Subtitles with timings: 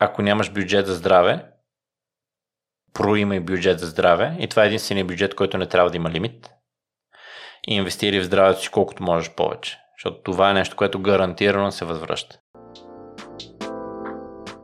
[0.00, 1.46] ако нямаш бюджет за здраве,
[2.92, 6.50] проимай бюджет за здраве и това е единствения бюджет, който не трябва да има лимит
[7.68, 9.78] и инвестирай в здравето си колкото можеш повече.
[9.98, 12.38] Защото това е нещо, което гарантирано се възвръща.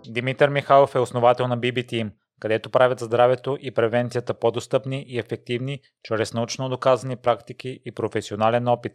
[0.09, 2.11] Димитър Михайлов е основател на BB
[2.41, 8.93] където правят здравето и превенцията по-достъпни и ефективни чрез научно доказани практики и професионален опит.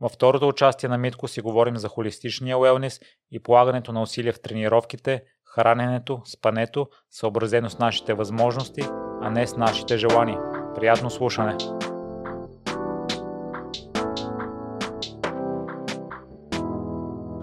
[0.00, 3.00] Във второто участие на Митко си говорим за холистичния уелнес
[3.30, 5.22] и полагането на усилия в тренировките,
[5.58, 8.82] храненето, спането, съобразено с нашите възможности,
[9.22, 10.38] а не с нашите желания.
[10.74, 11.56] Приятно слушане!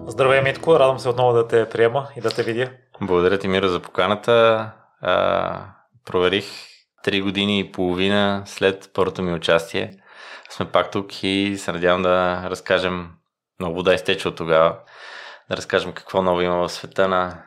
[0.08, 0.80] Здравей, Митко!
[0.80, 2.70] Радвам се отново да те приема и да те видя.
[3.02, 4.72] Благодаря ти, Миро, за поканата.
[5.02, 5.61] А,
[6.05, 6.45] проверих
[7.03, 9.91] три години и половина след първото ми участие.
[10.50, 13.11] Сме пак тук и се надявам да разкажем
[13.59, 14.77] много вода изтече от тогава.
[15.50, 17.44] Да разкажем какво ново има в света на,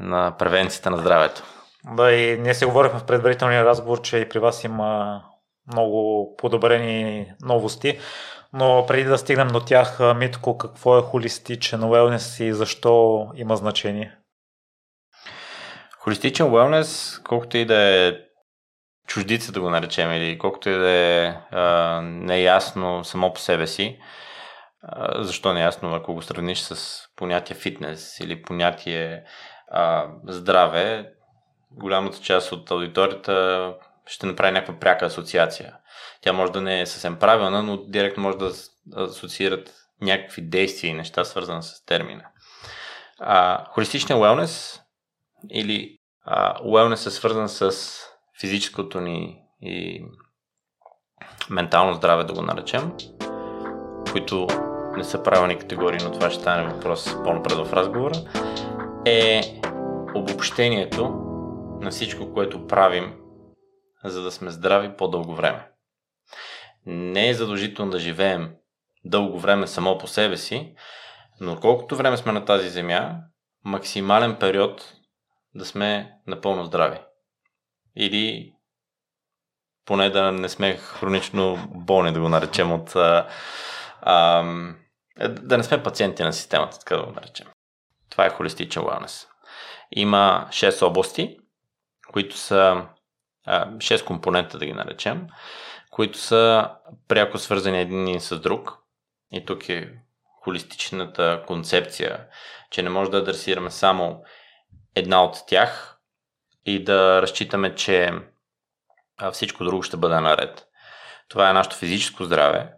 [0.00, 1.42] на превенцията на здравето.
[1.84, 5.22] Да, и ние си говорихме в предварителния разговор, че и при вас има
[5.72, 7.98] много подобрени новости.
[8.52, 14.16] Но преди да стигнем до тях, Митко, какво е холистичен уелнес и защо има значение?
[15.98, 18.12] Холистичен уелнес, колкото и да е
[19.06, 23.98] чуждица да го наречем или колкото и да е а, неясно само по себе си,
[24.82, 29.22] а, защо неясно, ако го сравниш с понятие фитнес или понятие
[29.70, 31.12] а, здраве,
[31.70, 33.74] голямата част от аудиторията
[34.06, 35.76] ще направи някаква пряка асоциация.
[36.20, 38.52] Тя може да не е съвсем правилна, но директно може да
[38.96, 42.24] асоциират някакви действия и неща, свързани с термина.
[43.18, 44.80] А, холистичният wellness
[45.50, 47.72] или а, wellness е свързан с
[48.40, 50.04] физическото ни и
[51.50, 52.92] ментално здраве, да го наречем,
[54.12, 54.46] които
[54.96, 58.14] не са правилни категории, но това ще стане въпрос по-напред в разговора,
[59.08, 59.42] е
[60.14, 61.08] обобщението
[61.80, 63.16] на всичко, което правим,
[64.04, 65.68] за да сме здрави по-дълго време.
[66.86, 68.54] Не е задължително да живеем
[69.04, 70.74] дълго време само по себе си,
[71.40, 73.16] но колкото време сме на тази земя,
[73.64, 74.94] максимален период
[75.54, 76.98] да сме напълно здрави.
[77.96, 78.52] Или
[79.84, 82.96] поне да не сме хронично болни, да го наречем от...
[82.96, 83.28] А,
[84.00, 84.42] а,
[85.28, 87.46] да не сме пациенти на системата, така да го наречем.
[88.18, 89.26] Това е холистичен wellness.
[89.90, 91.38] Има 6 области,
[92.12, 92.86] които са
[93.46, 95.26] а, 6 компонента, да ги наречем,
[95.90, 96.70] които са
[97.08, 98.78] пряко свързани един с друг.
[99.32, 99.92] И тук е
[100.42, 102.26] холистичната концепция,
[102.70, 104.22] че не може да адресираме само
[104.94, 105.98] една от тях
[106.64, 108.12] и да разчитаме, че
[109.32, 110.66] всичко друго ще бъде наред.
[111.28, 112.72] Това е нашето физическо здраве,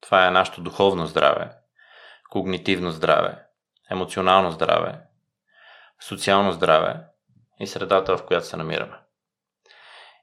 [0.00, 1.50] това е нашето духовно здраве,
[2.30, 3.43] когнитивно здраве,
[3.90, 5.00] емоционално здраве,
[6.08, 7.00] социално здраве
[7.60, 8.96] и средата, в която се намираме.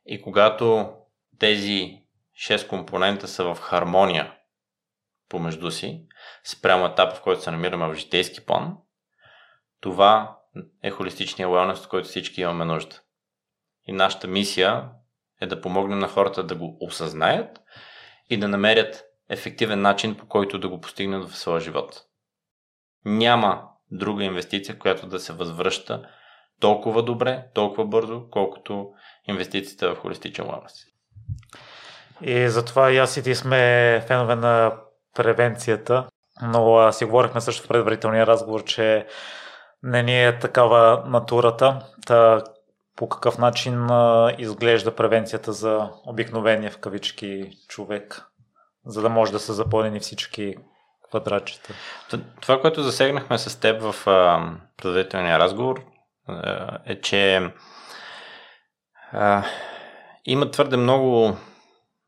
[0.05, 0.93] И когато
[1.39, 2.01] тези
[2.35, 4.33] 6 компонента са в хармония
[5.29, 6.05] помежду си,
[6.43, 8.77] спрямо етапа, в който се намираме в житейски план,
[9.79, 10.37] това
[10.83, 12.99] е холистичния wellness, от който всички имаме нужда.
[13.87, 14.89] И нашата мисия
[15.41, 17.61] е да помогнем на хората да го осъзнаят
[18.29, 22.05] и да намерят ефективен начин, по който да го постигнат в своя живот.
[23.05, 26.01] Няма друга инвестиция, която да се възвръща
[26.59, 28.89] толкова добре, толкова бързо, колкото
[29.27, 30.87] инвестицията в холистичен wellness.
[32.21, 34.73] И затова и аз и ти сме фенове на
[35.15, 36.07] превенцията,
[36.41, 39.07] но си говорихме също в предварителния разговор, че
[39.83, 41.79] не ни е такава натурата.
[42.05, 42.43] Та,
[42.95, 48.25] по какъв начин а, изглежда превенцията за обикновения в кавички човек,
[48.85, 50.55] за да може да са запълнени всички
[51.11, 51.73] квадратчета?
[52.41, 53.95] Това, което засегнахме с теб в
[54.77, 55.83] предварителния разговор,
[56.85, 57.51] е, че
[59.11, 59.43] а,
[60.25, 61.37] има твърде много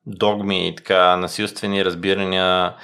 [0.05, 2.75] догми и така насилствени разбирания,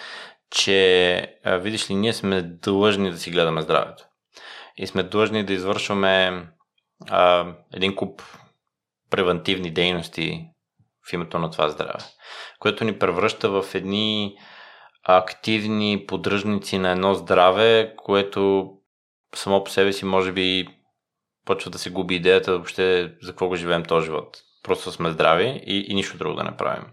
[0.52, 4.03] че, а, видиш ли, ние сме длъжни да си гледаме здравето
[4.78, 6.47] и сме длъжни да извършваме
[7.09, 8.22] а, един куп
[9.09, 10.46] превентивни дейности
[11.09, 11.99] в името на това здраве,
[12.59, 14.35] което ни превръща в едни
[15.03, 18.72] активни поддръжници на едно здраве, което
[19.35, 20.67] само по себе си може би
[21.46, 24.37] почва да се губи идеята въобще за какво го живеем този живот.
[24.63, 26.85] Просто сме здрави и, и нищо друго да не правим.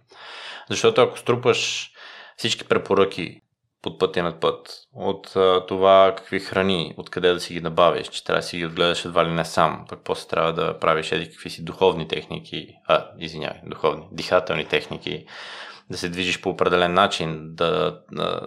[0.70, 1.91] Защото ако струпаш
[2.37, 3.41] всички препоръки
[3.82, 4.81] под пътя над път.
[4.94, 8.67] От а, това какви храни, откъде да си ги набавиш, че трябва да си ги
[8.67, 12.69] отгледаш едва ли не сам, пък после трябва да правиш еди какви си духовни техники,
[12.87, 15.26] а, извинявай, духовни, дихателни техники,
[15.91, 18.41] да се движиш по определен начин, да, да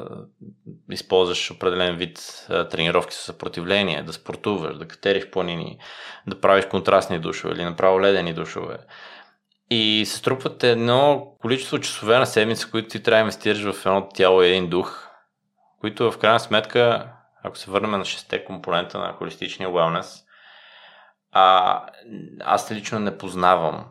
[0.91, 5.79] използваш определен вид тренировки с съпротивление, да спортуваш, да катериш планини,
[6.27, 8.77] да правиш контрастни душове или направо ледени душове.
[9.69, 14.07] И се струпват едно количество часове на седмица, които ти трябва да инвестираш в едно
[14.09, 15.07] тяло и един дух,
[15.79, 17.11] които в крайна сметка,
[17.43, 20.25] ако се върнем на шесте компонента на холистичния wellness,
[21.31, 21.85] а,
[22.39, 23.85] аз лично не познавам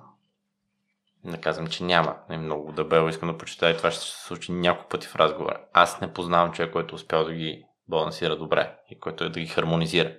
[1.28, 2.16] не казвам, че няма.
[2.28, 5.60] Не много дебело искам да почитая и това ще се случи няколко пъти в разговора.
[5.72, 9.40] Аз не познавам човек, който е успял да ги балансира добре и който е да
[9.40, 10.14] ги хармонизира.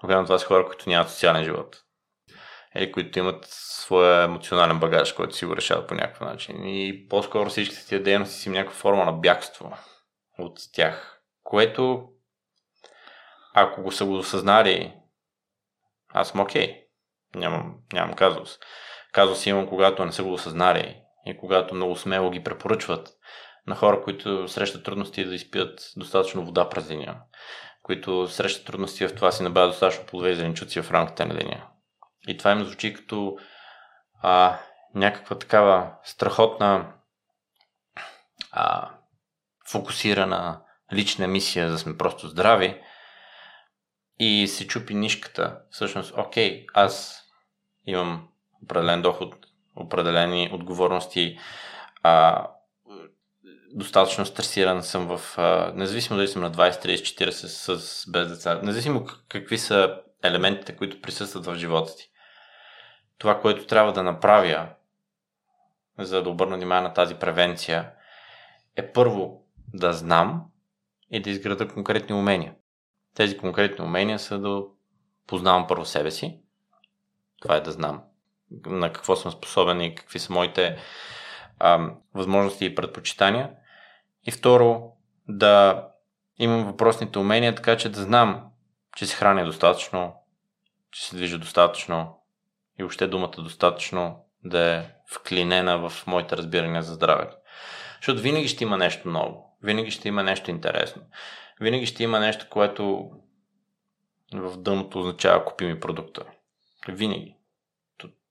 [0.00, 1.76] Когато това са хора, които нямат социален живот.
[2.76, 6.68] Или които имат своя емоционален багаж, който си го решават по някакъв начин.
[6.68, 9.76] И по-скоро всичките тия дейности си някаква форма на бягство
[10.38, 11.22] от тях.
[11.42, 12.08] Което,
[13.54, 14.94] ако го са го осъзнали,
[16.08, 16.66] аз съм окей.
[16.66, 16.80] Okay.
[17.34, 18.58] Нямам, нямам казус.
[19.12, 23.08] Казус имам, когато не са го осъзнали и когато много смело ги препоръчват
[23.66, 27.16] на хора, които срещат трудности да изпият достатъчно вода през деня,
[27.82, 31.66] които срещат трудности в това си набавят достатъчно плодове и зеленчуци в рамките на деня.
[32.28, 33.36] И това им звучи като
[34.22, 34.58] а,
[34.94, 36.92] някаква такава страхотна
[38.52, 38.90] а,
[39.68, 40.60] фокусирана
[40.92, 42.82] лична мисия, да сме просто здрави
[44.18, 45.58] и се чупи нишката.
[45.70, 47.22] Всъщност, окей, аз
[47.86, 48.28] имам
[48.64, 49.34] определен доход,
[49.76, 51.38] определени отговорности,
[52.02, 52.46] а,
[53.74, 57.30] достатъчно стресиран съм в, а, независимо дали съм на 20, 30, 40
[57.76, 62.10] с, без деца, независимо какви са елементите, които присъстват в живота ти.
[63.18, 64.68] Това, което трябва да направя,
[65.98, 67.92] за да обърна внимание на тази превенция,
[68.76, 70.44] е първо да знам
[71.10, 72.54] и да изграда конкретни умения.
[73.14, 74.62] Тези конкретни умения са да
[75.26, 76.40] познавам първо себе си.
[77.40, 78.02] Това е да знам
[78.66, 80.76] на какво съм способен и какви са моите
[81.58, 83.50] а, възможности и предпочитания.
[84.26, 84.92] И второ,
[85.28, 85.86] да
[86.38, 88.44] имам въпросните умения, така че да знам,
[88.96, 90.14] че се храня достатъчно,
[90.90, 92.20] че се движа достатъчно
[92.78, 97.36] и въобще думата достатъчно да е вклинена в моите разбирания за здравето.
[97.96, 101.02] Защото винаги ще има нещо ново, винаги ще има нещо интересно,
[101.60, 103.10] винаги ще има нещо, което
[104.34, 106.22] в дъното означава купими продукта.
[106.88, 107.36] Винаги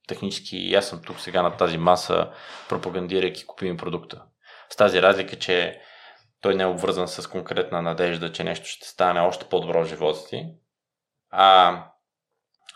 [0.10, 2.32] технически аз съм тук сега на тази маса,
[2.70, 4.24] пропагандирайки купими продукта.
[4.70, 5.82] С тази разлика, че
[6.42, 10.28] той не е обвързан с конкретна надежда, че нещо ще стане още по-добро в живота
[10.30, 10.46] ти,
[11.30, 11.84] а,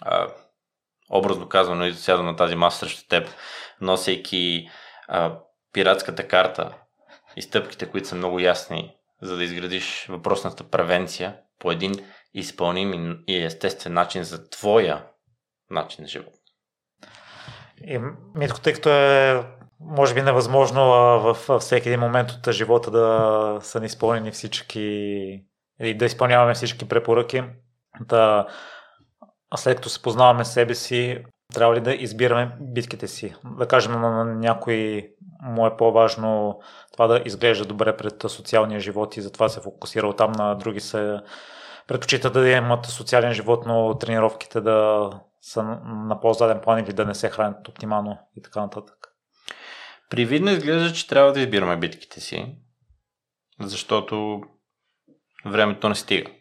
[0.02, 0.28] а
[1.12, 3.30] образно казано, и сядам на тази маса срещу теб,
[3.82, 4.70] носейки
[5.08, 5.40] а,
[5.74, 6.78] пиратската карта
[7.36, 11.94] и стъпките, които са много ясни, за да изградиш въпросната превенция по един
[12.34, 15.08] изпълним и естествен начин за твоя
[15.70, 16.43] начин на живот.
[17.88, 18.00] И
[18.36, 19.44] Митко, тъй като е
[19.80, 20.82] може би невъзможно
[21.20, 24.80] във всеки един момент от живота да са ни изпълнени всички
[25.82, 27.44] или да изпълняваме всички препоръки,
[28.02, 28.48] да
[29.56, 33.36] след като се познаваме себе си, трябва ли да избираме битките си?
[33.46, 35.10] Да кажем на някой
[35.44, 36.60] му е по-важно
[36.94, 41.20] това да изглежда добре пред социалния живот и затова се фокусира там, на други се
[41.88, 45.10] предпочита да имат социален живот, но тренировките да
[45.44, 49.08] са на по-заден план или да не се хранят оптимално и така нататък.
[50.10, 52.56] Привидно изглежда, че трябва да избираме битките си,
[53.60, 54.42] защото
[55.46, 56.32] времето не стига.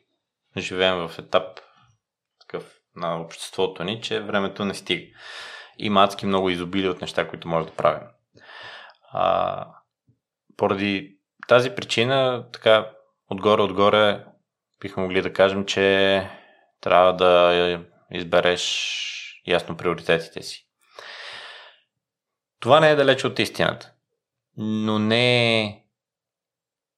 [0.56, 1.60] Живеем в етап
[2.40, 5.06] такъв на обществото ни, че времето не стига.
[5.78, 8.08] Има адски много изобили от неща, които може да правим.
[9.12, 9.66] А,
[10.56, 11.18] поради
[11.48, 12.90] тази причина, така,
[13.30, 14.24] отгоре-отгоре,
[14.80, 16.30] бихме могли да кажем, че
[16.80, 17.52] трябва да
[18.12, 20.66] избереш ясно приоритетите си.
[22.60, 23.92] Това не е далече от истината,
[24.56, 25.82] но не е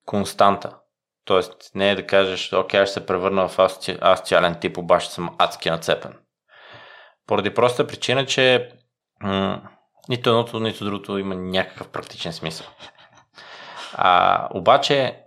[0.05, 0.79] константа.
[1.25, 3.59] Тоест, не е да кажеш, окей, аз ще се превърна в
[4.01, 6.19] асоциален тип, обаче съм адски нацепен.
[7.27, 8.73] Поради проста причина, че
[9.21, 9.63] м-
[10.09, 12.67] нито едното, нито другото има някакъв практичен смисъл.
[13.95, 15.25] А, обаче,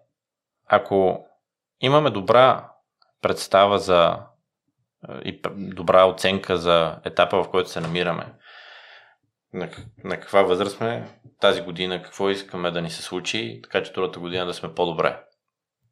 [0.67, 1.25] ако
[1.79, 2.69] имаме добра
[3.21, 4.17] представа за
[5.25, 8.25] и добра оценка за етапа, в който се намираме.
[9.53, 9.69] На,
[10.03, 11.09] на каква възраст сме
[11.39, 15.19] тази година, какво искаме да ни се случи, така че другата година да сме по-добре.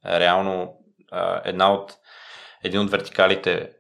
[0.06, 0.78] Реално,
[1.44, 1.94] една от,
[2.64, 3.72] един от вертикалите,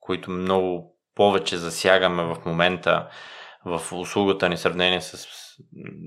[0.00, 3.08] които много повече засягаме в момента
[3.64, 5.28] в услугата ни сравнение с,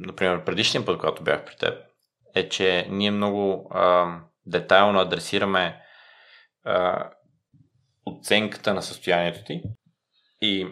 [0.08, 1.78] например, предишния път, когато бях при теб,
[2.36, 4.16] е, че ние много а,
[4.46, 5.82] детайлно адресираме
[6.64, 7.10] а,
[8.20, 9.64] оценката на състоянието ти
[10.42, 10.68] и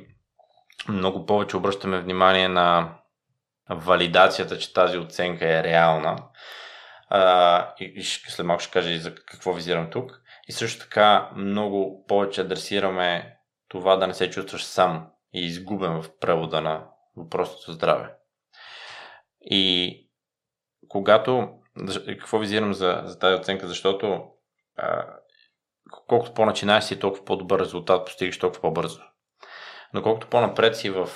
[0.90, 2.98] много повече обръщаме внимание на
[3.70, 6.18] валидацията, че тази оценка е реална.
[7.10, 10.22] А, и, след малко ще кажа и за какво визирам тук.
[10.48, 16.20] И също така много повече адресираме това да не се чувстваш сам и изгубен в
[16.20, 18.14] превода на въпросното здраве.
[19.42, 19.96] И
[20.88, 21.50] когато,
[22.06, 24.24] какво визирам за, за тази оценка, защото
[26.12, 29.02] колкото по-начинаеш си, толкова по-добър резултат постигаш толкова по-бързо.
[29.94, 31.10] Но колкото по-напред си в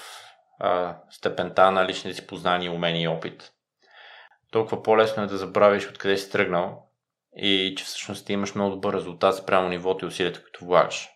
[0.59, 3.51] а, степента на личните си познания, умения и опит,
[4.51, 6.83] толкова по-лесно е да забравиш откъде си тръгнал
[7.37, 11.09] и че всъщност ти имаш много добър резултат спрямо нивото и усилията, които влагаш.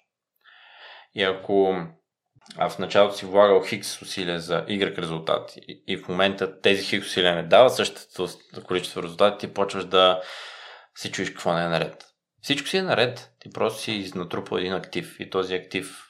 [1.16, 1.76] И ако
[2.58, 6.84] а в началото си влагал хикс усилия за Y резултат и, и в момента тези
[6.84, 8.28] хикс усилия не дават същото
[8.68, 10.22] количество резултати, ти почваш да
[10.96, 12.09] се чуеш какво не е наред.
[12.42, 16.06] Всичко си е наред, ти просто си натрупал един актив и този актив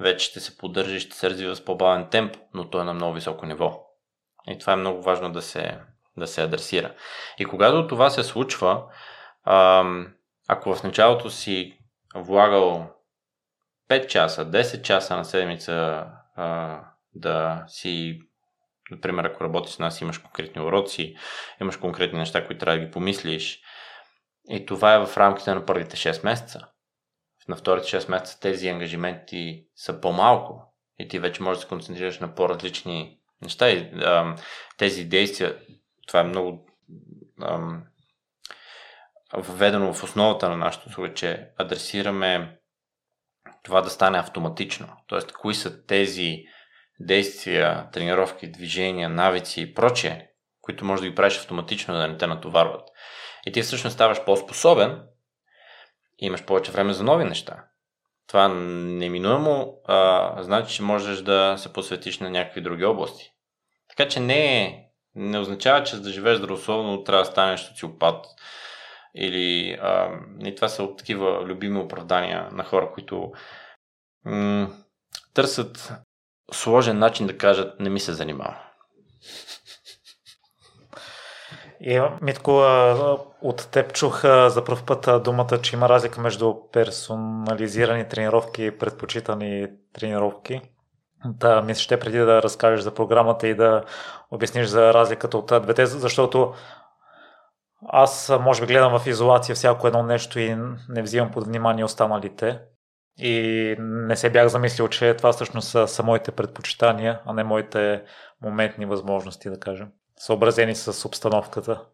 [0.00, 2.94] вече ще се поддържа и ще се развива с по-бавен темп, но той е на
[2.94, 3.86] много високо ниво.
[4.48, 5.78] И това е много важно да се,
[6.16, 6.94] да се адресира.
[7.38, 8.84] И когато това се случва,
[10.48, 11.78] ако в началото си
[12.14, 12.90] влагал
[13.90, 16.06] 5 часа, 10 часа на седмица
[17.14, 18.20] да си,
[18.90, 21.16] например, ако работиш с нас, имаш конкретни уроци,
[21.60, 23.62] имаш конкретни неща, които трябва да ги помислиш.
[24.48, 26.68] И това е в рамките на първите 6 месеца.
[27.48, 32.18] На вторите 6 месеца тези ангажименти са по-малко и ти вече можеш да се концентрираш
[32.18, 33.70] на по-различни неща.
[33.70, 34.36] И, а,
[34.76, 35.58] тези действия,
[36.06, 36.66] това е много
[37.40, 37.80] а,
[39.36, 42.58] введено в основата на нашото услуга, че адресираме
[43.62, 44.88] това да стане автоматично.
[45.06, 46.44] Тоест, кои са тези
[47.00, 50.26] действия, тренировки, движения, навици и прочее,
[50.60, 52.89] които може да ги правиш автоматично, да не те натоварват.
[53.46, 55.02] И ти всъщност ставаш по-способен
[56.18, 57.64] и имаш повече време за нови неща.
[58.26, 63.32] Това неминуемо а, значи, че можеш да се посветиш на някакви други области.
[63.88, 64.76] Така че не,
[65.14, 68.26] не означава, че за да живееш здравословно трябва да станеш социопат.
[69.14, 70.10] Или а,
[70.44, 73.32] и това са такива любими оправдания на хора, които
[74.24, 74.70] м-
[75.34, 75.92] търсят
[76.52, 78.69] сложен начин да кажат не ми се занимава.
[81.80, 82.50] И, Митко,
[83.42, 89.66] от теб чух за първ път думата, че има разлика между персонализирани тренировки и предпочитани
[89.92, 90.60] тренировки.
[91.24, 93.84] Да, мисля, ще преди да разкажеш за програмата и да
[94.30, 96.54] обясниш за разликата от двете, защото
[97.88, 100.56] аз може би гледам в изолация всяко едно нещо и
[100.88, 102.60] не взимам под внимание останалите.
[103.18, 108.02] И не се бях замислил, че това всъщност са моите предпочитания, а не моите
[108.42, 109.88] моментни възможности, да кажем.
[110.20, 111.84] Съобразени с обстановката.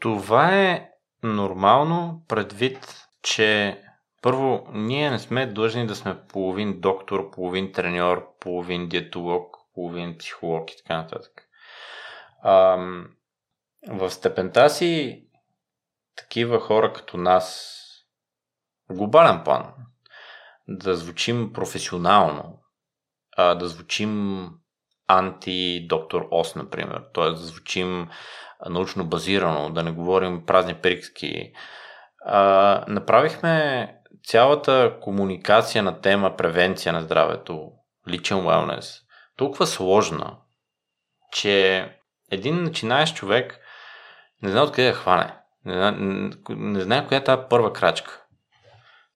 [0.00, 0.90] Това е
[1.22, 3.80] нормално предвид, че
[4.22, 10.72] първо, ние не сме длъжни да сме половин доктор, половин треньор, половин диетолог, половин психолог
[10.72, 11.48] и така нататък.
[12.44, 13.08] Ам,
[13.88, 15.22] в степента си
[16.16, 17.76] такива хора като нас
[18.90, 19.74] в глобален план
[20.68, 22.58] да звучим професионално,
[23.36, 24.48] а, да звучим
[25.08, 27.30] анти-доктор Ос, например, т.е.
[27.30, 28.08] да звучим
[28.68, 31.52] научно базирано, да не говорим празни приказки.
[32.88, 33.88] Направихме
[34.24, 37.70] цялата комуникация на тема превенция на здравето,
[38.08, 39.02] личен wellness,
[39.36, 40.36] толкова сложна,
[41.32, 41.88] че
[42.30, 43.60] един начинаещ човек
[44.42, 45.34] не знае откъде да хване.
[45.64, 48.22] Не, знае коя е тази първа крачка.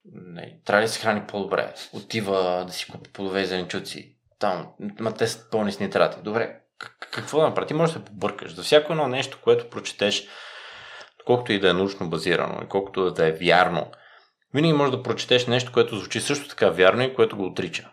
[0.05, 1.75] Не, трябва да се храни по-добре?
[1.93, 4.17] Отива да си купи плодове и зеленчуци.
[4.41, 4.69] Там,
[5.01, 6.23] ма те са пълни с нитрати.
[6.23, 6.61] Добре,
[7.11, 7.67] какво да направи?
[7.67, 8.55] Ти можеш да се побъркаш.
[8.55, 10.29] За всяко едно нещо, което прочетеш,
[11.27, 13.91] колкото и да е научно базирано, и колкото да е вярно,
[14.55, 17.91] винаги можеш да прочетеш нещо, което звучи също така вярно и което го отрича.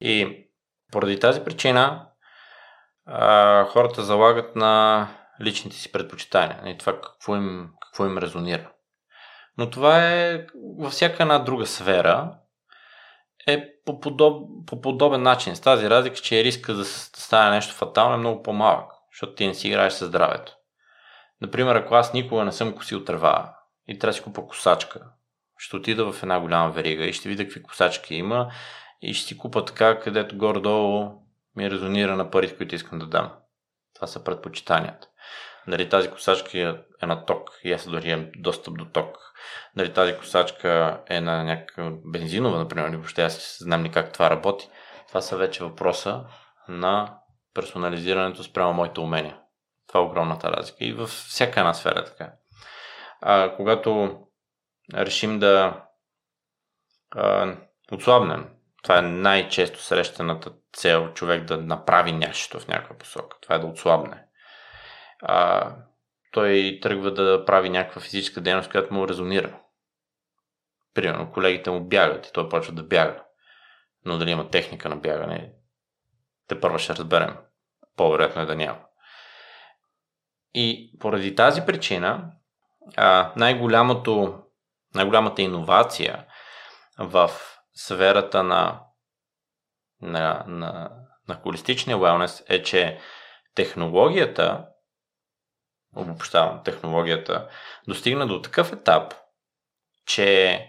[0.00, 0.46] И
[0.92, 2.06] поради тази причина
[3.06, 5.08] а, хората залагат на
[5.40, 8.70] личните си предпочитания и това какво им, какво им резонира.
[9.58, 10.46] Но това е
[10.78, 12.38] във всяка една друга сфера
[13.46, 15.56] е по, подоб, по подобен начин.
[15.56, 19.54] С тази разлика, че риска да стане нещо фатално е много по-малък, защото ти не
[19.54, 20.52] си играеш със здравето.
[21.40, 23.56] Например, ако аз никога не съм косил трева
[23.88, 25.00] и трябва да си купа косачка,
[25.56, 28.50] ще отида в една голяма верига и ще видя какви косачки има
[29.02, 31.10] и ще си купа така, където горе-долу
[31.56, 33.32] ми резонира на парите, които искам да дам.
[33.94, 35.08] Това са предпочитанията.
[35.68, 39.18] Дали тази косачка е на ток и аз дори имам достъп до ток.
[39.76, 44.30] Дали тази косачка е на някаква бензинова, например, или въобще аз знам ли как това
[44.30, 44.68] работи.
[45.08, 46.24] Това са вече въпроса
[46.68, 47.18] на
[47.54, 49.38] персонализирането спрямо моите умения.
[49.88, 50.84] Това е огромната разлика.
[50.84, 52.32] И във всяка една сфера е така.
[53.20, 54.20] А, когато
[54.94, 55.82] решим да
[57.16, 57.54] а,
[57.92, 58.48] отслабнем
[58.82, 63.36] Това е най-често срещаната цел човек да направи нещо в някаква посока.
[63.42, 64.24] Това е да отслабне.
[65.22, 65.70] А,
[66.32, 69.58] той тръгва да прави някаква физическа дейност, която му резонира.
[70.94, 73.22] Примерно, колегите му бягат и той почва да бяга.
[74.04, 75.52] Но дали има техника на бягане,
[76.48, 77.36] те първо ще разберем.
[77.96, 78.78] По-вероятно е да няма.
[80.54, 82.32] И поради тази причина,
[83.36, 84.42] най-голямото,
[84.94, 86.26] най-голямата иновация
[86.98, 87.30] в
[87.74, 88.80] сферата на,
[90.02, 90.90] на, на,
[91.28, 92.98] на холистичния wellness е, че
[93.54, 94.66] технологията,
[95.96, 97.48] обобщавам, технологията
[97.88, 99.14] достигна до такъв етап,
[100.06, 100.60] че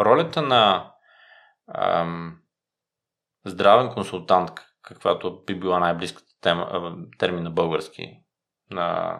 [0.00, 0.92] ролята на
[1.74, 2.38] ам,
[3.44, 4.50] здравен консултант,
[4.82, 8.20] каквато би била най-близката тема, термин на български,
[8.70, 9.18] на,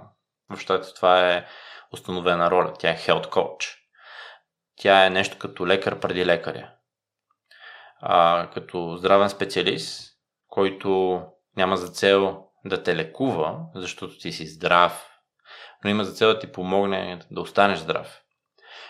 [0.51, 1.47] в това е
[1.93, 2.75] установена роля.
[2.79, 3.77] Тя е health coach.
[4.77, 6.71] Тя е нещо като лекар преди лекаря.
[8.01, 10.13] А, като здравен специалист,
[10.49, 11.23] който
[11.57, 15.12] няма за цел да те лекува, защото ти си здрав,
[15.85, 18.23] но има за цел да ти помогне да останеш здрав.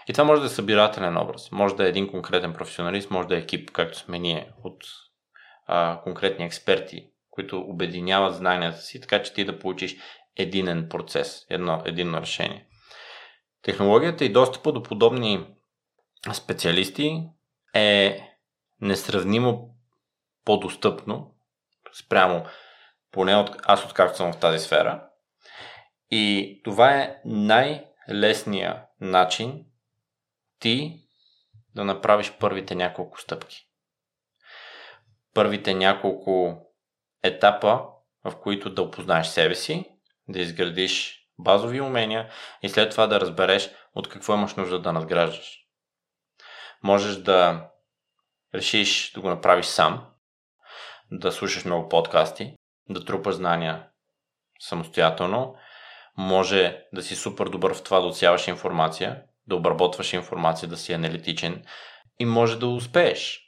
[0.08, 3.34] И това може да е събирателен образ, може да е един конкретен професионалист, може да
[3.34, 4.84] е екип, както сме ние, от
[5.66, 9.96] а, конкретни експерти, които обединяват знанията си, така че ти да получиш
[10.36, 12.66] единен процес, едно, единно решение.
[13.62, 15.46] Технологията и достъпа до подобни
[16.32, 17.22] специалисти
[17.74, 18.20] е
[18.80, 19.74] несравнимо
[20.44, 21.34] по-достъпно
[21.92, 22.44] спрямо
[23.12, 25.06] поне от, аз откакто съм в тази сфера.
[26.14, 29.64] И това е най-лесният начин
[30.58, 31.00] ти
[31.74, 33.68] да направиш първите няколко стъпки.
[35.34, 36.58] Първите няколко
[37.22, 37.82] етапа,
[38.24, 39.90] в които да опознаеш себе си,
[40.28, 42.30] да изградиш базови умения
[42.62, 45.58] и след това да разбереш от какво имаш нужда да надграждаш.
[46.82, 47.70] Можеш да
[48.54, 50.06] решиш да го направиш сам,
[51.10, 52.56] да слушаш много подкасти,
[52.88, 53.88] да трупаш знания
[54.60, 55.56] самостоятелно.
[56.16, 60.92] Може да си супер добър в това да отсяваш информация, да обработваш информация, да си
[60.92, 61.64] аналитичен
[62.18, 63.40] и може да успееш.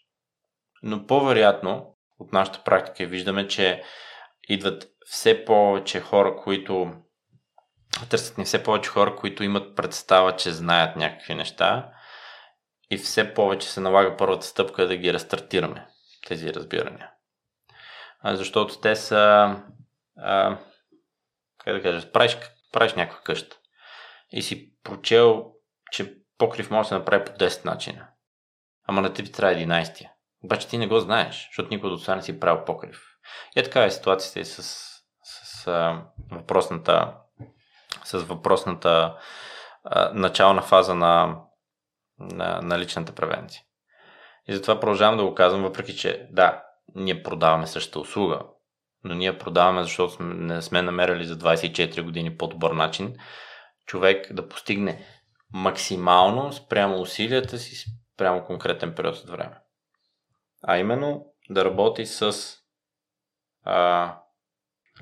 [0.83, 3.83] Но по-вероятно от нашата практика виждаме, че
[4.49, 6.92] идват все повече хора, които
[8.11, 11.90] търсят ни все повече хора, които имат представа, че знаят някакви неща
[12.90, 15.87] и все повече се налага първата стъпка да ги рестартираме,
[16.27, 17.11] тези разбирания.
[18.24, 19.57] Защото те са,
[20.16, 20.59] а,
[21.59, 22.38] как да кажа, правиш,
[22.74, 23.56] правиш някаква къща
[24.30, 25.52] и си прочел,
[25.92, 28.08] че покрив може да се направи по 10 начина.
[28.87, 30.08] Ама на теб трябва 11.
[30.44, 33.02] Обаче ти не го знаеш, защото никой до сега не си правил покрив.
[33.56, 37.14] И е така е ситуацията и с, с, с а, въпросната
[38.04, 39.18] с въпросната
[39.84, 41.40] а, начална фаза на,
[42.18, 43.62] на, на личната превенция.
[44.48, 46.62] И затова продължавам да го казвам, въпреки че да,
[46.94, 48.40] ние продаваме същата услуга,
[49.04, 53.16] но ние продаваме, защото не сме намерили за 24 години по-добър начин
[53.86, 55.04] човек да постигне
[55.52, 59.56] максимално спрямо усилията си, спрямо конкретен период от време.
[60.62, 62.34] А именно да работи с
[63.64, 64.16] а,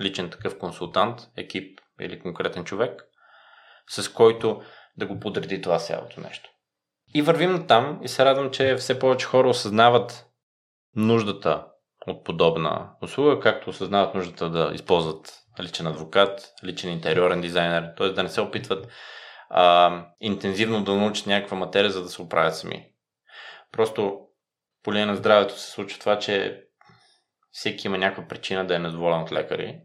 [0.01, 3.03] личен такъв консултант, екип или конкретен човек,
[3.91, 4.63] с който
[4.97, 6.51] да го подреди това цялото нещо.
[7.15, 10.27] И вървим там и се радвам, че все повече хора осъзнават
[10.97, 11.67] нуждата
[12.07, 18.09] от подобна услуга, както осъзнават нуждата да използват личен адвокат, личен интериорен дизайнер, т.е.
[18.09, 18.89] да не се опитват
[19.51, 22.87] а, интензивно да научат някаква материя, за да се оправят сами.
[23.73, 24.19] Просто
[24.83, 26.65] по линия на здравето се случва това, че
[27.51, 29.81] всеки има някаква причина да е недоволен от лекари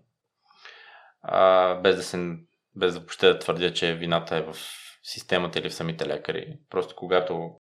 [1.22, 2.38] а, без да се
[2.76, 4.56] без да въобще да твърдя, че вината е в
[5.04, 6.58] системата или в самите лекари.
[6.70, 7.52] Просто когато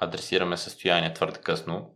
[0.00, 1.94] адресираме състояние твърде късно,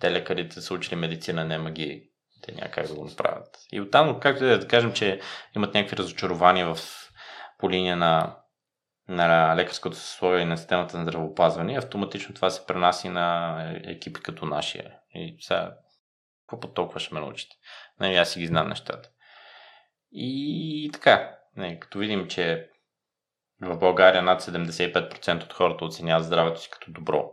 [0.00, 2.02] те лекарите са учили медицина, не магии.
[2.42, 3.58] Те няма как да го направят.
[3.72, 5.20] И оттам, както да кажем, че
[5.56, 6.78] имат някакви разочарования в,
[7.58, 8.36] по линия на,
[9.08, 14.46] на лекарското съсловие и на системата на здравеопазване, автоматично това се пренаси на екипи като
[14.46, 14.94] нашия.
[15.14, 15.74] И сега,
[16.48, 17.56] какво толкова ще ме научите?
[18.00, 19.08] Нали, аз си ги знам нещата.
[20.12, 22.70] И така, не, като видим, че
[23.60, 27.30] в България над 75% от хората оценяват здравето си като добро.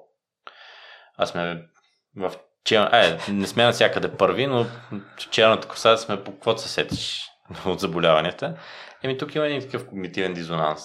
[1.18, 1.68] А сме
[2.16, 2.34] в
[2.68, 2.90] чел...
[2.94, 7.30] е, не сме навсякъде първи, но в челната коса сме по какво се сетиш
[7.66, 8.60] от заболяванията.
[9.04, 10.82] Еми тук има един такъв когнитивен дизонанс.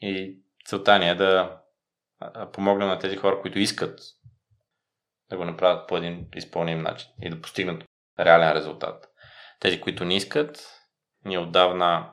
[0.00, 1.58] И целта ни е да
[2.52, 4.00] помогнем на тези хора, които искат
[5.30, 7.84] да го направят по един изпълним начин и да постигнат
[8.20, 9.08] реален резултат.
[9.60, 10.80] Тези, които не искат,
[11.24, 12.12] ние отдавна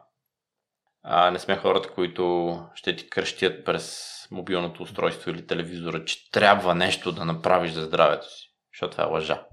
[1.04, 6.76] а не сме хората, които ще ти кръщят през мобилното устройство или телевизора, че трябва
[6.76, 8.54] нещо да направиш за здравето си.
[8.74, 9.44] Защото това е лъжа.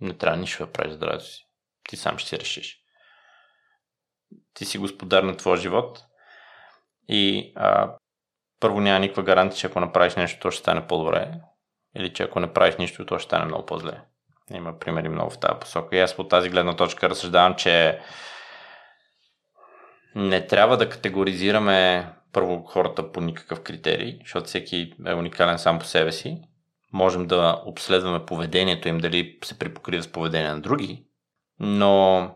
[0.00, 1.44] Не трябва нищо да правиш за здравето си.
[1.88, 2.78] Ти сам ще си решиш.
[4.54, 6.04] Ти си господар на твоя живот
[7.08, 7.96] и а,
[8.60, 11.32] първо няма никаква гаранция, че ако направиш нещо, то ще стане по-добре.
[11.96, 14.00] Или че ако не нищо, то ще стане много по-зле.
[14.50, 15.96] Има примери много в тази посока.
[15.96, 18.00] И аз по тази гледна точка разсъждавам, че
[20.14, 25.84] не трябва да категоризираме първо хората по никакъв критерий, защото всеки е уникален сам по
[25.84, 26.40] себе си.
[26.92, 31.04] Можем да обследваме поведението им, дали се припокрива с поведение на други,
[31.60, 32.30] но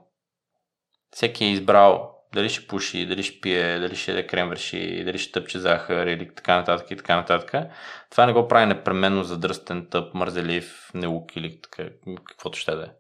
[1.11, 5.19] всеки е избрал дали ще пуши, дали ще пие, дали ще яде крем върши, дали
[5.19, 7.71] ще тъпче захар или така нататък и така нататък.
[8.11, 11.89] Това не го прави непременно задръстен, тъп, мързелив, неук или така,
[12.25, 12.91] каквото ще да е.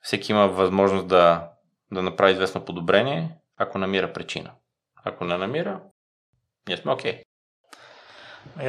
[0.00, 1.50] Всеки има възможност да,
[1.92, 4.50] да направи известно подобрение, ако намира причина.
[5.08, 5.80] Ако не намира,
[6.68, 7.12] ние сме окей.
[7.12, 7.22] Okay.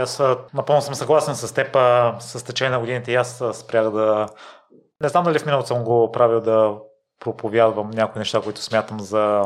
[0.04, 0.22] Аз
[0.54, 1.76] напълно съм съгласен с теб.
[2.20, 4.28] С течение на годините и аз спрях да...
[5.02, 6.78] Не знам дали в миналото съм го правил да
[7.20, 9.44] проповядвам някои неща, които смятам за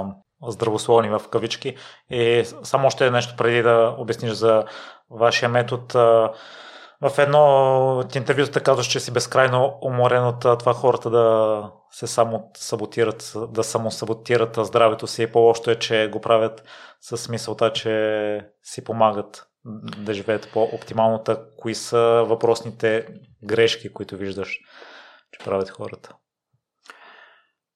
[0.47, 1.75] здравословни в кавички.
[2.09, 4.65] И само още нещо преди да обясниш за
[5.09, 5.85] вашия метод.
[7.01, 12.51] В едно от интервюта казваш, че си безкрайно уморен от това хората да се само
[12.57, 15.31] саботират, да само саботират здравето си.
[15.31, 16.63] По-лошото е, че го правят
[17.01, 19.47] с мисълта, че си помагат
[19.97, 21.45] да живеят по-оптималната.
[21.57, 23.07] Кои са въпросните
[23.43, 24.59] грешки, които виждаш,
[25.31, 26.15] че правят хората?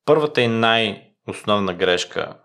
[0.06, 2.38] Първата и най-основна грешка,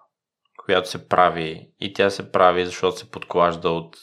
[0.65, 3.97] която се прави, и тя се прави, защото се подклажда от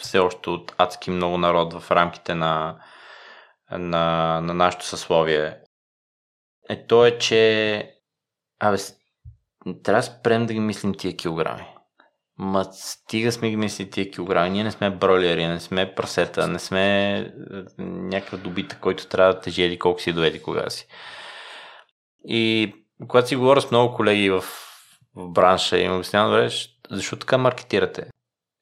[0.00, 2.78] все още от адски много народ в рамките на,
[3.70, 5.58] на, на нашето съсловие,
[6.68, 7.92] е то е, че
[8.60, 8.76] абе,
[9.82, 11.66] трябва да спрем да ги мислим тия килограми.
[12.38, 14.50] Ма стига сме ги мисли тия килограми.
[14.50, 17.26] Ние не сме бролери, не сме прасета, не сме е,
[17.78, 20.86] някаква добита, който трябва да тежи еди колко си доведи кога си.
[22.24, 22.72] И
[23.08, 24.44] когато си говоря с много колеги в,
[25.14, 26.48] в бранша и им обяснявам,
[26.90, 28.06] защо така маркетирате?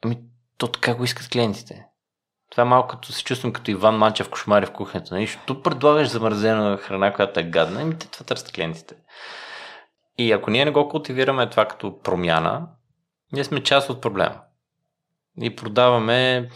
[0.05, 0.19] Ами,
[0.59, 1.87] то така го искат клиентите.
[2.55, 5.15] Това е малко като се чувствам като Иван Манчев кошмари в кухнята.
[5.15, 5.27] Нали?
[5.27, 8.95] Защото предлагаш замързена храна, която е гадна, ами те това търсят клиентите.
[10.19, 12.67] И ако ние не го култивираме това като промяна,
[13.33, 14.41] ние сме част от проблема.
[15.41, 16.49] И продаваме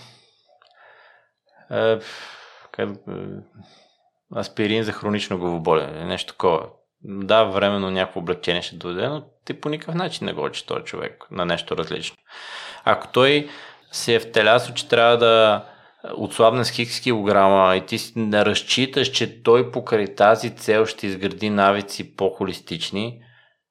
[1.71, 1.99] е,
[2.73, 3.13] как, е,
[4.37, 5.87] аспирин за хронично главоболие.
[5.87, 6.67] Нещо такова.
[7.03, 10.85] Да, временно някакво облегчение ще дойде, но ти по никакъв начин не го учи този
[10.85, 12.17] човек на нещо различно.
[12.85, 13.51] Ако той
[13.93, 15.65] се е втелясо, че трябва да
[16.17, 21.51] отслабне с хикс килограма и ти не разчиташ, че той покрай тази цел ще изгради
[21.51, 23.21] навици по-холистични,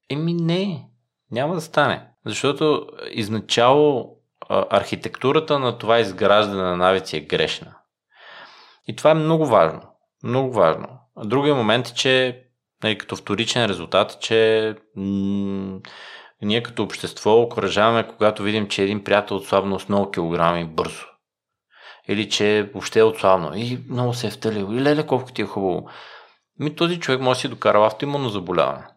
[0.09, 0.87] еми не,
[1.31, 2.07] няма да стане.
[2.25, 4.15] Защото изначало
[4.49, 7.75] архитектурата на това изграждане на навици е грешна.
[8.87, 9.81] И това е много важно.
[10.23, 10.87] Много важно.
[11.25, 12.43] Другия момент е, че
[12.83, 14.75] нали, като вторичен резултат, е, че
[16.41, 21.05] ние като общество окоръжаваме, когато видим, че един приятел отслабна с много килограми бързо.
[22.07, 24.67] Или че въобще е отслабно и много се е втелил.
[24.71, 25.89] И леле колко ти е хубаво.
[26.59, 28.87] Ми този човек може да си докара автоимунно заболяване.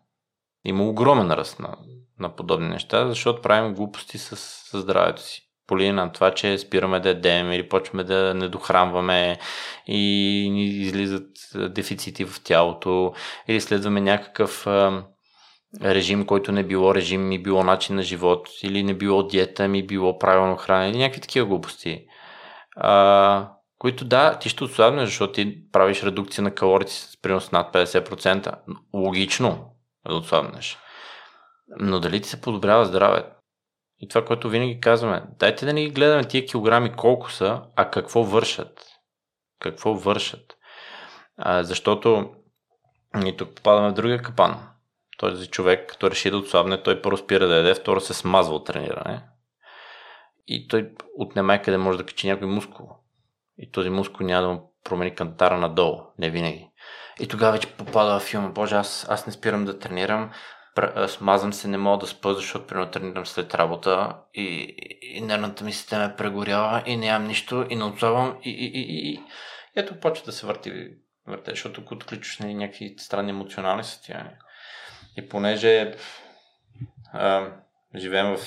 [0.64, 1.76] Има огромен ръст на,
[2.18, 5.46] на подобни неща, защото правим глупости с, с здравето си.
[5.66, 9.38] По на това, че спираме да ядем или почваме да не дохранваме
[9.86, 13.12] и ни излизат дефицити в тялото
[13.48, 14.66] или следваме някакъв
[15.82, 19.86] режим, който не било режим, ми било начин на живот, или не било диета, ми
[19.86, 22.06] било правилно храна, или някакви такива глупости.
[22.76, 27.74] А, които да, ти ще отслабнеш, защото ти правиш редукция на калорите с принос над
[27.74, 28.58] 50%.
[28.94, 29.74] Логично
[30.08, 30.78] да отслабнеш.
[31.80, 33.30] Но дали ти се подобрява здравето?
[33.98, 37.90] И това, което винаги казваме, дайте да не ги гледаме тия килограми колко са, а
[37.90, 38.86] какво вършат.
[39.60, 40.56] Какво вършат.
[41.36, 42.34] А, защото
[43.26, 44.70] и тук попадаме в другия капан
[45.20, 48.66] този човек, като реши да отслабне, той първо спира да яде, второ се смазва от
[48.66, 49.22] трениране.
[50.52, 52.88] И той отнема къде може да качи някой мускул.
[53.58, 56.70] И този мускул няма да му промени кантара надолу, не винаги.
[57.20, 60.30] И тогава вече попада в филма, боже, аз, аз не спирам да тренирам,
[61.06, 65.72] смазвам се, не мога да спа, защото примерно тренирам след работа и, и нервната ми
[65.72, 69.22] система е прегорява и нямам нищо и не отслабвам и, и, и, и, и
[69.76, 70.72] ето почва да се върти,
[71.26, 74.38] върте, защото ако отключваш на някакви странни емоционални състояния.
[75.16, 75.94] И понеже
[77.12, 77.52] а,
[77.96, 78.40] живеем в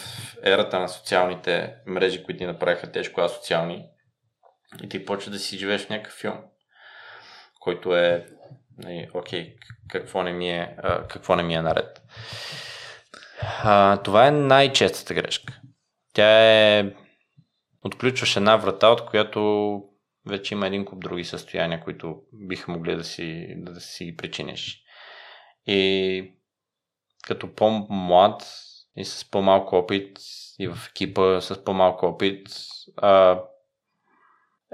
[0.44, 3.86] ерата на социалните мрежи, които ни направиха тежко асоциални,
[4.84, 6.38] и ти почва да си живееш в някакъв филм,
[7.60, 8.28] който е
[8.78, 9.56] нали, окей,
[9.90, 10.76] какво не ми е,
[11.10, 12.02] какво не ми е наред.
[13.64, 15.60] А, това е най-честата грешка.
[16.14, 16.44] Тя
[16.78, 16.94] е
[17.86, 19.82] отключваш една врата, от която
[20.28, 24.84] вече има един куп други състояния, които биха могли да си, да си причиниш.
[25.66, 26.34] И
[27.24, 28.44] като по-млад
[28.98, 30.20] и с по-малко опит
[30.60, 32.48] и в екипа с по-малко опит,
[32.98, 33.42] а,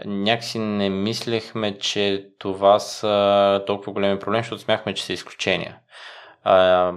[0.05, 5.79] някакси не мислехме, че това са толкова големи проблеми, защото смяхме, че са изключения.
[6.43, 6.93] А,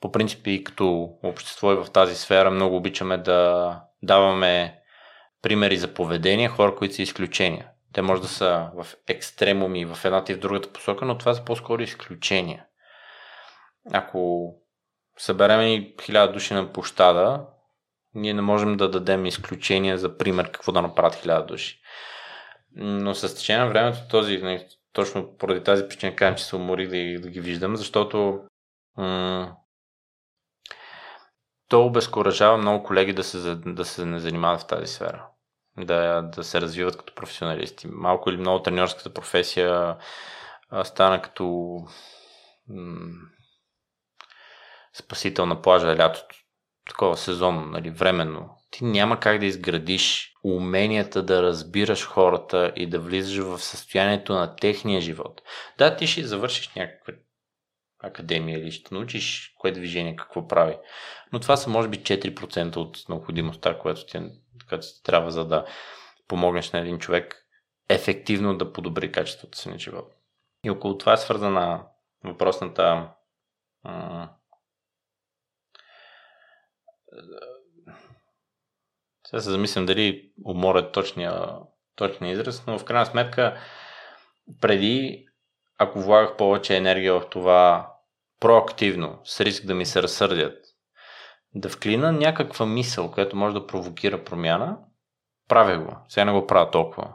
[0.00, 4.80] по принцип и като общество и в тази сфера много обичаме да даваме
[5.42, 7.68] примери за поведение, хора, които са изключения.
[7.92, 11.44] Те може да са в екстремуми в едната и в другата посока, но това са
[11.44, 12.64] по-скоро изключения.
[13.92, 14.52] Ако
[15.18, 17.46] съберем и хиляда души на площада,
[18.14, 21.80] ние не можем да дадем изключения за пример какво да направят хиляда души.
[22.76, 26.88] Но с течение на времето този, нали, точно поради тази причина казвам, че се уморих
[26.88, 28.40] да, да ги виждам, защото
[28.96, 29.56] м-
[31.68, 35.26] то обезкуражава много колеги да се, да се не занимават в тази сфера.
[35.78, 37.86] Да, да се развиват като професионалисти.
[37.90, 39.96] Малко или много тренерската професия
[40.70, 41.76] а, стана като
[42.68, 43.10] м-
[44.98, 46.36] спасител на плажа лятото.
[46.88, 48.50] Такова сезон, нали, временно.
[48.70, 54.56] Ти няма как да изградиш уменията да разбираш хората и да влизаш в състоянието на
[54.56, 55.42] техния живот.
[55.78, 57.14] Да, ти ще завършиш някаква
[58.02, 60.76] академия или ще научиш кое движение какво прави.
[61.32, 64.18] Но това са може би 4% от необходимостта, която ти,
[64.68, 65.66] която ти трябва за да
[66.28, 67.46] помогнеш на един човек
[67.88, 70.12] ефективно да подобри качеството си на живот.
[70.64, 71.84] И около това е свързана
[72.24, 73.08] въпросната
[73.84, 74.28] м-
[79.26, 81.48] сега се замислям дали умор е точния,
[81.96, 83.60] точния израз, но в крайна сметка
[84.60, 85.26] преди,
[85.78, 87.92] ако влагах повече енергия в това
[88.40, 90.58] проактивно, с риск да ми се разсърдят,
[91.54, 94.78] да вклина някаква мисъл, която може да провокира промяна,
[95.48, 95.96] правя го.
[96.08, 97.14] Сега не го правя толкова.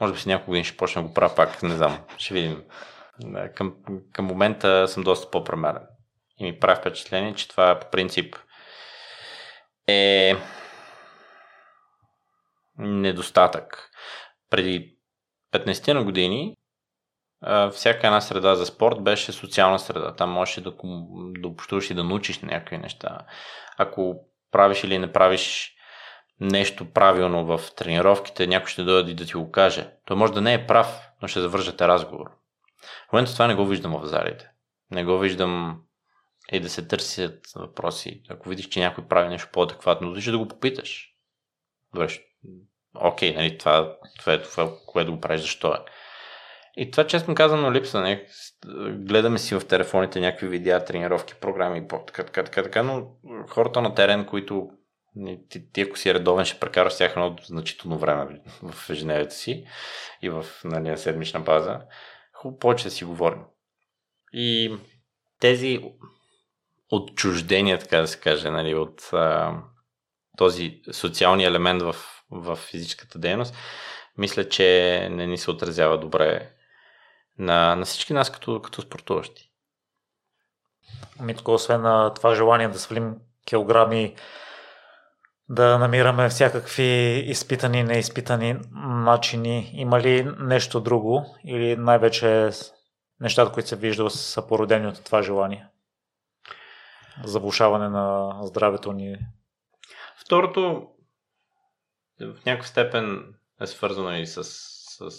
[0.00, 1.98] Може би си някога ще почна да го правя пак, не знам.
[2.18, 2.64] Ще видим.
[3.54, 3.74] Към,
[4.12, 5.82] към момента съм доста по-премерен.
[6.38, 8.36] И ми прави впечатление, че това по принцип
[9.90, 10.36] е
[12.78, 13.90] недостатък.
[14.50, 14.96] Преди
[15.52, 16.56] 15 на години
[17.72, 20.14] всяка една среда за спорт беше социална среда.
[20.14, 20.72] Там можеш да,
[21.38, 23.18] да общуваш и да научиш някакви неща.
[23.78, 25.74] Ако правиш или не правиш
[26.40, 29.90] нещо правилно в тренировките, някой ще дойде да ти го каже.
[30.04, 32.30] Той може да не е прав, но ще завържете разговор.
[33.08, 34.50] В момента това не го виждам в залите.
[34.90, 35.82] Не го виждам
[36.52, 38.22] и да се търсят въпроси.
[38.28, 41.14] Ако видиш, че някой прави нещо по-адекватно, дори да го попиташ.
[41.94, 42.08] Добре,
[42.94, 45.78] окей, нали, това, това е това, което го правиш, защо е.
[46.76, 48.00] И това честно казано липса.
[48.00, 48.26] Не?
[48.90, 53.10] Гледаме си в телефоните някакви видеа, тренировки, програми, така, така, така, така, но
[53.48, 54.70] хората на терен, които
[55.48, 59.64] ти, ти ако си редовен, ще прекараш тях едно значително време в ежедневието си
[60.22, 61.80] и в нали, седмична база.
[62.32, 63.42] Хубаво повече да си говорим.
[64.32, 64.76] И
[65.40, 65.80] тези
[66.90, 69.54] отчуждения, така да се каже, нали, от а,
[70.36, 71.96] този социалния елемент в,
[72.30, 73.54] в физическата дейност,
[74.18, 76.50] мисля, че не ни се отразява добре
[77.38, 79.50] на, на всички нас като, като спортуващи.
[81.20, 83.14] Митко, освен на това желание да свалим
[83.46, 84.14] килограми,
[85.48, 92.50] да намираме всякакви изпитани неизпитани начини, има ли нещо друго или най-вече
[93.20, 95.69] нещата, които се вижда са породени от това желание?
[97.24, 99.16] За влушаване на здравето ни.
[100.16, 100.88] Второто
[102.20, 105.10] в някаква степен е свързано и с, с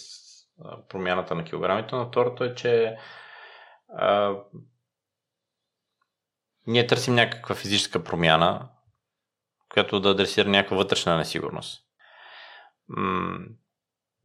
[0.90, 2.98] промяната на килограмите, но второто е, че
[3.98, 4.36] а,
[6.68, 8.70] ние търсим някаква физическа промяна,
[9.70, 11.84] която да адресира някаква вътрешна несигурност.
[12.88, 13.40] М-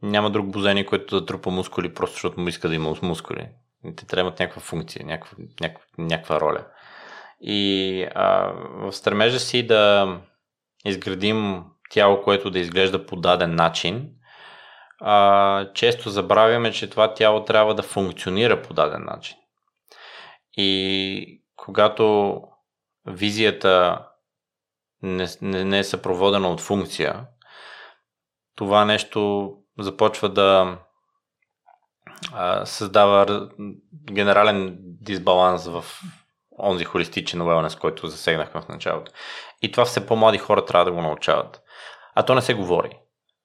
[0.02, 3.48] няма друг бозени, който да трупа мускули, просто защото му иска да има мускули.
[3.96, 6.66] Те трябват някаква функция, някаква, някаква, някаква роля.
[7.40, 10.08] И а, в стремежа си да
[10.84, 14.10] изградим тяло, което да изглежда по даден начин,
[15.00, 19.36] а, често забравяме, че това тяло трябва да функционира по даден начин.
[20.56, 22.40] И когато
[23.06, 24.04] визията
[25.02, 27.26] не, не, не е съпроводена от функция,
[28.54, 30.78] това нещо започва да
[32.32, 33.48] а, създава
[34.12, 35.84] генерален дисбаланс в
[36.58, 39.12] онзи холистичен уелнес, който засегнахме в началото.
[39.62, 41.62] И това все по-млади хора трябва да го научават.
[42.14, 42.98] А то не се говори.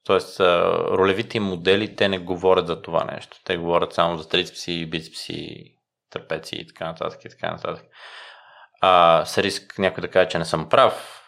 [0.05, 3.37] Тоест, ролевите модели, те не говорят за това нещо.
[3.45, 5.65] Те говорят само за трицепси, бицепси,
[6.09, 7.85] трапеци и така нататък и така нататък.
[8.81, 11.21] а, с риск някой да каже, че не съм прав,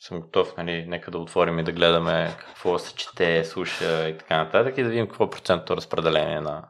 [0.00, 4.36] съм готов, нали, нека да отворим и да гледаме какво се чете, слуша и така
[4.36, 6.68] нататък и да видим какво е процентното разпределение на,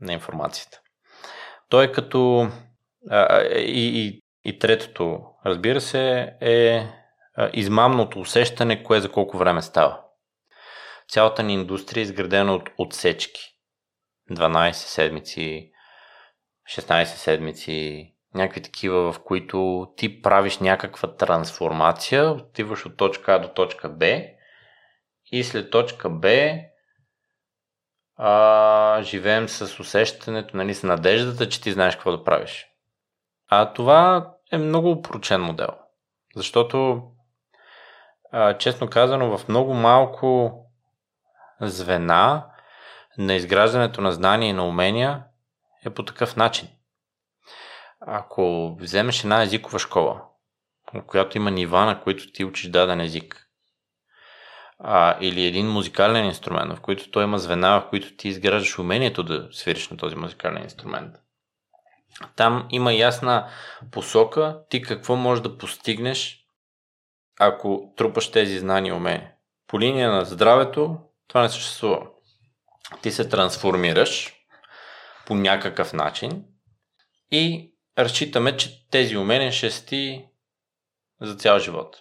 [0.00, 0.80] на информацията.
[1.68, 2.48] Той е като
[3.10, 6.86] а, и, и, и третото, разбира се, е
[7.52, 10.00] измамното усещане, кое за колко време става.
[11.08, 13.40] Цялата ни индустрия е изградена от отсечки.
[14.30, 15.70] 12 седмици,
[16.76, 23.48] 16 седмици, някакви такива, в които ти правиш някаква трансформация, отиваш от точка А до
[23.48, 24.22] точка Б
[25.32, 26.28] и след точка Б
[28.16, 32.66] а, живеем с усещането, нали, с надеждата, че ти знаеш какво да правиш.
[33.48, 35.68] А това е много упрочен модел.
[36.36, 37.02] Защото,
[38.32, 40.52] а, честно казано, в много малко
[41.60, 42.46] звена
[43.18, 45.24] на изграждането на знания и на умения
[45.84, 46.68] е по такъв начин.
[48.00, 50.22] Ако вземеш една езикова школа,
[51.06, 53.46] която има нива, на които ти учиш даден език,
[54.78, 59.22] а, или един музикален инструмент, в който той има звена, в които ти изграждаш умението
[59.22, 61.14] да свириш на този музикален инструмент.
[62.36, 63.50] Там има ясна
[63.90, 66.46] посока ти какво можеш да постигнеш,
[67.40, 69.32] ако трупаш тези знания и умения.
[69.66, 70.98] По линия на здравето
[71.28, 72.06] това не съществува.
[73.02, 74.34] Ти се трансформираш
[75.26, 76.44] по някакъв начин
[77.30, 80.28] и разчитаме, че тези умения ще си
[81.20, 81.96] за цял живот.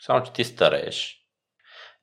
[0.00, 1.18] Само, че ти старееш,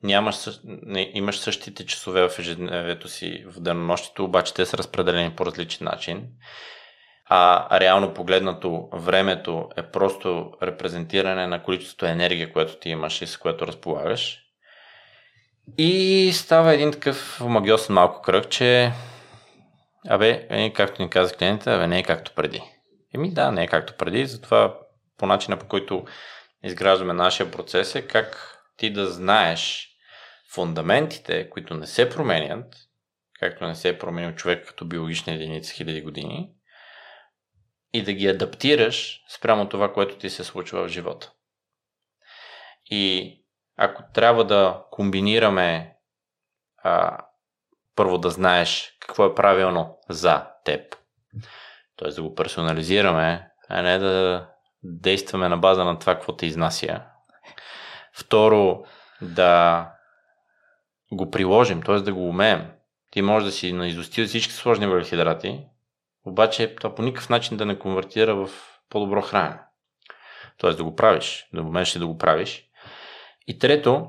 [0.04, 5.46] нямаш, не, имаш същите часове в ежедневието си в денонощието, обаче те са разпределени по
[5.46, 6.28] различен начин.
[7.30, 13.38] А реално погледнато времето е просто репрезентиране на количеството енергия, което ти имаш и с
[13.38, 14.42] което разполагаш.
[15.78, 18.92] И става един такъв магиосен малко кръг, че
[20.10, 22.62] абе, е, както ни каза клиента, абе, не е както преди.
[23.16, 24.78] Еми да, не е както преди, затова
[25.18, 26.06] по начина по който
[26.64, 29.90] изграждаме нашия процес е как ти да знаеш
[30.52, 32.76] фундаментите, които не се променят,
[33.40, 36.50] както не се е променил човек като биологична единица хиляди години,
[37.96, 41.32] и да ги адаптираш спрямо това, което ти се случва в живота.
[42.86, 43.36] И
[43.78, 45.96] ако трябва да комбинираме
[46.84, 47.18] а,
[47.96, 50.96] първо да знаеш какво е правилно за теб,
[51.98, 52.10] т.е.
[52.10, 54.48] да го персонализираме, а не да
[54.84, 57.02] действаме на база на това, какво те изнася.
[58.14, 58.84] Второ,
[59.22, 59.92] да
[61.12, 61.96] го приложим, т.е.
[61.96, 62.72] да го умеем.
[63.12, 65.66] Ти можеш да си наизустил всички сложни въглехидрати,
[66.26, 68.50] обаче това по никакъв начин да не конвертира в
[68.90, 69.60] по-добро хранене.
[70.58, 70.72] Т.е.
[70.72, 72.66] да го правиш, да умееш да го правиш.
[73.48, 74.08] И трето,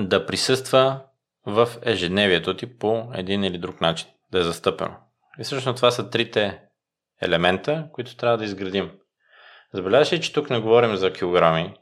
[0.00, 1.00] да присъства
[1.46, 4.96] в ежедневието ти по един или друг начин, да е застъпено.
[5.38, 6.60] И всъщност това са трите
[7.22, 8.90] елемента, които трябва да изградим.
[9.74, 11.74] Забелязваш ли, че тук не говорим за килограми,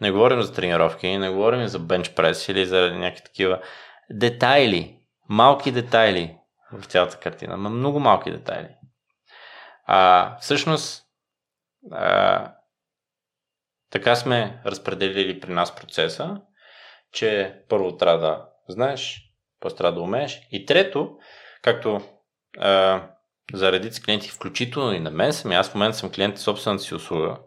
[0.00, 3.60] не говорим за тренировки, не говорим за бенчпрес или за някакви такива
[4.10, 6.36] детайли, малки детайли
[6.72, 8.68] в цялата картина, но много малки детайли.
[9.86, 11.04] А, всъщност,
[11.92, 12.52] а,
[13.90, 16.40] така сме разпределили при нас процеса,
[17.12, 19.20] че първо трябва да знаеш,
[19.60, 20.40] после трябва да умееш.
[20.50, 21.18] И трето,
[21.62, 22.00] както
[22.58, 23.02] а,
[23.52, 26.94] за редици клиенти, включително и на мен съм, аз в момента съм клиент собствената си
[26.94, 27.38] услуга,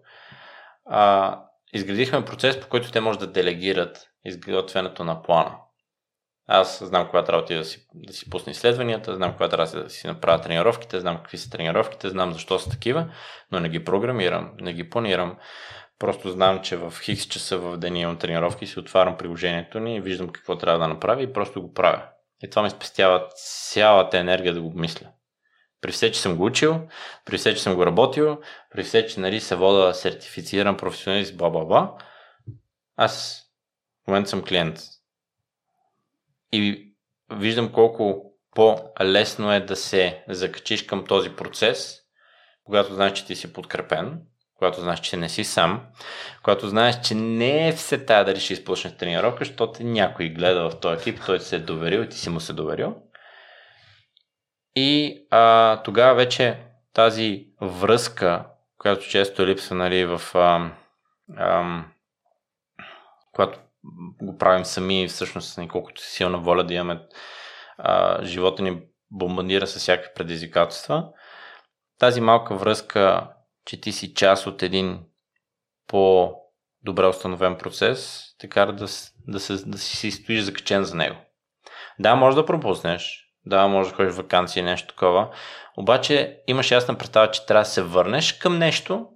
[0.86, 1.39] а,
[1.73, 5.56] изградихме процес, по който те може да делегират изготвянето на плана.
[6.47, 10.07] Аз знам кога трябва да си, да си пусна изследванията, знам кога трябва да си
[10.07, 13.12] направя тренировките, знам какви са тренировките, знам защо са такива,
[13.51, 15.38] но не ги програмирам, не ги планирам.
[15.99, 20.29] Просто знам, че в хикс часа в деня имам тренировки, си отварям приложението ни виждам
[20.29, 22.03] какво трябва да направя и просто го правя.
[22.43, 23.27] И това ми спестява
[23.71, 25.07] цялата енергия да го мисля.
[25.81, 26.88] При все, че съм го учил,
[27.25, 31.91] при все, че съм го работил, при все, че нали, се вода сертифициран професионалист, бла-бла-бла,
[32.95, 33.43] аз
[34.03, 34.79] в момента съм клиент
[36.51, 36.93] и
[37.31, 38.23] виждам колко
[38.55, 41.99] по-лесно е да се закачиш към този процес,
[42.63, 44.21] когато знаеш, че ти си подкрепен,
[44.55, 45.86] когато знаеш, че не си сам,
[46.43, 50.79] когато знаеш, че не е все тая дали ще изпълнеш тренировка, защото някой гледа в
[50.79, 52.95] този екип, той се е доверил и ти си му се доверил.
[54.75, 56.57] И а, тогава вече
[56.93, 58.45] тази връзка,
[58.77, 60.71] която често липсва нали, в а,
[61.38, 61.83] а,
[63.33, 63.60] когато
[64.21, 67.02] го правим сами, всъщност колкото си силна воля да имаме
[67.77, 68.81] а, живота ни
[69.12, 71.10] бомбандира с всякакви предизвикателства.
[72.00, 73.29] Тази малка връзка,
[73.65, 75.00] че ти си част от един
[75.88, 78.88] по-добре установен процес, те кара да,
[79.27, 81.15] да, се, да си стоиш закачен за него.
[82.00, 85.29] Да, може да пропуснеш, да, може да ходиш в вакансия или нещо такова,
[85.77, 89.08] обаче имаш ясна представа, че трябва да се върнеш към нещо,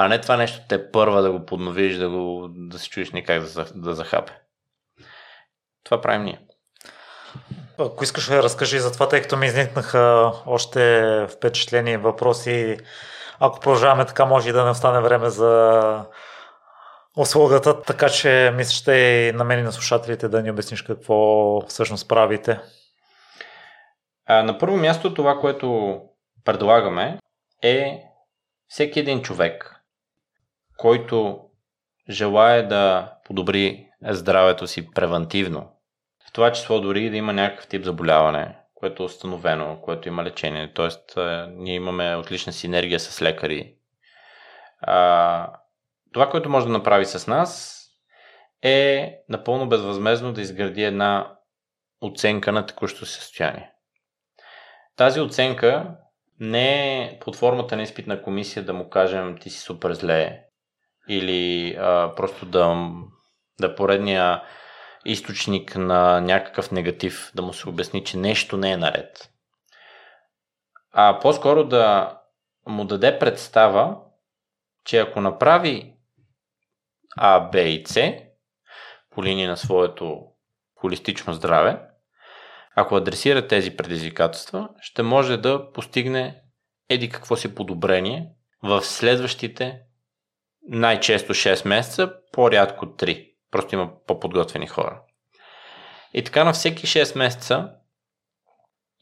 [0.00, 3.42] А не това нещо те първа да го подновиш, да, го, да се чуеш никак
[3.42, 4.32] да, да захапе.
[5.84, 6.40] Това правим ние.
[7.78, 12.78] Ако искаш да разкажи за това, тъй като ми изникнаха още впечатлени въпроси,
[13.40, 16.04] ако продължаваме така, може и да не остане време за
[17.16, 21.60] услугата, така че мисля, ще и на мен и на слушателите да ни обясниш какво
[21.66, 22.60] всъщност правите.
[24.26, 26.00] А, на първо място това, което
[26.44, 27.18] предлагаме
[27.62, 28.02] е
[28.68, 29.77] всеки един човек,
[30.78, 31.40] който
[32.10, 35.72] желая да подобри здравето си превентивно,
[36.28, 40.72] в това число дори да има някакъв тип заболяване, което е установено, което има лечение.
[40.74, 41.18] Тоест,
[41.48, 43.74] ние имаме отлична синергия с лекари.
[44.80, 45.52] А,
[46.12, 47.74] това, което може да направи с нас,
[48.62, 51.36] е напълно безвъзмезно да изгради една
[52.00, 53.72] оценка на текущото състояние.
[54.96, 55.96] Тази оценка
[56.40, 60.47] не е под формата на изпитна комисия да му кажем ти си супер зле
[61.08, 62.90] или а, просто да,
[63.60, 64.42] да поредния
[65.04, 69.30] източник на някакъв негатив, да му се обясни, че нещо не е наред.
[70.92, 72.14] А по-скоро да
[72.66, 73.96] му даде представа,
[74.84, 75.94] че ако направи
[77.16, 78.12] А, Б и С
[79.10, 80.22] по линия на своето
[80.74, 81.80] холистично здраве,
[82.76, 86.42] ако адресира тези предизвикателства, ще може да постигне
[86.88, 88.28] еди какво си подобрение
[88.62, 89.80] в следващите
[90.62, 93.34] най-често 6 месеца, по-рядко 3.
[93.50, 95.00] Просто има по-подготвени хора.
[96.14, 97.70] И така на всеки 6 месеца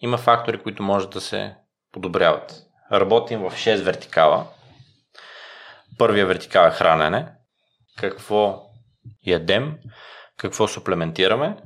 [0.00, 1.56] има фактори, които може да се
[1.92, 2.62] подобряват.
[2.92, 4.46] Работим в 6 вертикала.
[5.98, 7.28] Първия вертикал е хранене.
[7.98, 8.62] Какво
[9.26, 9.78] ядем,
[10.36, 11.56] какво суплементираме,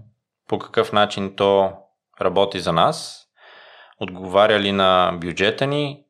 [0.49, 1.73] по какъв начин то
[2.21, 3.27] работи за нас,
[4.01, 6.05] отговаря ли на бюджета ни,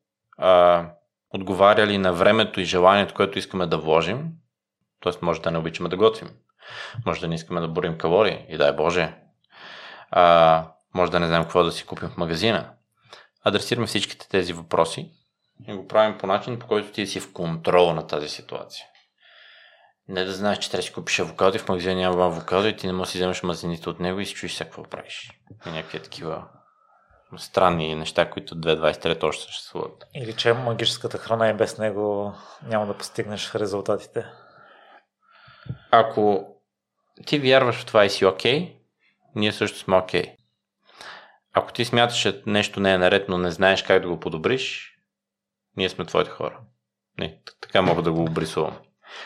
[1.33, 4.29] отговаря ли на времето и желанието, което искаме да вложим.
[4.99, 6.29] Тоест, може да не обичаме да готвим.
[7.05, 9.15] Може да не искаме да борим калории и дай Боже.
[10.11, 12.69] А, може да не знаем какво да си купим в магазина.
[13.43, 15.11] Адресираме всичките тези въпроси
[15.67, 18.85] и го правим по начин, по който ти си в контрол на тази ситуация.
[20.07, 22.75] Не да знаеш, че трябва да си купиш авокадо и в магазина няма авокадо и
[22.75, 25.31] ти не можеш да си вземеш мазините от него и си чуеш какво правиш.
[25.67, 26.47] И някакви такива
[27.37, 30.07] странни неща, които 2023 още съществуват.
[30.15, 34.25] Или че магическата храна и без него няма да постигнеш резултатите.
[35.91, 36.47] Ако
[37.25, 38.75] ти вярваш в това и си окей, okay,
[39.35, 40.23] ние също сме окей.
[40.23, 40.35] Okay.
[41.53, 44.95] Ако ти смяташ, че нещо не е наред, но не знаеш как да го подобриш,
[45.77, 46.59] ние сме твоите хора.
[47.19, 48.77] Не, така мога да го обрисувам.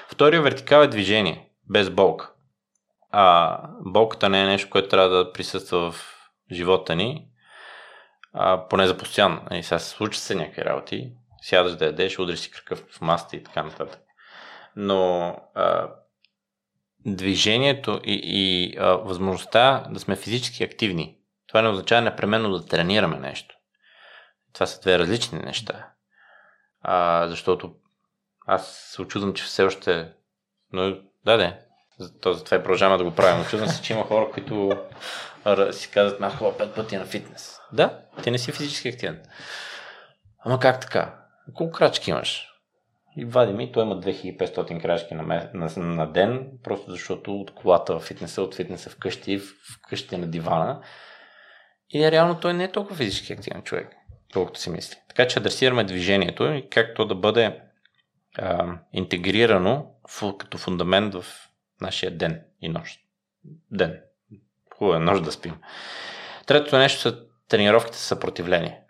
[0.08, 2.32] Втория вертикал е движение, без болка.
[3.12, 6.16] А болката не е нещо, което трябва да присъства в
[6.52, 7.28] живота ни,
[8.36, 9.42] а, поне за постоянно.
[9.52, 11.12] И сега се случат се някакви работи,
[11.42, 14.00] сядаш да ядеш, удриш си кръв в маста и така нататък.
[14.76, 15.90] Но а,
[17.06, 21.18] движението и, и а, възможността да сме физически активни,
[21.48, 23.56] това не означава непременно да тренираме нещо.
[24.54, 25.90] Това са две различни неща.
[26.82, 27.74] А, защото
[28.48, 30.14] аз се очудвам, че все още...
[30.74, 30.82] Но
[31.26, 31.58] да, да.
[32.22, 33.42] То, затова и продължаваме да го правим.
[33.42, 34.72] Очудвам се, че има хора, които
[35.72, 37.60] си казват, аз хора пет пъти на фитнес.
[37.74, 39.22] Да, ти не си физически активен.
[40.40, 41.16] Ама как така?
[41.54, 42.52] Колко крачки имаш?
[43.18, 48.00] И вади ми, той има 2500 крачки на, на, на ден, просто защото от колата
[48.00, 49.42] в фитнеса, от фитнеса вкъщи,
[49.74, 50.82] вкъщи на дивана.
[51.94, 53.96] И реално той не е толкова физически активен човек,
[54.34, 54.98] колкото си мисли.
[55.08, 57.60] Така че адресираме движението и как то да бъде
[58.38, 61.26] а, интегрирано в, като фундамент в
[61.82, 63.00] нашия ден и нощ.
[63.72, 64.02] Ден.
[64.78, 65.58] Хубаво е нощ да спим.
[66.46, 67.20] Третото нещо са
[67.50, 68.82] тренировките с съпротивление.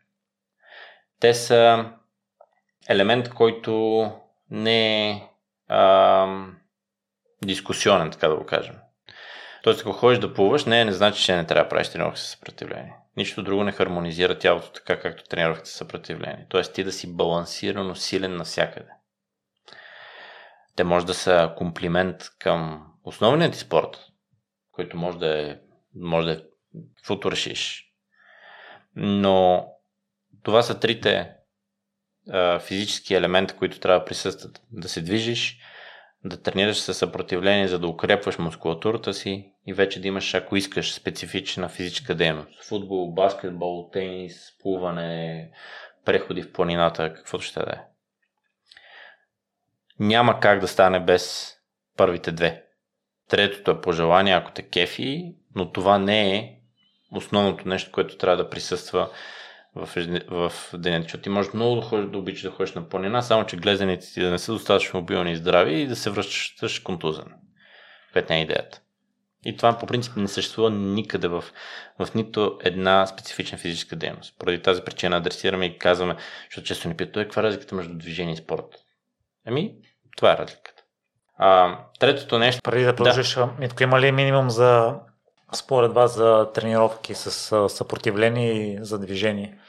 [1.20, 1.86] Те са
[2.90, 4.12] елемент, който
[4.50, 5.30] не е
[5.68, 6.28] а,
[7.46, 8.76] дискусионен, така да го кажем.
[9.64, 12.24] Тоест, ако ходиш да плуваш, не, не значи, че не трябва да правиш тренировки с
[12.24, 12.96] съпротивление.
[13.18, 16.46] Нищо друго не хармонизира тялото така, както тренировките с съпротивление.
[16.50, 18.90] Тоест, ти да си балансирано силен навсякъде.
[20.76, 23.98] Те може да са комплимент към основният ти спорт,
[24.72, 25.58] който може да е,
[25.96, 26.42] може да е
[26.96, 27.92] каквото решиш.
[28.96, 29.68] Но
[30.44, 31.32] това са трите
[32.30, 34.62] а, физически елемента, които трябва да присъстват.
[34.72, 35.58] Да се движиш,
[36.26, 40.94] да тренираш със съпротивление, за да укрепваш мускулатурата си и вече да имаш, ако искаш,
[40.94, 42.64] специфична физическа дейност.
[42.64, 45.52] Футбол, баскетбол, тенис, плуване,
[46.06, 47.96] преходи в планината, каквото ще да е
[50.00, 51.56] няма как да стане без
[51.98, 52.66] първите две.
[53.30, 56.56] Третото е пожелание, ако те кефи, но това не е
[57.12, 59.10] основното нещо, което трябва да присъства
[59.76, 59.90] в,
[60.30, 63.46] в деня, защото ти можеш много да, ходиш, да обичаш да ходиш на планина, само
[63.46, 67.34] че глезените ти да не са достатъчно мобилни и здрави и да се връщаш контузен.
[68.14, 68.82] Което не е идеята.
[69.46, 71.44] И това по принцип не съществува никъде в,
[72.00, 74.40] в нито една специфична физическа дейност.
[74.40, 76.16] Поради тази причина адресираме и казваме,
[76.50, 78.66] защото често ни питат, каква е разликата между движение и спорт?
[79.48, 79.76] Ами,
[80.18, 80.84] това е разликата.
[81.38, 82.62] А, третото нещо...
[82.64, 83.50] Преди да продължиш, да.
[83.60, 84.96] Митко, има ли минимум за,
[85.54, 89.60] според вас, за тренировки с съпротивление и за движение?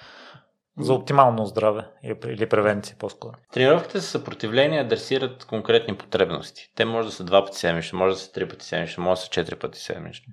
[0.79, 3.35] За оптимално здраве или превенция по-скоро.
[3.53, 6.73] Тренировките за съпротивление адресират конкретни потребности.
[6.75, 9.25] Те може да са два пъти седмично, може да са три пъти седмично, може да
[9.25, 10.33] са четири пъти седмично.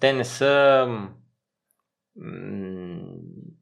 [0.00, 0.88] Те не са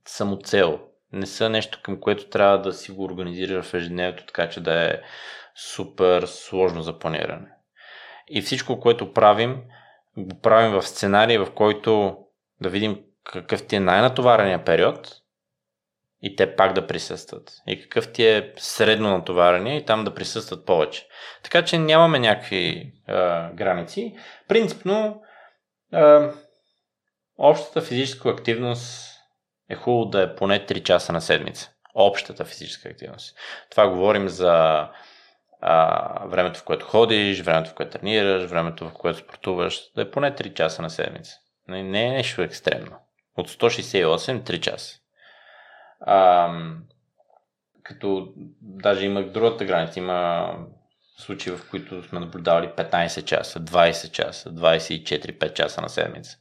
[0.06, 0.80] самоцел.
[1.12, 4.90] Не са нещо към което трябва да си го организира в ежедневието, така че да
[4.90, 5.00] е
[5.54, 7.48] супер сложно за планиране.
[8.28, 9.62] И всичко, което правим,
[10.16, 12.18] го правим в сценарий, в който
[12.60, 15.24] да видим какъв ти е най-натоварения период
[16.22, 17.52] и те пак да присъстват.
[17.66, 21.06] И какъв ти е средно натоварение и там да присъстват повече.
[21.42, 24.16] Така че нямаме някакви а, граници.
[24.48, 25.22] Принципно,
[25.92, 26.32] а,
[27.38, 29.14] общата физическа активност
[29.70, 31.70] е хубаво да е поне 3 часа на седмица.
[31.94, 33.36] Общата физическа активност.
[33.70, 34.88] Това говорим за
[35.60, 40.10] а, времето, в което ходиш, времето, в което тренираш, времето, в което спортуваш, да е
[40.10, 41.34] поне 3 часа на седмица.
[41.68, 42.96] Не, не е нещо екстремно.
[43.36, 44.96] От 168 3 часа.
[46.00, 46.50] А,
[47.82, 49.98] като даже има другата граница.
[49.98, 50.50] Има
[51.16, 56.38] случаи, в които сме наблюдавали 15 часа, 20 часа, 24-5 часа на седмица.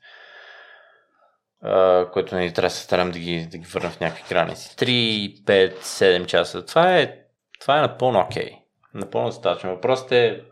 [1.66, 4.76] Uh, което не трябва да се старам да ги, да ги върна в някакви граници.
[4.76, 6.66] 3, 5, 7 часа.
[6.66, 7.16] Това е,
[7.60, 8.50] това е напълно окей.
[8.50, 8.63] Okay.
[8.94, 9.70] Напълно достатъчно.
[9.70, 10.44] Въпросът е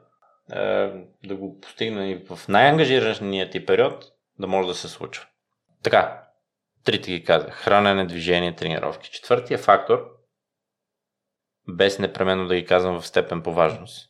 [0.51, 4.05] uh, да го постигна в най-ангажирания ти период,
[4.39, 5.25] да може да се случва.
[5.83, 6.21] Така,
[6.83, 7.53] Трите ги казах.
[7.53, 9.11] Хранене, движение, тренировки.
[9.11, 10.05] Четвъртия фактор,
[11.67, 14.09] без непременно да ги казвам в степен по важност.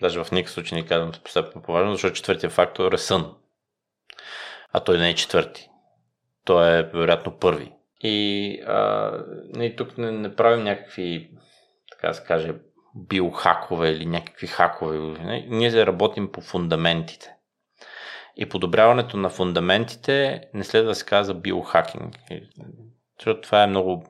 [0.00, 3.36] Даже в никакъв случай не казвам в степен по важност, защото четвъртия фактор е сън.
[4.72, 5.68] А той не е четвърти.
[6.44, 7.72] Той е вероятно първи.
[8.00, 9.12] И а,
[9.48, 11.30] не, тук не, не правим някакви,
[11.90, 12.54] така да се каже,
[12.96, 14.98] биохакове или някакви хакове.
[15.48, 17.34] Ние работим по фундаментите.
[18.36, 22.14] И подобряването на фундаментите не следва да се казва биохакинг.
[23.18, 24.06] Защото това е много,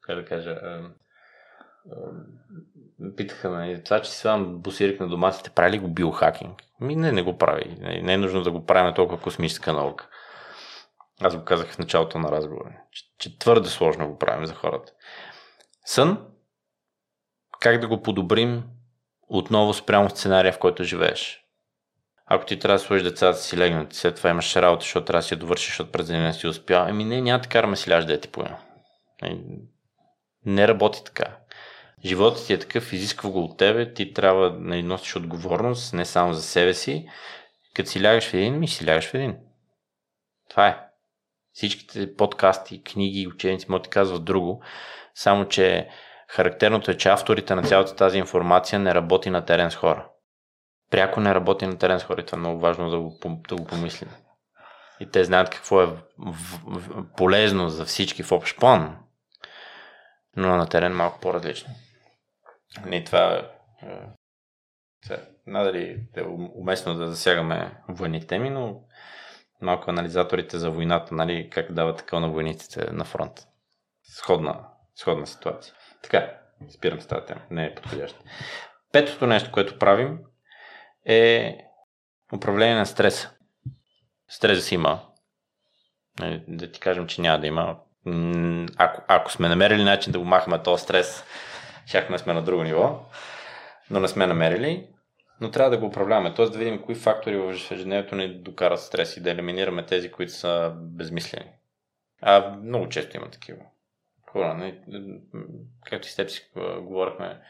[0.00, 0.60] как да кажа,
[3.16, 6.62] питаха ме, това, че си слагам бусирик на доматите, прави ли го биохакинг?
[6.80, 7.76] Ми не, не го прави.
[8.02, 10.08] Не е нужно да го правим толкова космическа наука.
[11.20, 14.92] Аз го казах в началото на разговора, че, че твърде сложно го правим за хората.
[15.84, 16.26] Сън,
[17.60, 18.64] как да го подобрим
[19.28, 21.44] отново спрямо сценария, в който живееш.
[22.26, 25.22] Ако ти трябва да сложиш децата си легнат, след това имаш работа, защото трябва да
[25.22, 28.04] си я довършиш, защото през деня си успял, ами не, няма да караме си ляж
[28.04, 28.58] да ти поема.
[30.46, 31.36] Не работи така.
[32.04, 36.34] Животът ти е такъв, изисква го от тебе, ти трябва да носиш отговорност, не само
[36.34, 37.08] за себе си.
[37.74, 39.36] Като си лягаш в един, ми си лягаш в един.
[40.50, 40.76] Това е.
[41.52, 44.62] Всичките подкасти, книги ученици могат да казват друго,
[45.14, 45.88] само че
[46.28, 50.08] характерното е, че авторите на цялата тази информация не работи на терен с хора
[50.90, 52.26] пряко не работи на терен с хората.
[52.26, 53.18] Това е много важно да го,
[53.48, 54.10] да го помислим.
[55.00, 56.02] И те знаят какво е в,
[56.66, 58.98] в, полезно за всички в общ план,
[60.36, 61.74] но на терен малко по-различно.
[62.86, 63.50] Не, това
[65.10, 65.16] е,
[65.46, 66.22] надали е
[66.54, 68.80] уместно да засягаме военни теми, но
[69.62, 73.46] малко анализаторите за войната, нали, как дават така на войниците на фронт.
[74.02, 74.60] Сходна,
[74.94, 75.74] сходна ситуация.
[76.02, 76.34] Така,
[76.70, 78.20] спирам с тази тема, не е подходяща.
[78.92, 80.18] Петото нещо, което правим,
[81.04, 81.56] е
[82.34, 83.30] управление на стреса.
[84.28, 85.00] Стрес си има.
[86.20, 87.76] Нали, да ти кажем, че няма да има.
[88.76, 91.24] Ако, ако сме намерили начин да го махаме този стрес,
[91.86, 93.00] щяхме сме на друго ниво,
[93.90, 94.88] но не сме намерили.
[95.40, 96.46] Но трябва да го управляваме, т.е.
[96.46, 100.72] да видим кои фактори в ежедневието ни докарат стрес и да елиминираме тези, които са
[100.76, 101.50] безмислени.
[102.22, 103.58] А много често има такива
[104.38, 104.54] хора.
[104.54, 104.80] Не?
[105.84, 107.40] Както и с теб си говорихме,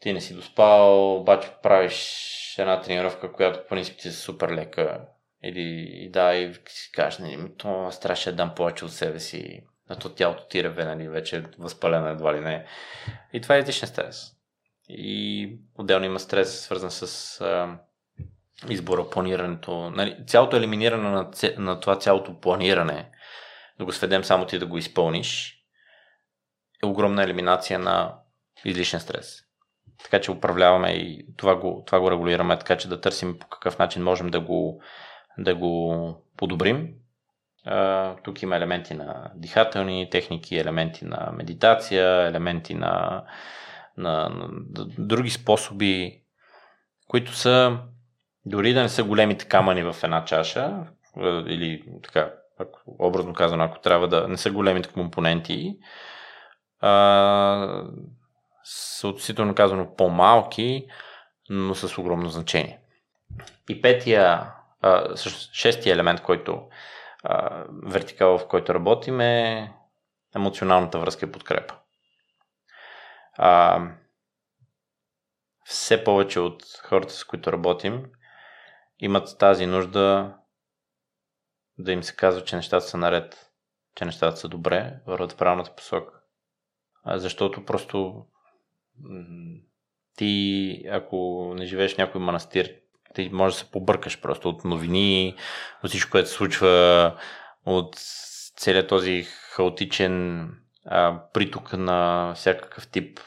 [0.00, 5.00] ти не си доспал, обаче правиш една тренировка, която по принцип ти е супер лека.
[5.42, 9.20] Или и да, и си кажеш, нали, то аз трябваше да дам повече от себе
[9.20, 9.62] си.
[9.88, 12.66] А то тялото ти реве, нали, вече е възпалено едва ли не.
[13.32, 14.32] И това е излишен стрес.
[14.88, 17.78] И отделно има стрес, свързан с а,
[18.68, 19.90] избора, планирането.
[19.90, 23.10] Нали, цялото елиминиране на, на това цялото планиране,
[23.78, 25.58] да го сведем само ти да го изпълниш,
[26.82, 28.14] е огромна елиминация на
[28.64, 29.42] излишен стрес.
[30.02, 33.78] Така че управляваме и това го, това го регулираме, така че да търсим по какъв
[33.78, 34.82] начин можем да го,
[35.38, 36.94] да го подобрим.
[38.24, 43.24] тук има елементи на дихателни техники, елементи на медитация, елементи на,
[43.96, 44.48] на, на
[44.98, 46.22] други способи,
[47.08, 47.78] които са
[48.46, 50.86] дори да не са големите камъни в една чаша,
[51.46, 52.32] или така,
[52.86, 55.78] образно казано, ако трябва да не са големите компоненти,
[56.80, 57.84] а,
[58.64, 60.86] са относително казано по-малки,
[61.50, 62.80] но с огромно значение.
[63.68, 64.52] И петия,
[64.82, 65.16] а,
[65.52, 66.68] шестия елемент, който
[67.22, 69.72] а, вертикал, в който работим е
[70.36, 71.74] емоционалната връзка и подкрепа.
[73.36, 73.80] А,
[75.64, 78.04] все повече от хората, с които работим,
[78.98, 80.34] имат тази нужда
[81.78, 83.50] да им се казва, че нещата са наред,
[83.94, 86.12] че нещата са добре, върват в правилната посока.
[87.04, 88.26] А, защото просто
[90.16, 92.74] ти, ако не живееш в някой манастир,
[93.14, 95.36] ти може да се побъркаш просто от новини,
[95.84, 97.14] от всичко, което се случва,
[97.66, 97.96] от
[98.56, 100.48] целият този хаотичен
[100.86, 103.20] а, приток на всякакъв тип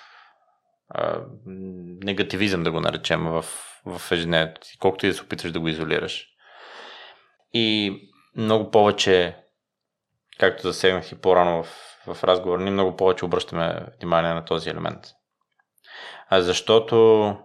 [0.89, 1.22] а,
[2.04, 3.45] негативизъм, да го наречем, в,
[3.86, 6.28] в ежедневието ти, колкото и да се опитваш да го изолираш.
[7.54, 7.97] И
[8.36, 9.38] много повече,
[10.39, 11.67] както засегнах и по-рано в,
[12.13, 14.99] в разговор, ние много повече обръщаме внимание на този елемент.
[16.29, 17.38] А защото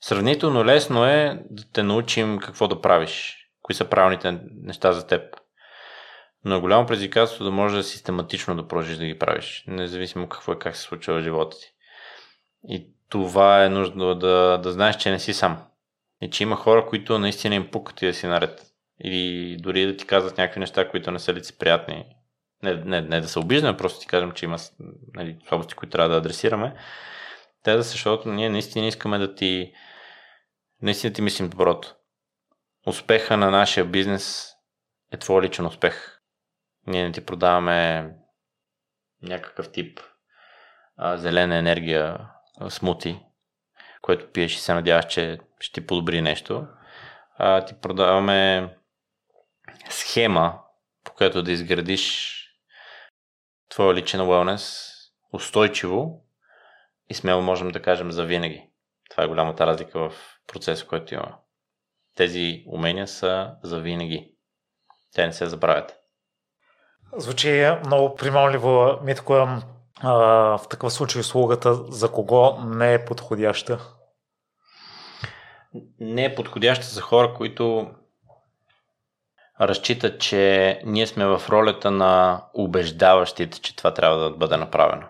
[0.00, 5.36] сравнително лесно е да те научим какво да правиш, кои са правилните неща за теб.
[6.44, 10.58] Но е голямо предизвикателство да можеш систематично да продължиш да ги правиш, независимо какво и
[10.58, 11.66] как се случва в живота ти.
[12.68, 15.62] И това е нужно да, да знаеш, че не си сам.
[16.22, 18.69] И че има хора, които наистина им пукат и да си наред.
[19.04, 22.04] Или дори да ти казват някакви неща, които не са лицеприятни.
[22.62, 24.56] Не, не, не да се обиждаме, просто ти кажем, че има
[25.14, 26.74] нали, слабости, които трябва да адресираме.
[27.62, 29.72] Те да защото ние наистина искаме да ти
[30.82, 31.94] наистина ти мислим доброто.
[32.86, 34.52] Успеха на нашия бизнес
[35.12, 36.20] е твой личен успех.
[36.86, 38.10] Ние не ти продаваме
[39.22, 40.00] някакъв тип
[40.96, 42.18] а, зелена енергия,
[42.60, 43.20] а, смути,
[44.02, 46.66] което пиеш и се надяваш, че ще ти подобри нещо.
[47.38, 48.68] А, ти продаваме
[49.90, 50.58] схема,
[51.04, 52.36] по която да изградиш
[53.68, 54.90] твоя личен wellness
[55.32, 56.24] устойчиво
[57.08, 58.70] и смело можем да кажем за винаги.
[59.10, 60.12] Това е голямата разлика в
[60.46, 61.36] процеса, който има.
[62.16, 64.34] Тези умения са за винаги.
[65.14, 65.96] Те не се забравят.
[67.16, 69.48] Звучи много примамливо, Митко.
[70.02, 70.12] А,
[70.58, 73.80] в такъв случай услугата за кого не е подходяща?
[76.00, 77.90] Не е подходяща за хора, които
[79.60, 85.06] разчитат, че ние сме в ролята на убеждаващите, че това трябва да бъде направено.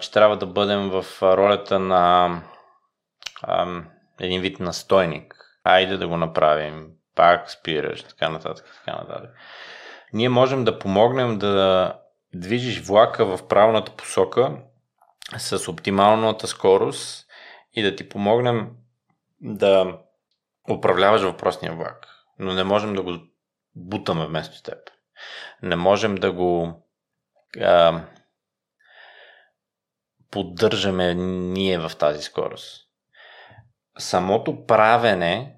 [0.00, 2.26] Че трябва да бъдем в ролята на
[3.42, 3.86] ам,
[4.20, 5.34] един вид настойник.
[5.64, 6.86] Айде да го направим.
[7.16, 9.30] Пак спираш, така нататък, така нататък.
[10.12, 11.94] Ние можем да помогнем да
[12.34, 14.56] движиш влака в правилната посока
[15.38, 17.26] с оптималната скорост
[17.72, 18.70] и да ти помогнем
[19.40, 19.98] да
[20.70, 22.19] управляваш въпросния влак.
[22.40, 23.18] Но не можем да го
[23.74, 24.78] бутаме вместо теб.
[25.62, 26.82] Не можем да го
[27.60, 28.04] а,
[30.30, 32.90] поддържаме ние в тази скорост
[34.00, 35.56] самото правене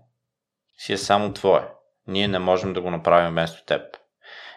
[0.79, 1.69] си е само твое.
[2.07, 3.97] Ние не можем да го направим вместо теб.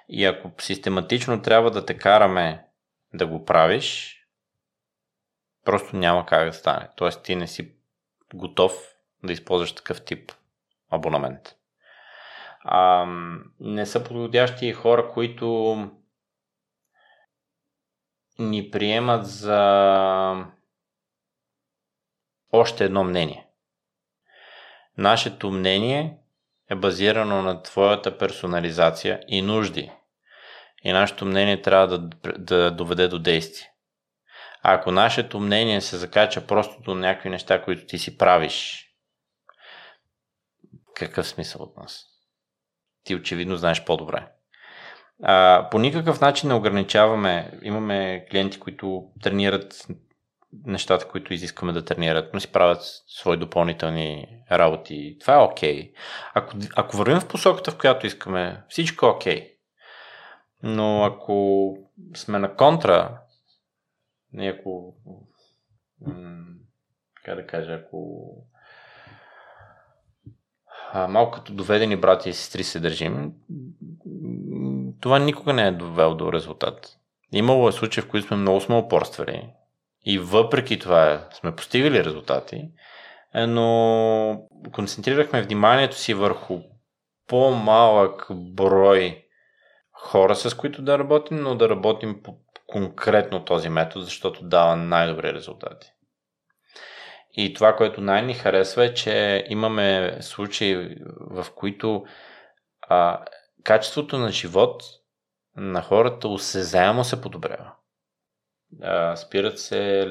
[0.09, 2.65] И ако систематично трябва да те караме
[3.13, 4.17] да го правиш,
[5.65, 6.89] просто няма как да стане.
[6.95, 7.71] Тоест ти не си
[8.33, 8.73] готов
[9.23, 10.31] да използваш такъв тип
[10.91, 11.55] абонамент.
[12.67, 13.05] А,
[13.59, 15.77] не са подходящи хора, които
[18.39, 20.45] ни приемат за
[22.51, 23.47] още едно мнение.
[24.97, 26.17] Нашето мнение
[26.69, 29.91] е базирано на твоята персонализация и нужди.
[30.83, 33.71] И нашето мнение трябва да, да доведе до действие.
[34.61, 38.87] А ако нашето мнение се закача просто до някакви неща, които ти си правиш,
[40.95, 42.14] какъв смисъл от нас?
[43.05, 44.27] Ти очевидно знаеш по-добре.
[45.23, 47.51] А, по никакъв начин не ограничаваме.
[47.63, 49.87] Имаме клиенти, които тренират
[50.65, 55.17] нещата, които изискваме да тренират, но си правят свои допълнителни работи.
[55.19, 55.93] Това е окей.
[55.93, 55.93] Okay.
[56.33, 59.41] Ако, ако вървим в посоката, в която искаме, всичко е окей.
[59.41, 59.51] Okay.
[60.63, 61.77] Но ако
[62.15, 63.21] сме на контра,
[64.39, 64.95] ако
[67.23, 68.27] как да кажа, ако
[71.09, 73.31] малко като доведени брати и сестри се държим,
[75.01, 76.97] това никога не е довел до резултат.
[77.31, 79.49] Имало е случаи, в които сме много сме упорствали
[80.05, 82.69] и въпреки това сме постигали резултати,
[83.35, 86.59] е, но концентрирахме вниманието си върху
[87.27, 89.25] по-малък брой
[89.91, 92.37] хора, с които да работим, но да работим по
[92.67, 95.87] конкретно този метод, защото дава най-добри резултати.
[97.37, 102.05] И това, което най-ни харесва е, че имаме случаи, в които
[102.81, 103.25] а,
[103.63, 104.83] качеството на живот
[105.55, 107.71] на хората осезаемо се подобрява.
[108.81, 110.07] А, спират се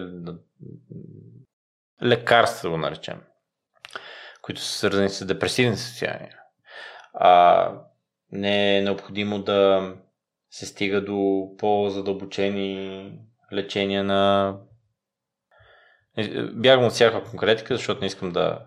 [2.03, 3.21] лекарства, го наречем,
[4.43, 6.39] които са свързани с депресивни състояния.
[7.15, 7.73] А,
[8.33, 9.93] не е необходимо да
[10.51, 13.13] се стига до по-задълбочени
[13.53, 14.55] лечения на
[16.53, 18.59] бягам от всяка конкретика, защото не искам да,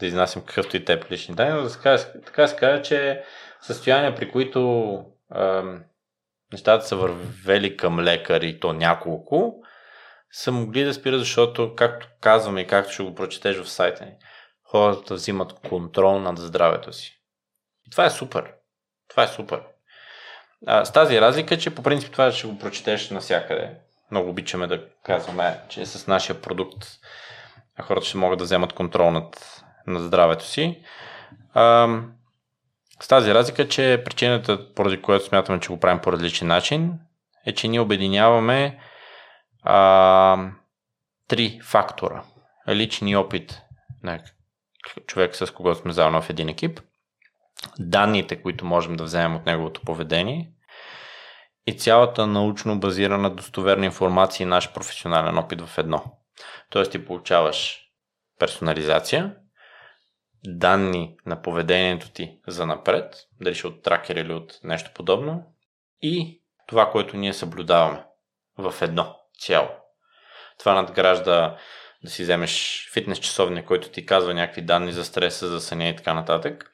[0.00, 1.96] да изнасям какъвто и теп лични данни, но така,
[2.26, 3.24] така се каже, че
[3.60, 5.64] състояния, при които а,
[6.52, 9.54] нещата са вървели към лекар и то няколко,
[10.32, 14.12] са могли да спират, защото, както казваме и както ще го прочетеш в сайта ни,
[14.64, 17.20] хората взимат контрол над здравето си.
[17.90, 18.52] Това е супер.
[19.08, 19.62] Това е супер.
[20.66, 23.76] А, с тази разлика, че по принцип това ще го прочетеш навсякъде
[24.10, 26.86] много обичаме да казваме, че с нашия продукт
[27.82, 30.82] хората ще могат да вземат контрол над, над здравето си.
[31.54, 31.88] А,
[33.00, 36.98] с тази разлика, че причината, поради която смятаме, че го правим по различен начин,
[37.46, 38.78] е, че ние обединяваме
[39.62, 40.50] а,
[41.28, 42.22] три фактора.
[42.68, 43.62] Лични опит
[44.02, 44.20] на
[45.06, 46.80] човек, с когото сме заедно в един екип,
[47.78, 50.50] данните, които можем да вземем от неговото поведение
[51.66, 56.04] и цялата научно базирана достоверна информация и наш професионален опит в едно.
[56.70, 57.80] Тоест ти получаваш
[58.38, 59.34] персонализация,
[60.44, 65.54] данни на поведението ти за напред, дали ще от тракер или от нещо подобно,
[66.02, 68.04] и това, което ние съблюдаваме
[68.58, 69.68] в едно цяло.
[70.58, 71.56] Това надгражда
[72.04, 75.96] да си вземеш фитнес часовник, който ти казва някакви данни за стреса, за съня и
[75.96, 76.72] така нататък.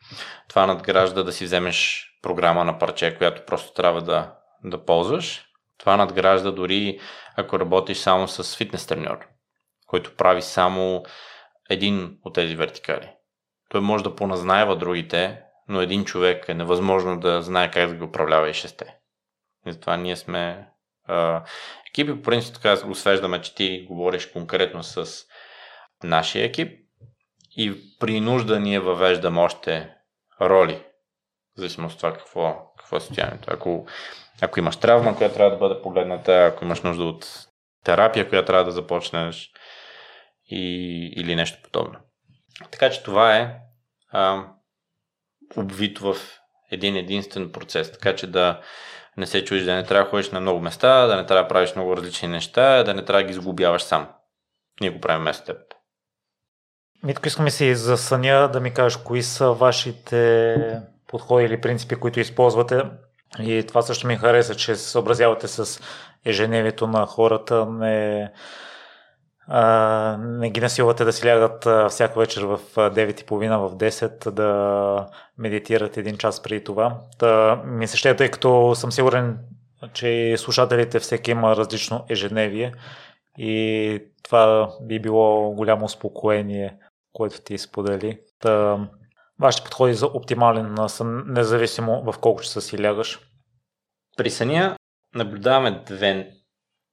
[0.49, 4.36] Това надгражда да си вземеш програма на парче, която просто трябва да
[4.71, 5.45] да ползваш.
[5.79, 7.01] Това надгражда дори
[7.37, 9.19] ако работиш само с фитнес треньор,
[9.87, 11.05] който прави само
[11.71, 13.11] един от тези вертикали.
[13.69, 18.03] Той може да поназнаева другите, но един човек е невъзможно да знае как да ги
[18.03, 18.97] управлява и шесте.
[19.67, 20.69] И затова ние сме
[21.05, 21.45] а,
[21.91, 25.25] екипи, по принцип така го свеждаме, че ти говориш конкретно с
[26.05, 26.73] нашия екип
[27.57, 29.95] и при нужда ние въвеждаме още
[30.41, 30.83] роли,
[31.57, 33.49] в зависимост от това какво, какво е състоянието.
[33.53, 33.87] Ако
[34.41, 37.47] ако имаш травма, която трябва да бъде погледната, ако имаш нужда от
[37.85, 39.51] терапия, която трябва да започнеш
[40.51, 41.99] и, или нещо подобно.
[42.71, 43.57] Така че това е
[44.13, 44.45] а,
[45.57, 46.17] обвито в
[46.71, 48.61] един единствен процес, така че да
[49.17, 51.49] не се чуеш да не трябва да ходиш на много места, да не трябва да
[51.49, 54.09] правиш много различни неща, да не трябва да ги изгубяваш сам.
[54.81, 55.57] Ние го правим вместо теб.
[57.03, 60.57] Митко, искаме си за съня да ми кажеш кои са вашите
[61.07, 62.83] подходи или принципи, които използвате
[63.41, 65.81] и това също ми хареса, че се съобразявате с
[66.25, 68.31] ежедневието на хората, не,
[69.49, 75.07] а, не ги насилвате да си лягат а, всяка вечер в 9.30, в 10 да
[75.39, 76.99] медитират един час преди това.
[77.19, 79.39] Та, ми се ще, тъй като съм сигурен,
[79.93, 82.73] че слушателите всеки има различно ежедневие
[83.39, 86.77] и това би било голямо успокоение,
[87.13, 88.19] което ти сподели.
[88.41, 88.79] Та,
[89.41, 93.21] вашите подходи за оптимален сън, независимо в колко часа си лягаш?
[94.17, 94.77] При съня
[95.15, 96.31] наблюдаваме две,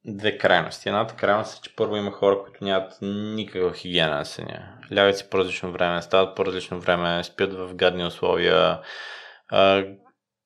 [0.06, 0.90] две крайности.
[0.90, 4.78] Едната крайност е, че първо има хора, които нямат никаква хигиена на съня.
[4.96, 8.80] Лягат си по различно време, стават по различно време, спят в гадни условия.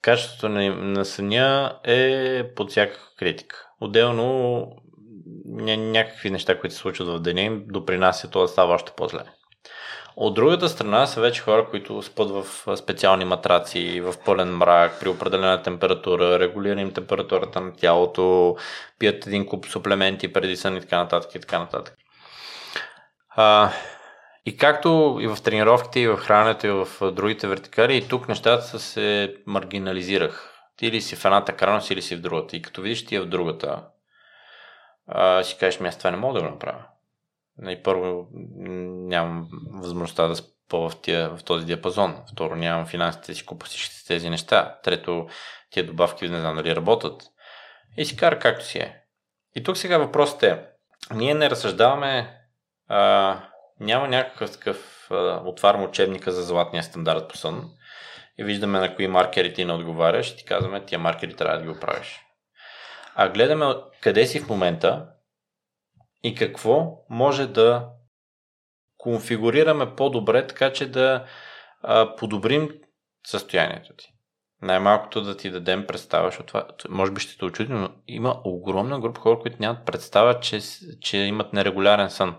[0.02, 3.68] качеството на, на съня е под всякаква критика.
[3.82, 4.68] Отделно
[5.46, 9.24] някакви неща, които се случват в деня им, допринасят това да става още по-зле.
[10.20, 15.10] От другата страна са вече хора, които спът в специални матраци, в пълен мрак, при
[15.10, 18.56] определена температура, регулира им температурата на тялото,
[19.00, 21.96] пият един куп суплементи преди сън и така нататък и така нататък.
[23.30, 23.72] А,
[24.46, 28.80] и както и в тренировките, и в храненето, и в другите вертикали, и тук нещата
[28.80, 30.54] се маргинализирах.
[30.78, 32.56] Ти или си в едната крайност, или си в другата.
[32.58, 33.84] И като видиш ти е в другата,
[35.08, 36.84] а, си кажеш, ми аз това не мога да го направя.
[37.62, 38.28] И нали, първо
[39.08, 42.16] нямам възможността да спа в, тия, в този диапазон.
[42.32, 44.80] Второ, нямам финансите си купа всички тези неща.
[44.84, 45.28] Трето,
[45.70, 47.22] тия добавки не знам дали работят.
[47.98, 49.02] И си кара както си е.
[49.56, 50.66] И тук сега въпросът е,
[51.14, 52.38] ние не разсъждаваме,
[52.88, 53.40] а,
[53.80, 57.70] няма някакъв такъв, а, отварям учебника за златния стандарт по сън
[58.38, 61.64] и виждаме на кои маркери ти не отговаряш и ти казваме, тия маркери трябва да
[61.64, 62.22] ги оправиш.
[63.16, 63.66] А гледаме
[64.02, 65.06] къде си в момента
[66.28, 67.90] и какво може да
[68.98, 71.26] конфигурираме по-добре, така че да
[71.82, 72.70] а, подобрим
[73.28, 74.08] състоянието ти.
[74.62, 79.00] Най-малкото да ти дадем представа, защото това може би ще те очуди, но има огромна
[79.00, 80.60] група хора, които нямат представа, че,
[81.02, 82.36] че имат нерегулярен сън.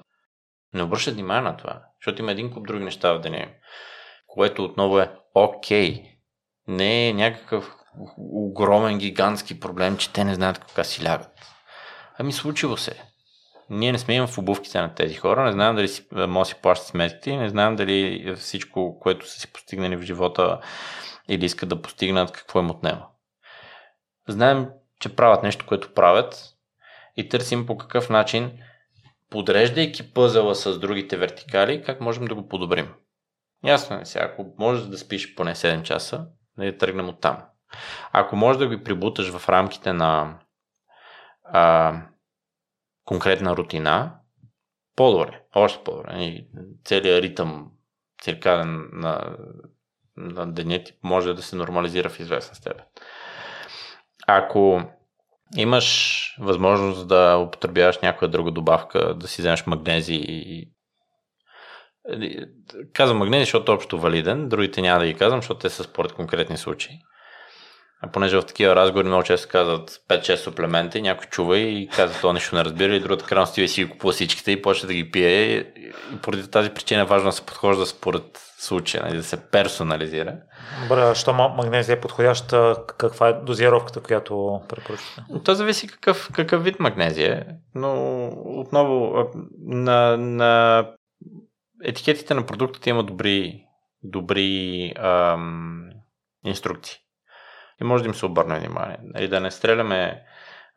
[0.74, 3.50] Не обръщат внимание на това, защото има един куп други неща в деня им,
[4.26, 6.02] което отново е окей.
[6.66, 7.74] Не е някакъв
[8.18, 11.30] огромен, гигантски проблем, че те не знаят кога си лягат.
[12.18, 13.04] Ами случило се.
[13.70, 16.44] Ние не сме им в обувките на тези хора, не знаем дали си, може да
[16.44, 20.60] си плащат сметките, не знаем дали всичко, което са си постигнали в живота
[21.28, 23.06] или искат да постигнат, какво им отнема.
[24.28, 24.68] Знаем,
[25.00, 26.54] че правят нещо, което правят
[27.16, 28.52] и търсим по какъв начин,
[29.30, 32.94] подреждайки пъзела с другите вертикали, как можем да го подобрим.
[33.64, 36.26] Ясно е сега, ако можеш да спиш поне 7 часа,
[36.58, 37.42] да тръгнем от там.
[38.12, 40.38] Ако можеш да ги прибуташ в рамките на
[41.44, 41.94] а,
[43.08, 44.12] конкретна рутина,
[44.96, 46.44] по-добре, още по-добре.
[46.84, 47.70] Целият ритъм
[48.22, 49.36] циркаден на,
[50.16, 52.84] на деня може да се нормализира в известна степен.
[54.26, 54.82] Ако
[55.56, 60.68] имаш възможност да употребяваш някоя друга добавка, да си вземеш магнези и
[62.92, 66.12] Казвам магнези, защото е общо валиден, другите няма да ги казвам, защото те са според
[66.12, 66.98] конкретни случаи.
[68.00, 72.16] А понеже в такива разговори много често казват 5-6 суплемента и някой чува и казва,
[72.16, 74.86] това нещо не разбира и другата крайно стива и си ги купува всичките и почва
[74.86, 75.56] да ги пие.
[75.56, 75.92] И
[76.22, 78.24] поради тази причина е важно да се подхожда според
[78.58, 80.36] случая, нали, да се персонализира.
[80.82, 85.22] Добре, що магнезия е подходяща, каква е дозировката, която препоръчвате?
[85.44, 89.24] То зависи какъв, какъв вид магнезия е, но отново
[89.58, 90.84] на, на
[91.84, 93.64] етикетите на продуктите има добри,
[94.02, 95.90] добри ам,
[96.44, 96.98] инструкции
[97.80, 98.96] и може да им се обърне внимание.
[99.02, 100.22] Нали, да не стреляме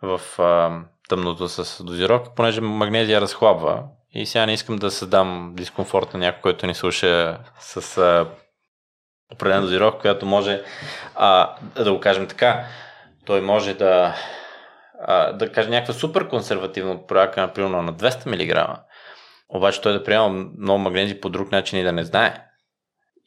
[0.01, 0.79] в а,
[1.09, 3.83] тъмното с дозировка, понеже магнезия разхлабва
[4.13, 8.25] и сега не искам да създам дискомфорт на някой, който ни слуша с а,
[9.33, 10.63] определена дозировка, която може
[11.15, 12.65] а, да го кажем така,
[13.25, 14.15] той може да
[15.07, 18.79] а, да каже някаква супер консервативна прояка, например на 200 мг,
[19.49, 22.50] обаче той да приема много магнези по друг начин и да не знае.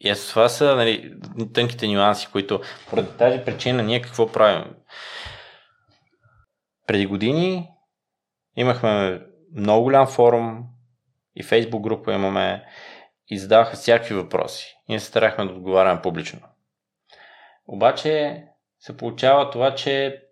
[0.01, 1.15] И ето това са нали,
[1.55, 4.65] тънките нюанси, които поради тази причина ние какво правим?
[6.87, 7.69] Преди години
[8.57, 9.21] имахме
[9.57, 10.65] много голям форум
[11.37, 12.65] и фейсбук група имаме
[13.29, 14.77] и задаваха всякакви въпроси.
[14.89, 16.41] Ние се старахме да отговаряме публично.
[17.67, 18.43] Обаче
[18.79, 20.23] се получава това, че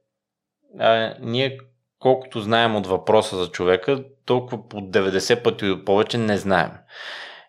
[0.78, 1.58] а, ние
[1.98, 6.70] колкото знаем от въпроса за човека, толкова по 90 пъти повече не знаем.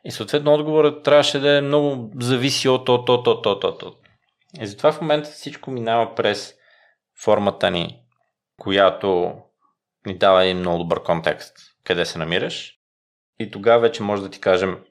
[0.05, 3.95] И съответно отговорът трябваше да е много зависи от то, то, то, то, то, то.
[4.61, 6.55] И затова в момента всичко минава през
[7.23, 8.01] формата ни,
[8.57, 9.33] която
[10.05, 12.79] ни дава един много добър контекст, къде се намираш.
[13.39, 14.83] И тогава вече може да ти кажем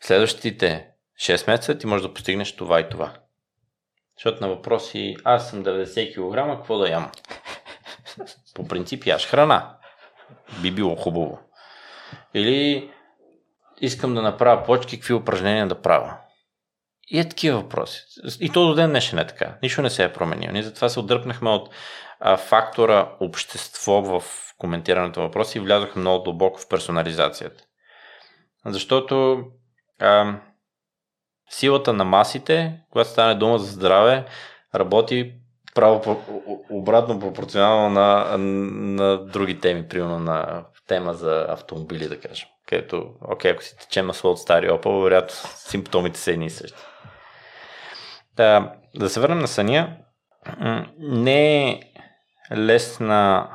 [0.00, 0.88] следващите
[1.20, 3.14] 6 месеца ти можеш да постигнеш това и това.
[4.16, 7.10] Защото на въпроси, аз съм 90 кг, какво да ям?
[8.54, 9.76] По принцип яш храна.
[10.62, 11.43] Би било хубаво.
[12.34, 12.90] Или
[13.80, 16.16] искам да направя почки, какви упражнения да правя.
[17.08, 18.04] И е такива въпроси.
[18.40, 19.54] И то до ден днешен е така.
[19.62, 20.52] Нищо не се е променило.
[20.52, 21.68] Ние затова се отдръпнахме от
[22.20, 24.22] а, фактора общество в
[24.58, 27.64] коментирането въпроси и влязохме много дълбоко в персонализацията.
[28.66, 29.44] Защото
[30.00, 30.40] а,
[31.50, 34.24] силата на масите, когато стане дума за здраве,
[34.74, 35.34] работи
[35.74, 36.24] право
[36.70, 42.48] обратно пропорционално на, на други теми, примерно на тема за автомобили, да кажем.
[42.66, 46.82] Където, окей, ако си тече масло от стари Opel, вероятно симптомите са едни и същи.
[48.36, 49.96] Да, да се върнем на съня.
[50.98, 51.80] Не е
[52.56, 53.50] лесна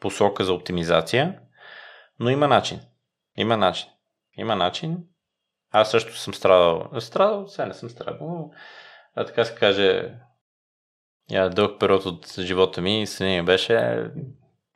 [0.00, 1.40] посока за оптимизация,
[2.20, 2.80] но има начин.
[3.36, 3.88] Има начин.
[4.36, 4.98] Има начин.
[5.70, 7.00] Аз също съм страдал.
[7.00, 8.50] Страдал, сега не съм страдал, но
[9.14, 10.14] а така се каже,
[11.30, 14.04] я, дълъг период от живота ми съня беше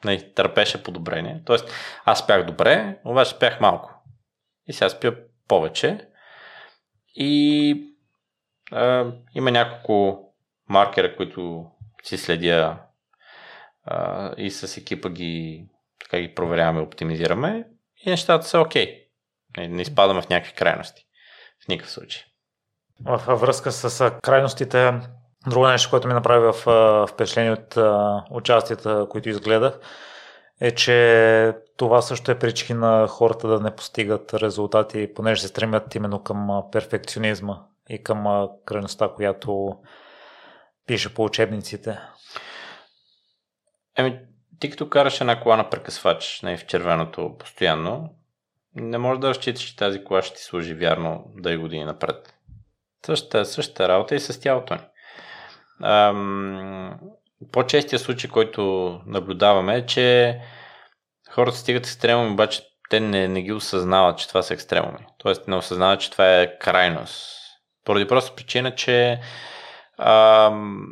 [0.05, 1.43] не, търпеше подобрение.
[1.47, 1.73] Тоест,
[2.05, 3.95] аз спях добре, обаче спях малко.
[4.67, 5.15] И сега спя
[5.49, 6.09] повече.
[7.15, 7.75] И
[8.73, 10.25] а, има няколко
[10.69, 11.71] маркера, които
[12.03, 12.79] си следя
[13.85, 15.67] а, и с екипа ги,
[16.01, 17.65] така ги проверяваме, оптимизираме
[18.07, 19.05] и нещата са окей.
[19.57, 21.07] Не, не изпадаме в някакви крайности.
[21.65, 22.23] В никакъв случай.
[23.01, 24.93] В връзка с крайностите,
[25.49, 27.79] Друго нещо, което ми направи в впечатление от
[28.31, 29.81] участията, които изгледах,
[30.61, 35.95] е, че това също е причина на хората да не постигат резултати, понеже се стремят
[35.95, 39.77] именно към перфекционизма и към крайността, която
[40.87, 41.99] пише по учебниците.
[43.97, 44.21] Еми,
[44.61, 48.11] ти като караш една кола на прекъсвач не, в червеното постоянно,
[48.75, 52.35] не може да разчиташ, че тази кола ще ти служи вярно да и години напред.
[53.07, 54.81] Същата, същата работа и с тялото ни.
[55.83, 56.95] Ам,
[57.53, 58.63] по-честия случай, който
[59.07, 60.39] наблюдаваме е, че
[61.31, 65.07] хората стигат екстремуми, обаче те не, не ги осъзнават, че това са екстремуми.
[65.19, 67.39] Тоест не осъзнават, че това е крайност.
[67.85, 69.21] Поради просто причина, че
[69.99, 70.87] ам,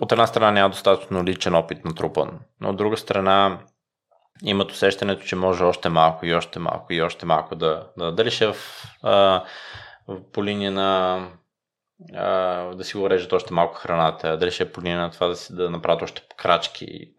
[0.00, 3.58] от една страна няма достатъчно личен опит на трупан, но от друга страна
[4.42, 8.30] имат усещането, че може още малко и още малко и още малко да, да дали
[8.30, 8.56] ще в,
[9.02, 9.44] а,
[10.08, 11.20] в, по линия на
[12.74, 15.36] да си го режат още малко храната, дали ще е по линия на това да,
[15.36, 17.12] си, да направят още крачки,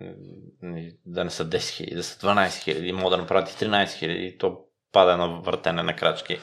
[1.05, 4.05] да не са 10 000, да са 12 000, могат да направят и 13 000
[4.05, 4.59] и то
[4.91, 6.39] пада на въртене на крачки.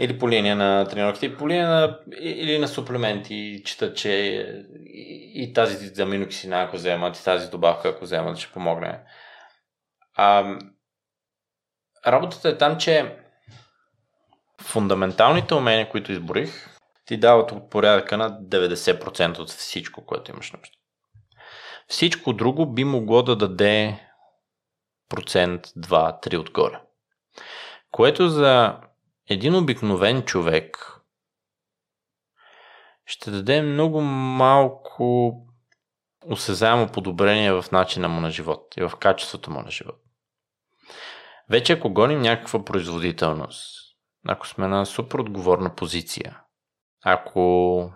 [0.00, 4.10] Или по линия на тренировките, по линия на, или на суплементи, чета, че
[4.86, 9.00] и, и тази аминокисина, ако вземат, и тази добавка, ако вземат, ще помогне.
[10.14, 10.58] А,
[12.06, 13.16] работата е там, че
[14.62, 16.71] фундаменталните умения, които изборих,
[17.04, 20.76] ти дават от порядъка на 90% от всичко, което имаш нужда.
[21.88, 24.08] Всичко друго би могло да даде
[25.08, 26.80] процент 2-3 отгоре.
[27.90, 28.80] Което за
[29.30, 30.98] един обикновен човек
[33.06, 35.34] ще даде много малко
[36.26, 39.96] осезаемо подобрение в начина му на живот и в качеството му на живот.
[41.50, 43.82] Вече ако гоним някаква производителност,
[44.28, 46.41] ако сме на супер отговорна позиция,
[47.02, 47.92] ако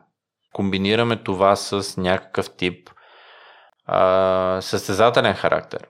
[0.52, 2.90] комбинираме това с някакъв тип
[3.86, 5.88] а, състезателен характер,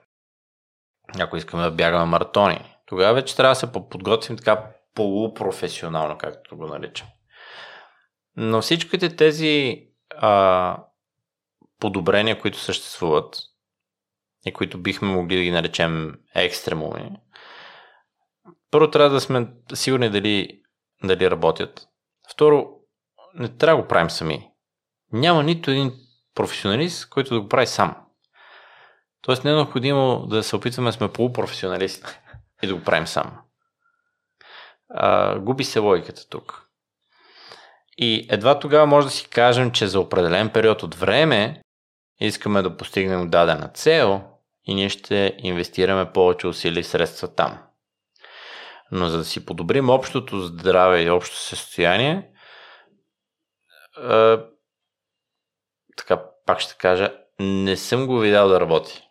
[1.19, 4.65] ако искаме да бягаме маратони, тогава вече трябва да се подготвим така
[4.95, 7.07] полупрофесионално, както го наричам.
[8.37, 9.83] Но всичките тези
[10.15, 10.77] а,
[11.79, 13.37] подобрения, които съществуват
[14.45, 17.11] и които бихме могли да ги наречем екстремуми,
[18.71, 20.61] първо трябва да сме сигурни дали,
[21.03, 21.87] дали работят.
[22.31, 22.76] Второ,
[23.39, 24.49] не трябва да го правим сами.
[25.13, 25.93] Няма нито един
[26.35, 27.95] професионалист, който да го прави сам.
[29.21, 32.11] Тоест не е необходимо да се опитваме да сме полупрофесионалисти
[32.63, 33.37] и да го правим сам.
[34.89, 36.63] А, губи се логиката тук.
[37.97, 41.61] И едва тогава може да си кажем, че за определен период от време
[42.19, 44.21] искаме да постигнем дадена цел
[44.65, 47.57] и ние ще инвестираме повече усилия и средства там.
[48.91, 52.29] Но за да си подобрим общото здраве и общото състояние,
[55.97, 59.03] така пак ще кажа, не съм го видял да работи.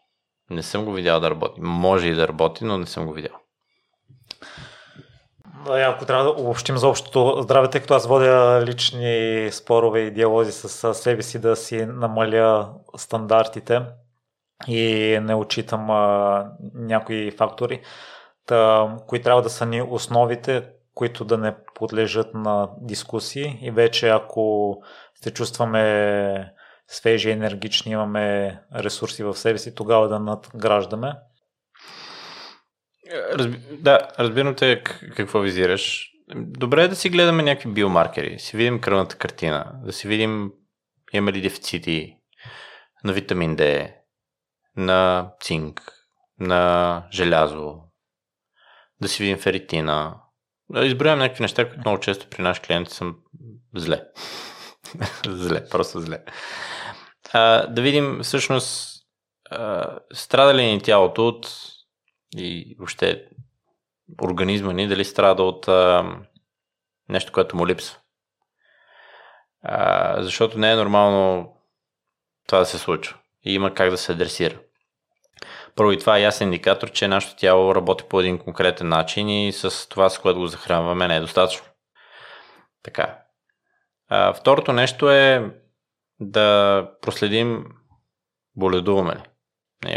[0.50, 1.60] Не съм го видял да работи.
[1.60, 3.34] Може и да работи, но не съм го видял.
[5.68, 10.52] Ако трябва да обобщим за общото здраве, тъй като аз водя лични спорове и диалози
[10.52, 13.82] с себе си да си намаля стандартите
[14.68, 17.80] и не отчитам а, някои фактори,
[18.46, 24.08] та, кои трябва да са ни основите, които да не подлежат на дискусии и вече
[24.08, 24.76] ако
[25.14, 26.52] се чувстваме
[26.88, 31.12] свежи, енергични, имаме ресурси в себе си, тогава да надграждаме.
[33.32, 33.58] Разби...
[33.70, 34.82] Да, разбирам те
[35.16, 36.10] какво визираш.
[36.36, 40.52] Добре е да си гледаме някакви биомаркери, си видим кръвната картина, да си видим
[41.12, 42.16] имаме ли дефицити
[43.04, 43.92] на витамин D,
[44.76, 45.92] на цинк,
[46.40, 47.74] на желязо,
[49.00, 50.14] да си видим феритина,
[50.74, 53.16] изброявам някакви неща, които много често при наши клиенти съм
[53.74, 54.02] зле.
[55.28, 56.24] зле, просто зле.
[57.32, 58.96] А, да видим всъщност
[59.50, 61.48] а, страда ли ни тялото от
[62.36, 63.24] и въобще
[64.22, 66.04] организма ни, дали страда от а,
[67.08, 67.98] нещо, което му липсва.
[69.62, 71.52] А, защото не е нормално
[72.46, 73.18] това да се случва.
[73.44, 74.60] И има как да се адресира.
[75.76, 79.52] Първо и това е ясен индикатор, че нашето тяло работи по един конкретен начин и
[79.52, 81.66] с това, с което го захранваме, не е достатъчно.
[82.82, 83.18] Така.
[84.08, 85.54] А, второто нещо е
[86.20, 87.64] да проследим
[88.56, 89.22] боледуваме ли.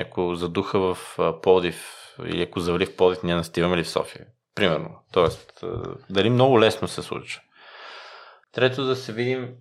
[0.01, 0.97] Ако задуха в
[1.41, 4.25] Плодив или ако завали в Плодив, ние настиваме ли в София.
[4.55, 4.89] Примерно.
[5.11, 5.63] Тоест,
[6.09, 7.41] дали много лесно се случва.
[8.51, 9.55] Трето да се видим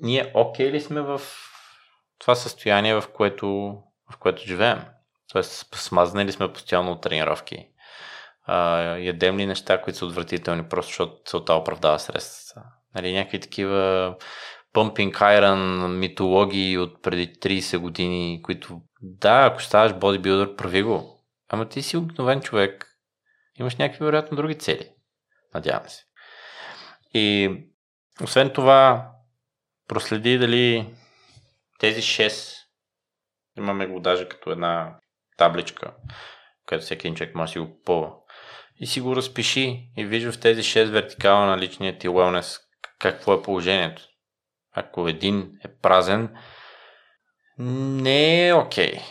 [0.00, 1.20] ние окей okay ли сме в
[2.18, 3.46] това състояние, в което,
[4.12, 4.84] в което живеем.
[5.34, 7.68] Тоест, смазнали сме постоянно от тренировки.
[8.42, 12.68] А, ядем ли неща, които са отвратителни, просто защото целта оправдава средствата.
[12.94, 14.16] Нали, някакви такива
[14.74, 21.24] pumping iron митологии от преди 30 години, които да, ако ставаш бодибилдър, прави го.
[21.48, 22.86] Ама ти си обикновен човек.
[23.60, 24.88] Имаш някакви вероятно други цели.
[25.54, 26.04] Надявам се.
[27.14, 27.50] И
[28.22, 29.10] освен това,
[29.88, 30.94] проследи дали
[31.78, 32.54] тези 6
[33.58, 34.98] имаме го даже като една
[35.36, 35.94] табличка,
[36.66, 38.10] където всеки човек може да си го попълва.
[38.80, 42.60] и си го разпиши и виж в тези 6 вертикала на личния ти wellness
[42.98, 44.02] какво е положението.
[44.72, 46.36] Ако един е празен,
[47.58, 48.92] не е окей.
[48.92, 49.02] Okay.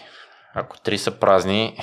[0.56, 1.78] Ако три са празни,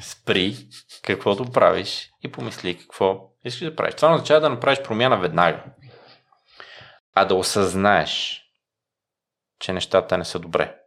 [0.00, 0.56] спри
[1.02, 3.94] каквото правиш и помисли какво искаш да правиш.
[3.94, 5.64] Това означава да направиш промяна веднага.
[7.14, 8.42] А да осъзнаеш,
[9.58, 10.81] че нещата не са добре.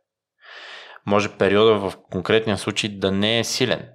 [1.05, 3.89] Може периода в конкретния случай да не е силен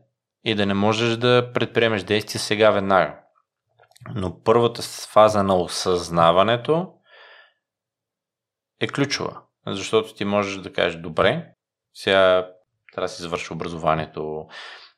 [0.44, 3.16] и да не можеш да предприемеш действия сега веднага.
[4.14, 6.92] Но първата фаза на осъзнаването
[8.80, 9.40] е ключова.
[9.66, 11.46] Защото ти можеш да кажеш, добре,
[11.94, 12.48] сега
[12.92, 14.46] трябва да си завърши образованието,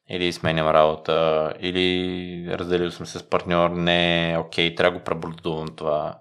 [0.08, 5.68] или сменям работа, или разделил съм се с партньор, не, окей, трябва да го преболдувам
[5.76, 6.18] това.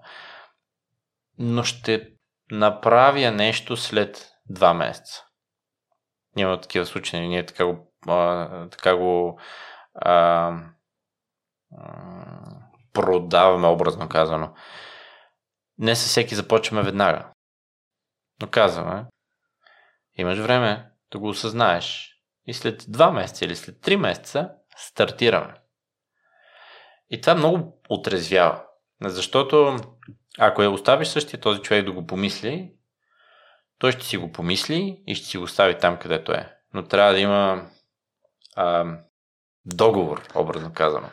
[1.38, 2.08] Но ще
[2.50, 5.24] направя нещо след два месеца.
[6.36, 9.40] Няма такива случаи, ние така го, а, така го
[9.94, 10.52] а,
[12.92, 14.54] продаваме, образно казано.
[15.78, 17.32] Не със всеки започваме веднага.
[18.42, 19.04] Но казваме,
[20.14, 22.16] имаш време да го осъзнаеш
[22.46, 25.54] и след два месеца или след три месеца стартираме.
[27.10, 28.64] И това много отрезвява.
[29.04, 29.76] Защото
[30.38, 32.72] ако я оставиш същия този човек да го помисли,
[33.82, 36.52] той ще си го помисли и ще си го остави там, където е.
[36.74, 37.66] Но трябва да има
[38.56, 38.84] а,
[39.64, 41.10] договор, образно казано.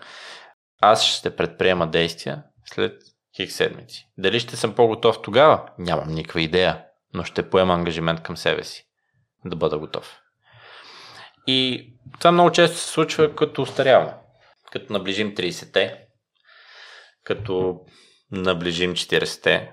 [0.81, 3.01] Аз ще предприема действия след
[3.35, 4.07] хик седмици.
[4.17, 5.69] Дали ще съм по-готов тогава?
[5.77, 8.85] Нямам никаква идея, но ще поема ангажимент към себе си
[9.45, 10.19] да бъда готов.
[11.47, 11.89] И
[12.19, 14.13] това много често се случва като устаряваме.
[14.71, 16.05] Като наближим 30-те,
[17.23, 17.79] като
[18.31, 19.71] наближим 40-те.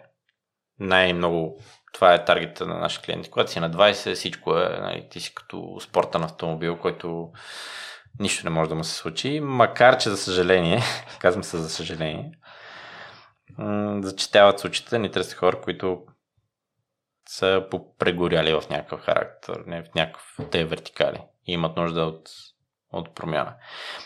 [0.79, 1.63] Най-много
[1.97, 3.31] това е таргета на нашите клиенти.
[3.31, 7.31] Когато си на 20, всичко е, нали, ти си като спортен автомобил, който
[8.21, 9.41] нищо не може да му се случи.
[9.41, 10.81] Макар, че за съжаление,
[11.19, 12.33] казвам се за съжаление,
[14.01, 16.03] зачетяват случаите ни търси хора, които
[17.29, 22.29] са попрегоряли в някакъв характер, не в някакъв те вертикали и имат нужда от,
[22.93, 23.55] от промяна.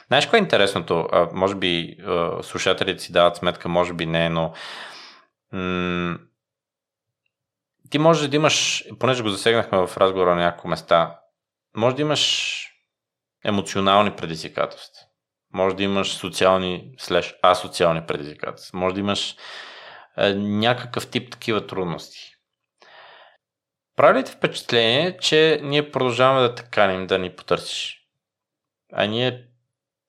[0.07, 1.09] Знаеш кое е интересното?
[1.12, 4.53] А, може би а, слушателите си дават сметка, може би не, но
[5.53, 6.18] м-
[7.91, 11.20] ти може да имаш, понеже го засегнахме в разговора на няколко места,
[11.76, 12.66] може да имаш
[13.45, 15.07] емоционални предизвикателства.
[15.55, 18.78] Може да имаш социални слеш асоциални предизвикателства.
[18.78, 19.36] Може да имаш
[20.18, 22.34] е, някакъв тип такива трудности.
[23.97, 27.97] Прави ли впечатление, че ние продължаваме да те каним да ни потърсиш?
[28.93, 29.47] А ние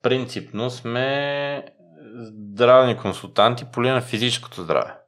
[0.02, 1.64] принципно сме
[2.14, 5.01] здравни консултанти по на физическото здраве.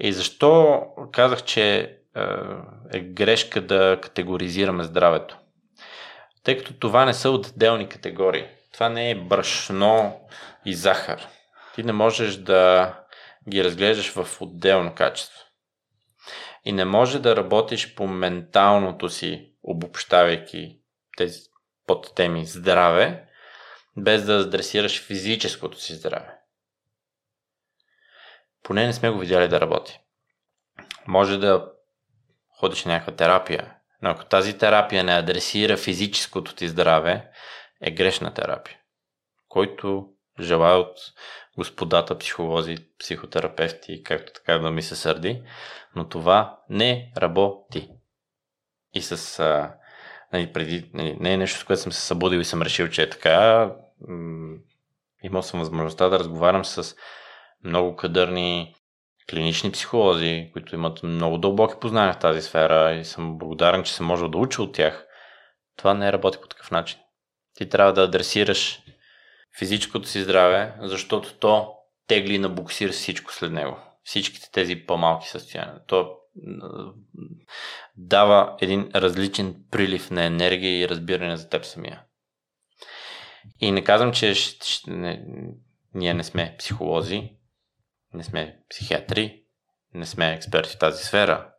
[0.00, 0.82] И защо
[1.12, 1.88] казах, че е,
[2.92, 5.38] е грешка да категоризираме здравето?
[6.42, 8.46] Тъй като това не са отделни категории.
[8.72, 10.20] Това не е брашно
[10.64, 11.26] и захар.
[11.74, 12.94] Ти не можеш да
[13.48, 15.42] ги разглеждаш в отделно качество
[16.64, 20.78] и не може да работиш по менталното си, обобщавайки
[21.16, 21.40] тези
[21.86, 23.24] подтеми здраве,
[23.96, 26.38] без да адресираш физическото си здраве.
[28.62, 30.00] Поне не сме го видяли да работи.
[31.06, 31.72] Може да
[32.58, 37.30] ходиш на някаква терапия, но ако тази терапия не адресира физическото ти здраве,
[37.80, 38.78] е грешна терапия.
[39.48, 40.08] Който
[40.40, 40.96] желая от
[41.58, 45.42] господата психолози, психотерапевти, както така да ми се сърди,
[45.96, 47.90] но това не работи.
[48.94, 49.38] И с...
[49.40, 49.74] А,
[50.32, 53.02] нали, преди, нали, не е нещо, с което съм се събудил и съм решил, че
[53.02, 53.70] е така.
[54.08, 54.56] М-
[55.22, 56.96] имал съм възможността да разговарям с
[57.64, 58.74] много кадърни
[59.30, 64.06] клинични психолози, които имат много дълбоки познания в тази сфера и съм благодарен, че съм
[64.06, 65.06] можел да уча от тях.
[65.76, 66.98] Това не работи по такъв начин.
[67.54, 68.82] Ти трябва да адресираш
[69.58, 71.74] физическото си здраве, защото то
[72.06, 73.78] тегли на буксир всичко след него.
[74.04, 75.80] Всичките тези по-малки състояния.
[75.86, 76.16] То
[77.96, 82.02] дава един различен прилив на енергия и разбиране за теб самия.
[83.60, 85.24] И не казвам, че ще, ще, не,
[85.94, 87.30] ние не сме психолози,
[88.14, 89.44] не сме психиатри,
[89.94, 91.52] не сме експерти в тази сфера,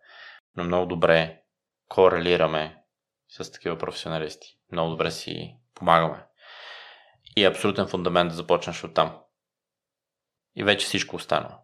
[0.55, 1.41] но много добре
[1.89, 2.83] корелираме
[3.29, 4.57] с такива професионалисти.
[4.71, 6.25] Много добре си помагаме
[7.35, 9.19] и е абсолютен фундамент да започнеш от там.
[10.55, 11.55] И вече всичко останало.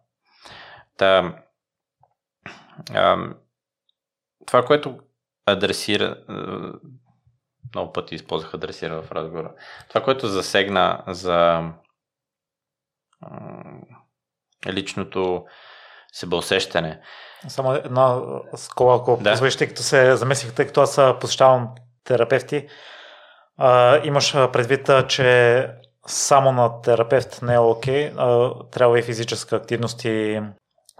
[0.96, 1.42] Та,
[2.94, 3.34] а,
[4.46, 4.98] това, което
[5.46, 6.24] адресира,
[7.74, 9.54] много пъти използвах адресира в разговора,
[9.88, 11.62] това, което засегна за
[14.66, 15.44] личното
[16.12, 17.00] себеусещане.
[17.48, 18.20] Само една
[18.54, 19.30] скола, ако да.
[19.30, 21.68] позволиш, тъй като се замесих, тъй като аз посещавам
[22.04, 22.66] терапевти,
[23.58, 25.66] а, имаш предвид, че
[26.06, 30.40] само на терапевт не е окей, okay, трябва и физическа активност и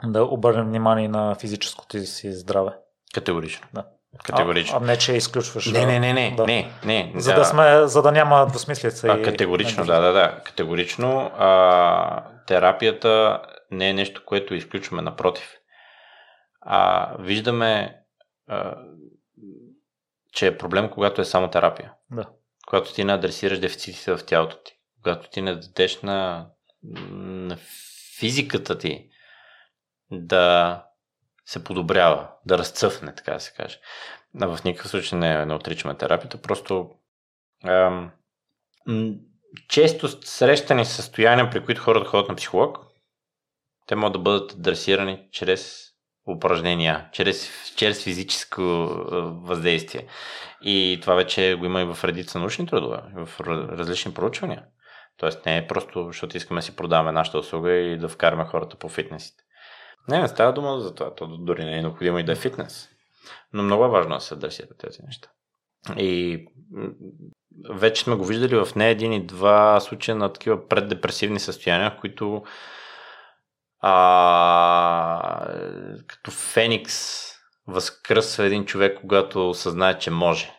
[0.05, 2.70] да обърнем внимание на физическото си здраве.
[3.15, 3.66] Категорично.
[3.74, 3.85] Да.
[4.24, 4.77] Категорично.
[4.77, 5.66] А, а не, че изключваш.
[5.66, 6.47] Не, не, не, не, да.
[6.47, 7.12] не, не.
[7.16, 9.09] За да, сме, за да няма двусмислица.
[9.09, 9.23] А, и...
[9.23, 10.41] Категорично, да, да, да.
[10.45, 11.31] Категорично.
[11.39, 15.56] А, терапията не е нещо, което изключваме, напротив.
[16.60, 18.01] А, виждаме,
[18.48, 18.77] а,
[20.32, 21.93] че е проблем, когато е само терапия.
[22.10, 22.28] Да.
[22.66, 24.78] Когато ти не адресираш дефицитите в тялото ти.
[25.02, 26.48] Когато ти не дадеш на,
[26.82, 27.56] на
[28.18, 29.10] физиката ти
[30.10, 30.85] да
[31.44, 33.81] се подобрява, да разцъфне, така да се каже.
[34.35, 36.90] В никакъв случай не, не отричаме терапията, просто
[37.66, 38.12] ам,
[39.68, 42.78] често срещани състояния, при които хората ходят на психолог,
[43.86, 45.90] те могат да бъдат адресирани чрез
[46.28, 48.62] упражнения, чрез, чрез физическо
[49.44, 50.06] въздействие.
[50.62, 53.40] И това вече го има и в редица научни трудове, в
[53.78, 54.64] различни проучвания.
[55.16, 58.77] Тоест не е просто, защото искаме да си продаваме нашата услуга и да вкараме хората
[58.77, 59.43] по фитнесите.
[60.09, 61.14] Не, не става дума за това.
[61.14, 62.89] То дори не е необходимо и да е фитнес.
[63.52, 65.28] Но много е важно да се адресират тези неща.
[65.97, 66.44] И
[67.70, 72.01] вече сме го виждали в не един и два случая на такива преддепресивни състояния, в
[72.01, 72.43] които
[73.81, 75.47] а,
[76.07, 77.20] като Феникс
[77.66, 80.52] възкръсва един човек, когато осъзнае, че може.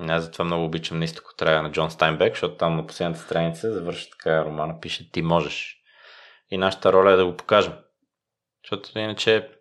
[0.00, 3.72] Аз затова много обичам на изтоко трябва на Джон Стайнбек, защото там на последната страница
[3.72, 5.76] завършва така романа, пише Ти можеш.
[6.50, 7.72] И нашата роля е да го покажем.
[8.64, 9.57] Защото иначе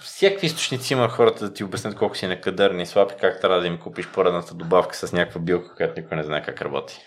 [0.00, 3.60] всякакви източници има хората да ти обяснят колко си некадърни и слаб и как трябва
[3.60, 6.98] да им купиш поредната добавка с някаква билка, която никой не знае как работи.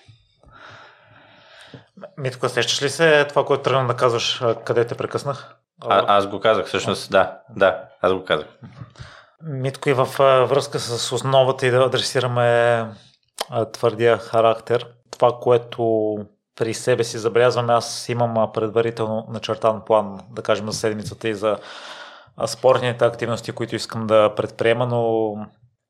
[2.18, 5.56] Митко, сещаш ли се това, което тръгна да казваш, къде те прекъснах?
[5.88, 8.48] А, аз го казах, всъщност, да, да, аз го казах.
[9.44, 10.08] Митко и в
[10.50, 12.88] връзка с основата и да адресираме
[13.74, 16.16] твърдия характер, това, което
[16.56, 21.58] при себе си забелязваме, аз имам предварително начертан план, да кажем, за седмицата и за
[22.46, 25.36] спортните активности, които искам да предприема, но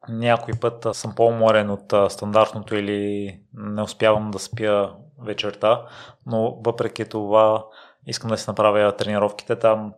[0.09, 4.91] някой път съм по-уморен от стандартното или не успявам да спя
[5.21, 5.85] вечерта,
[6.25, 7.65] но въпреки това
[8.07, 9.93] искам да си направя тренировките там.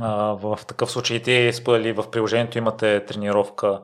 [0.00, 3.82] В такъв случай ти сподели в приложението имате тренировка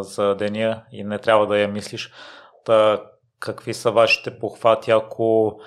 [0.00, 2.12] за деня и не трябва да я мислиш.
[2.64, 3.02] Та,
[3.40, 5.58] какви са вашите похвати, ако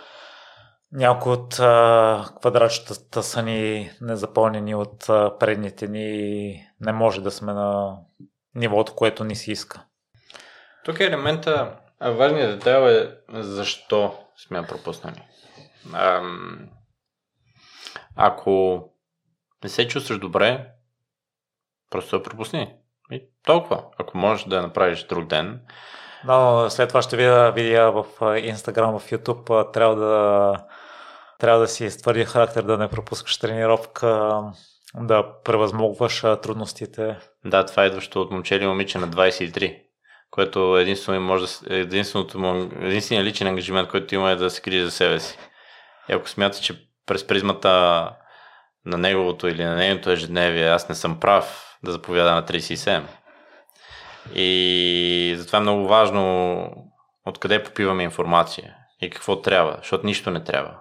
[0.92, 6.18] някои от а, квадратчетата са ни незапълнени от а, предните ни
[6.50, 7.98] и не може да сме на
[8.56, 9.86] нивото, което ни се иска.
[10.86, 15.24] Тук е елемента, важният детайл е защо сме пропуснали.
[15.94, 16.22] А,
[18.16, 18.84] ако
[19.64, 20.68] не се чувстваш добре,
[21.90, 22.76] просто я пропусни.
[23.12, 23.84] И толкова.
[23.98, 25.62] Ако можеш да направиш друг ден.
[26.26, 29.74] Да, но след това ще видя, видя в Instagram, в YouTube.
[29.74, 30.54] Трябва да,
[31.40, 34.42] трябва да си ствърди характер, да не пропускаш тренировка,
[34.96, 37.18] да превъзмогваш трудностите.
[37.46, 39.90] Да, това е идващо от момче или момиче на 23
[40.32, 44.86] което единствено може да, единственото му, единственият личен ангажимент, който има е да се грижи
[44.86, 45.38] за себе си.
[46.10, 47.70] И ако смята, че през призмата
[48.86, 53.04] на неговото или на нейното ежедневие аз не съм прав да заповяда на 37.
[54.36, 56.74] И затова е много важно
[57.26, 60.78] откъде попиваме информация и какво трябва, защото нищо не трябва.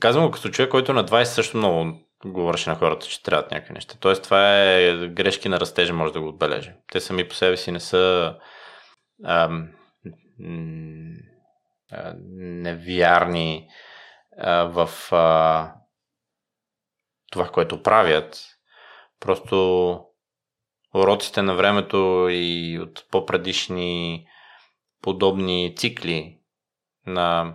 [0.00, 3.74] Казвам го като човек, който на 20 също много говореше на хората, че трябват някакви
[3.74, 3.96] неща.
[4.00, 6.72] Тоест, това е грешки на растежа, може да го отбележим.
[6.92, 8.34] Те сами по себе си не са
[9.24, 9.68] ам,
[12.38, 13.68] невярни
[14.38, 15.72] а, в а,
[17.30, 18.44] това, което правят.
[19.20, 20.00] Просто
[20.94, 24.26] уроците на времето и от по-предишни
[25.02, 26.38] подобни цикли
[27.06, 27.54] на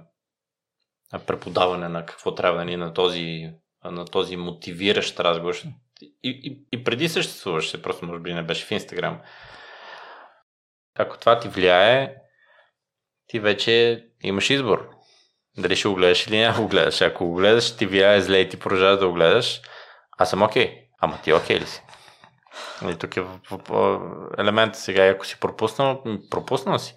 [1.28, 3.54] преподаване на какво трябва ни на този
[3.86, 5.56] на този мотивиращ разговор.
[6.02, 9.22] И, и, и преди съществуваше, просто може би не беше в Инстаграм.
[11.00, 12.16] Ако това ти влияе,
[13.28, 14.90] ти вече имаш избор.
[15.58, 17.02] Дали ще го гледаш или няма го гледаш.
[17.02, 19.62] Ако го гледаш, ти влияе зле и ти продължаваш да го гледаш,
[20.18, 20.68] аз съм окей.
[20.68, 20.88] Okay.
[21.00, 21.82] Ама ти окей okay ли си?
[22.92, 23.24] И тук е
[24.38, 26.96] елемент сега, ако си пропуснал, пропуснал си.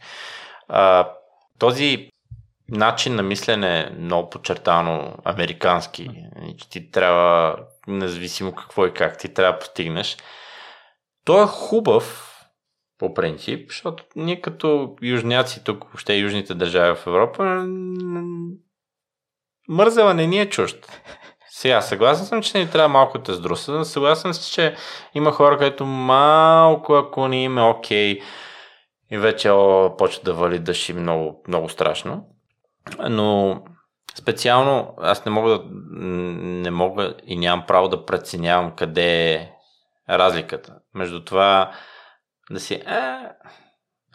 [0.69, 1.13] А,
[1.59, 2.10] този
[2.71, 6.11] начин на мислене е много подчертано американски.
[6.59, 7.57] Че ти трябва,
[7.87, 10.17] независимо какво и как, ти трябва да постигнеш.
[11.25, 12.37] Той е хубав
[12.99, 17.67] по принцип, защото ние като южняци тук, въобще южните държави в Европа,
[19.69, 21.03] мързела не ни е чужд.
[21.51, 24.77] Сега, съгласен съм, че ни трябва малко да съгласен съм, че
[25.15, 28.21] има хора, които малко, ако не им е окей,
[29.11, 32.27] и вече о, почва да вали дъжд много, много страшно.
[32.99, 33.61] Но
[34.19, 39.51] специално аз не мога да, не мога и нямам право да преценявам къде е
[40.11, 40.75] разликата.
[40.95, 41.73] Между това
[42.51, 42.81] да си е,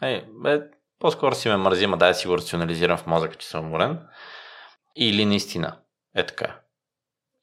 [0.02, 0.60] е, е
[0.98, 4.00] по-скоро си ме мързи, ма дай да си го рационализирам в мозъка, че съм уморен.
[4.96, 5.78] Или наистина
[6.14, 6.60] е така.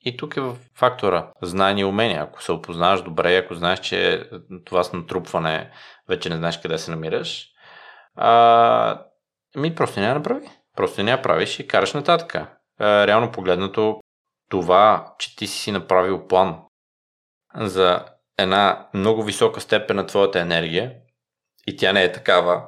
[0.01, 0.41] И тук е
[0.75, 2.17] фактора знание и умение.
[2.17, 4.29] Ако се опознаваш добре, ако знаеш, че
[4.65, 5.71] това с натрупване
[6.09, 7.47] вече не знаеш къде се намираш,
[8.15, 9.05] а,
[9.55, 10.49] ми просто няма направи.
[10.75, 12.35] Просто няма правиш и караш нататък.
[12.35, 13.99] А, реално погледнато,
[14.49, 16.61] това, че ти си направил план
[17.55, 18.05] за
[18.37, 20.95] една много висока степен на твоята енергия
[21.67, 22.65] и тя не е такава,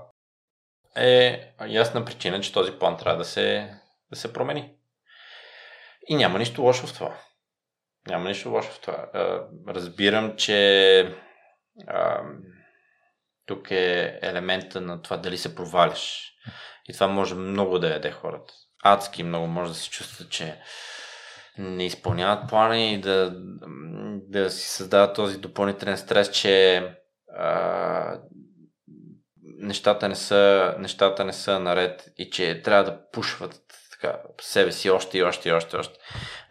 [0.96, 3.76] е ясна причина, че този план трябва да се,
[4.10, 4.74] да се промени.
[6.08, 7.18] И няма нищо лошо в това.
[8.08, 9.06] Няма нищо лошо в това.
[9.68, 11.16] Разбирам, че
[11.88, 12.22] а,
[13.46, 16.32] тук е елемента на това дали се проваляш.
[16.90, 18.54] И това може много да яде хората.
[18.84, 20.60] Адски много може да се чувства, че
[21.58, 23.34] не изпълняват плана и да,
[24.28, 26.84] да си създават този допълнителен стрес, че
[27.38, 28.20] а,
[29.44, 34.90] нещата, не са, нещата не са наред и че трябва да пушват така, себе си
[34.90, 36.00] още и още и още, още.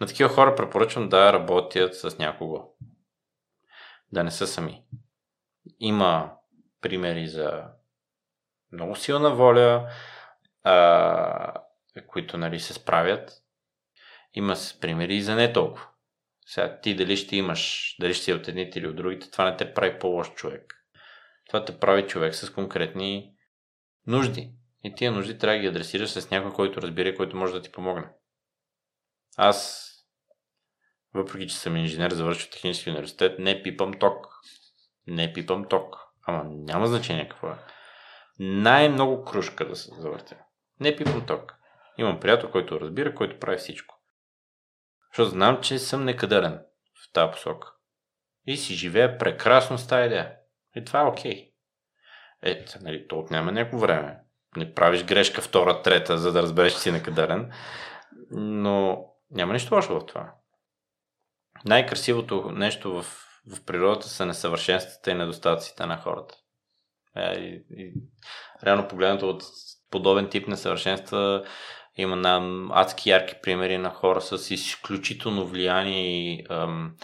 [0.01, 2.63] На такива хора препоръчвам да работят с някого.
[4.13, 4.83] Да не са сами.
[5.81, 6.33] Има
[6.81, 7.65] примери за
[8.73, 9.89] много силна воля,
[10.65, 11.55] а,
[12.07, 13.33] които нали, се справят.
[14.35, 15.87] Има примери и за не толкова.
[16.47, 19.57] Сега ти дали ще имаш, дали ще си от едните или от другите, това не
[19.57, 20.75] те прави по-лош човек.
[21.47, 23.33] Това те прави човек с конкретни
[24.07, 24.51] нужди.
[24.85, 27.73] И тия нужди трябва да ги адресираш с някой, който разбира, който може да ти
[27.73, 28.09] помогне.
[29.37, 29.91] Аз,
[31.15, 34.27] въпреки че съм инженер, завършил технически университет, не пипам ток.
[35.07, 35.97] Не пипам ток.
[36.27, 37.59] Ама няма значение какво е.
[38.39, 40.37] Най-много кружка да се завъртя.
[40.81, 41.55] Не пипам ток.
[41.99, 44.01] Имам приятел, който разбира, който прави всичко.
[45.13, 46.61] Защото знам, че съм некадърен
[46.95, 47.73] в тази посока.
[48.47, 50.37] И си живея прекрасно с тази идея.
[50.77, 51.33] И това е окей.
[51.33, 51.51] Okay.
[52.43, 54.19] Е, нали, то отнема някакво време.
[54.57, 57.53] Не правиш грешка втора, трета, за да разбереш, че си некадърен.
[58.31, 60.35] Но няма нищо лошо в това.
[61.65, 63.07] Най-красивото нещо в,
[63.53, 66.35] в природата са несъвършенствата и недостатъците на хората.
[67.17, 67.93] Е, и, и,
[68.65, 69.43] реално погледнато от
[69.95, 71.45] подобен тип несъвършенства
[71.97, 76.95] има на адски ярки примери на хора с изключително влияние и ам,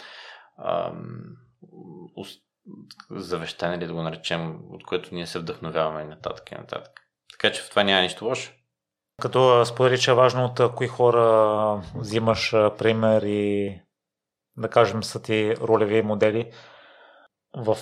[3.11, 6.91] завещание, да го наречем, от което ние се вдъхновяваме и нататък и нататък.
[7.31, 8.51] Така че в това няма нищо лошо.
[9.21, 13.75] Като сподели, че е важно от кои хора взимаш пример и
[14.57, 16.51] да кажем са ти ролеви модели.
[17.57, 17.77] В,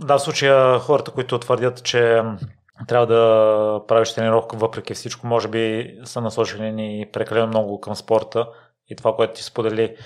[0.00, 2.22] да, в случая хората, които твърдят, че
[2.88, 8.48] трябва да правиш тренировка въпреки всичко, може би са насочени прекалено много към спорта
[8.88, 9.96] и това, което ти сподели,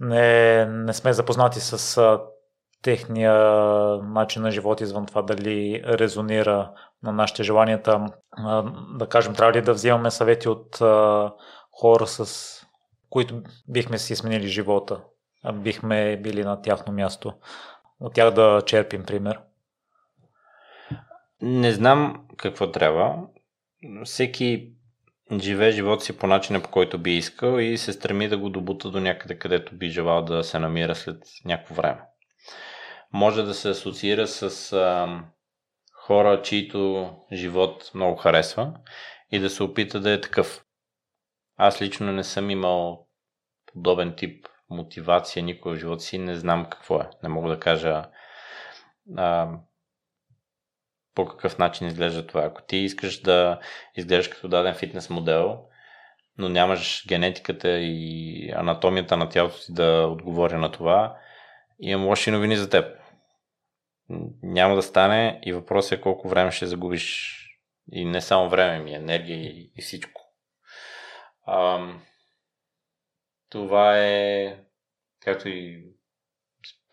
[0.00, 2.00] не, не сме запознати с
[2.82, 3.34] техния
[4.02, 6.70] начин на живот извън това дали резонира
[7.02, 8.06] на нашите желанията.
[8.98, 10.78] Да кажем, трябва ли да взимаме съвети от
[11.80, 12.46] хора, с
[13.10, 15.00] които бихме си сменили живота,
[15.52, 17.32] бихме били на тяхно място,
[18.00, 19.40] от тях да черпим пример?
[21.42, 23.16] Не знам какво трябва.
[24.04, 24.72] Всеки
[25.40, 28.90] живее живота си по начина по който би искал и се стреми да го добута
[28.90, 32.00] до някъде, където би желал да се намира след някакво време
[33.12, 35.08] може да се асоциира с а,
[35.92, 38.74] хора, чието живот много харесва
[39.32, 40.64] и да се опита да е такъв.
[41.56, 43.08] Аз лично не съм имал
[43.66, 47.10] подобен тип мотивация никога в живота си, не знам какво е.
[47.22, 48.04] Не мога да кажа
[49.16, 49.48] а,
[51.16, 52.44] по какъв начин изглежда това.
[52.44, 53.60] Ако ти искаш да
[53.96, 55.58] изглеждаш като даден фитнес модел,
[56.38, 61.16] но нямаш генетиката и анатомията на тялото си да отговори на това,
[61.80, 62.84] имам лоши новини за теб
[64.42, 67.32] няма да стане и въпросът е колко време ще загубиш.
[67.92, 70.22] И не само време ми, енергия и, и всичко.
[71.46, 71.88] А,
[73.50, 74.56] това е,
[75.20, 75.84] както и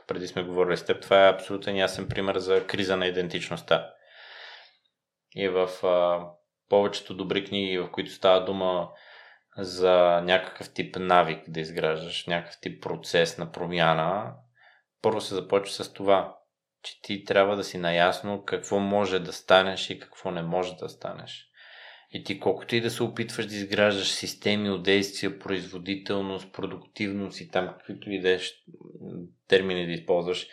[0.08, 3.94] преди сме говорили с теб, това е абсолютен ясен пример за криза на идентичността.
[5.35, 6.27] И в а,
[6.69, 8.89] повечето добри книги, в които става дума
[9.57, 14.34] за някакъв тип навик да изграждаш, някакъв тип процес на промяна,
[15.01, 16.35] първо се започва с това
[16.84, 20.89] че ти трябва да си наясно какво може да станеш и какво не може да
[20.89, 21.49] станеш.
[22.11, 27.49] И ти колкото и да се опитваш да изграждаш системи от действия, производителност, продуктивност и
[27.49, 28.39] там каквито и да
[29.47, 30.47] термини да използваш,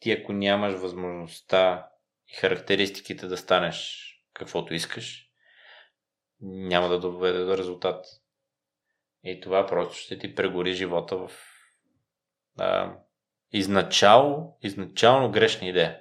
[0.00, 1.86] ти ако нямаш възможността
[2.28, 5.30] и характеристиките да станеш каквото искаш,
[6.40, 8.06] няма да доведе до резултат.
[9.24, 11.30] И това просто ще ти прегори живота в
[12.58, 12.96] а,
[13.52, 16.00] изначало, изначално грешна идея.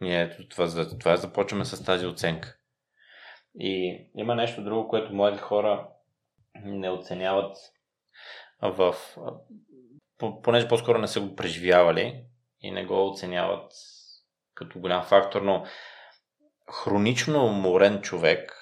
[0.00, 2.56] Ние ето това, това започваме с тази оценка.
[3.58, 5.88] И има нещо друго, което млади хора
[6.54, 7.56] не оценяват
[8.62, 8.94] в...
[10.42, 12.24] Понеже по-скоро не са го преживявали
[12.60, 13.72] и не го оценяват
[14.54, 15.64] като голям фактор, но
[16.70, 18.58] хронично уморен човек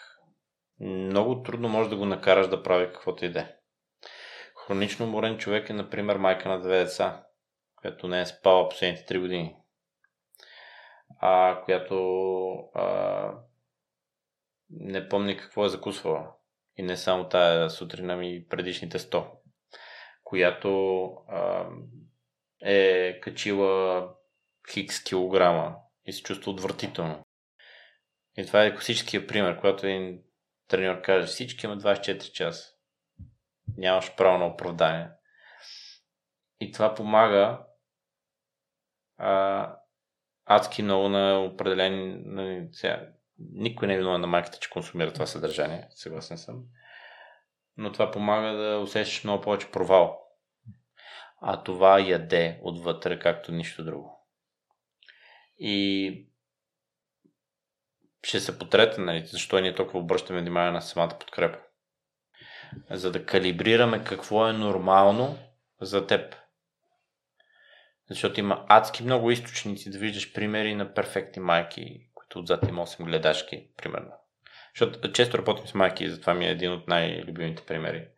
[0.81, 3.57] много трудно може да го накараш да прави каквото иде.
[4.67, 7.25] Хронично уморен човек е, например, майка на две деца,
[7.77, 9.57] която не е спала последните 3 години.
[11.21, 13.33] А, която а,
[14.71, 16.33] не помни какво е закусвала.
[16.77, 19.31] И не само тая сутрин, ами предишните 100.
[20.25, 21.69] Която а,
[22.63, 24.09] е качила
[24.73, 27.23] хикс килограма и се чувства отвратително.
[28.37, 30.23] И това е класическия пример, когато един
[30.69, 32.69] треньор каже всички има 24 часа.
[33.77, 35.09] Нямаш право на оправдание.
[36.61, 37.67] И това помага
[39.19, 39.77] а,
[40.45, 42.23] адски много на определени...
[42.25, 43.09] На, сега,
[43.39, 46.65] никой не е виновен на майката, че консумира това съдържание, съгласен съм.
[47.77, 50.21] Но това помага да усещаш много повече провал.
[51.43, 54.27] А това яде отвътре, както нищо друго.
[55.59, 56.30] И
[58.23, 61.59] ще се потрете, нали, защо ние толкова обръщаме внимание на самата подкрепа.
[62.91, 65.39] За да калибрираме какво е нормално
[65.81, 66.37] за теб.
[68.11, 73.05] Защото има адски много източници да виждаш примери на перфектни майки, които отзад има 8
[73.05, 74.13] гледашки, примерно.
[74.75, 78.09] Защото често работим с майки затова ми е един от най-любимите примери.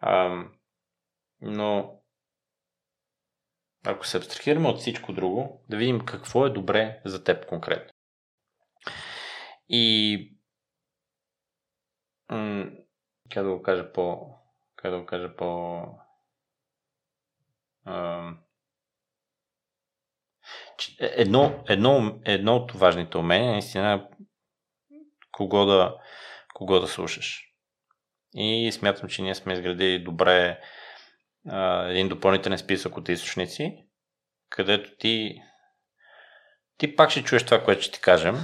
[0.00, 0.44] А,
[1.40, 1.98] но
[3.86, 7.93] ако се абстрахираме от всичко друго, да видим какво е добре за теб конкретно.
[9.68, 10.30] И
[13.30, 14.34] как да го кажа по
[14.76, 15.80] как да го кажа по
[21.00, 24.08] е, едно, едно, едно от важните умения е наистина
[25.32, 25.96] кого да,
[26.54, 27.50] кого да слушаш.
[28.34, 30.60] И смятам, че ние сме изградили добре
[31.88, 33.84] един допълнителен списък от източници,
[34.48, 35.42] където ти
[36.78, 38.34] ти пак ще чуеш това, което ще ти кажем,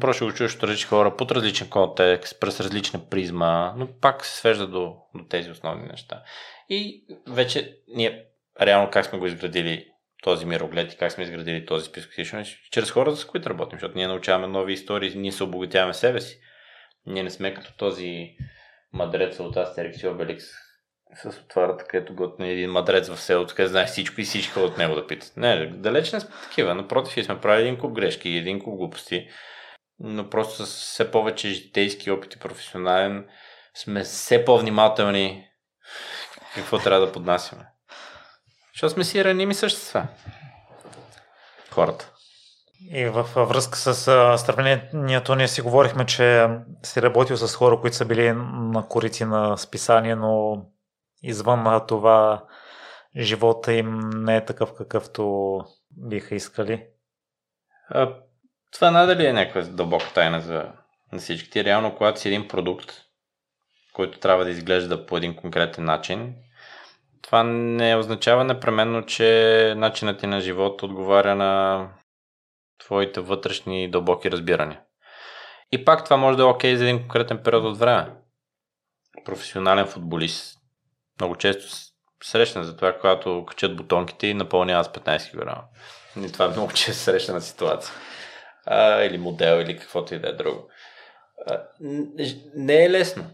[0.00, 4.26] просто ще го чуеш от различни хора, под различен контекст, през различна призма, но пак
[4.26, 6.22] се свежда до, до тези основни неща.
[6.68, 8.24] И вече ние
[8.60, 9.86] реално как сме го изградили
[10.22, 12.10] този мироглед и как сме изградили този списък
[12.70, 16.40] чрез хората, с които работим, защото ние научаваме нови истории, ние се обогатяваме себе си.
[17.06, 18.36] Ние не сме като този
[18.92, 20.44] мадрец от Астерикс и Обеликс
[21.14, 24.94] с отварата, където готне един мадрец в селото, където знае всичко и всички от него
[24.94, 25.36] да питат.
[25.36, 26.74] Не, далеч не сме такива.
[26.74, 29.28] Напротив, сме правили един куп грешки и един куп глупости
[30.00, 33.26] но просто с все повече житейски опит и професионален
[33.74, 35.48] сме все по-внимателни
[36.54, 37.66] какво трябва да поднасяме.
[38.74, 40.06] Защото сме си раними същества.
[41.70, 42.12] Хората.
[42.90, 43.94] И във връзка с
[44.38, 46.48] сравнението ние си говорихме, че
[46.82, 50.62] си работил с хора, които са били на корици на списание, но
[51.22, 52.44] извън това
[53.16, 55.60] живота им не е такъв какъвто
[55.90, 56.86] биха искали.
[57.88, 58.14] А,
[58.72, 60.72] това надали е някаква дълбока тайна за
[61.12, 61.50] на всички.
[61.50, 62.92] Ти реално, когато си един продукт,
[63.92, 66.34] който трябва да изглежда по един конкретен начин,
[67.22, 71.88] това не означава непременно, че начинът ти на живот отговаря на
[72.78, 74.80] твоите вътрешни дълбоки разбирания.
[75.72, 78.10] И пак това може да е окей за един конкретен период от време.
[79.24, 80.58] Професионален футболист
[81.20, 81.66] много често
[82.24, 85.64] срещна за това, когато качат бутонките и напълнява с 15 кг.
[86.26, 87.94] И това е много често срещана ситуация
[88.70, 90.68] а, или модел, или каквото и да е друго.
[91.46, 91.62] А,
[92.54, 93.30] не е лесно.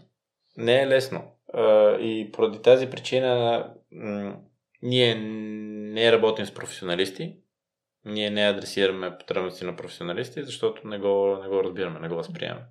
[0.57, 1.31] Не е лесно.
[1.53, 4.37] А, и поради тази причина м-
[4.81, 7.37] ние не работим с професионалисти,
[8.05, 12.65] ние не адресираме потребности на професионалисти, защото не го, не го разбираме, не го възприемаме.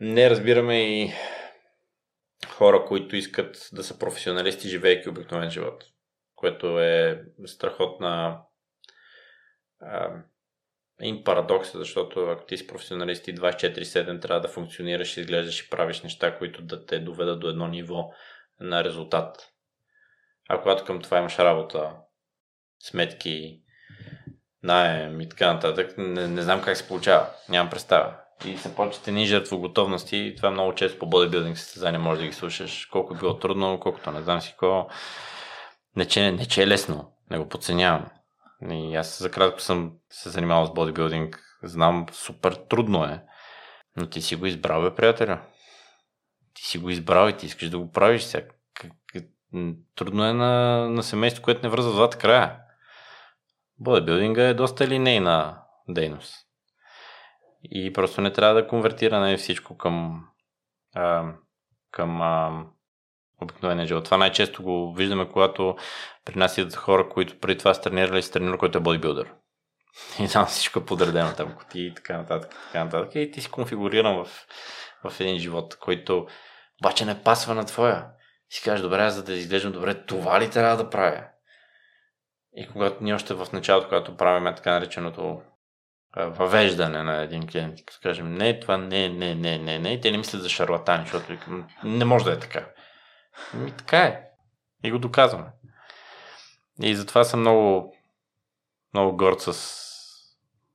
[0.00, 1.12] Не разбираме и
[2.48, 5.84] хора, които искат да са професионалисти, живейки обикновен живот,
[6.34, 8.40] което е страхотна
[11.02, 16.02] им парадокс, защото ако ти си професионалист и 24-7 трябва да функционираш, изглеждаш и правиш
[16.02, 18.10] неща, които да те доведат до едно ниво
[18.60, 19.52] на резултат.
[20.48, 21.92] А когато към това имаш работа,
[22.82, 23.60] сметки,
[24.62, 27.26] найем и така нататък, не, не знам как се получава.
[27.48, 28.16] Нямам представа.
[28.44, 32.32] И се почвате ни жертвоготовности и това много често по бодибилдинг състезания може да ги
[32.32, 32.86] слушаш.
[32.86, 34.88] Колко е било трудно, колкото не знам си какво.
[35.96, 38.06] Не не, че е лесно, не го подценявам.
[38.62, 41.42] И аз за кратко съм се занимавал с бодибилдинг.
[41.62, 43.22] Знам, супер трудно е.
[43.96, 45.40] Но ти си го избрал, бе, приятеля.
[46.54, 48.22] Ти си го избрал и ти искаш да го правиш.
[48.22, 48.46] Сега,
[49.94, 52.58] трудно е на, на семейство, което не връзва двата края.
[53.78, 56.34] Бодибилдинга е доста линейна дейност.
[57.62, 60.24] И просто не трябва да конвертира нали, всичко към,
[60.94, 61.32] а,
[61.90, 62.66] към а,
[63.42, 64.04] обикновения живот.
[64.04, 65.76] Това най-често го виждаме, когато
[66.24, 69.32] при нас идват хора, които преди това са тренирали с тренер, който е бодибилдър.
[70.20, 73.14] И там всичко е подредено там, коти и така нататък, така нататък.
[73.14, 74.46] И ти си конфигуриран в,
[75.10, 76.26] в един живот, който
[76.82, 78.06] обаче не пасва на твоя.
[78.50, 81.24] И си кажеш, добре, за да изглеждам добре, това ли трябва да правя?
[82.56, 85.42] И когато ние още в началото, когато правим така нареченото
[86.16, 90.10] въвеждане на един клиент, като кажем, не, това не, не, не, не, не, и те
[90.10, 91.38] не мислят за шарлатани, защото
[91.84, 92.66] не може да е така.
[93.54, 94.22] Ми така е.
[94.84, 95.46] И го доказваме.
[96.82, 97.94] И затова съм много,
[98.94, 99.86] много горд с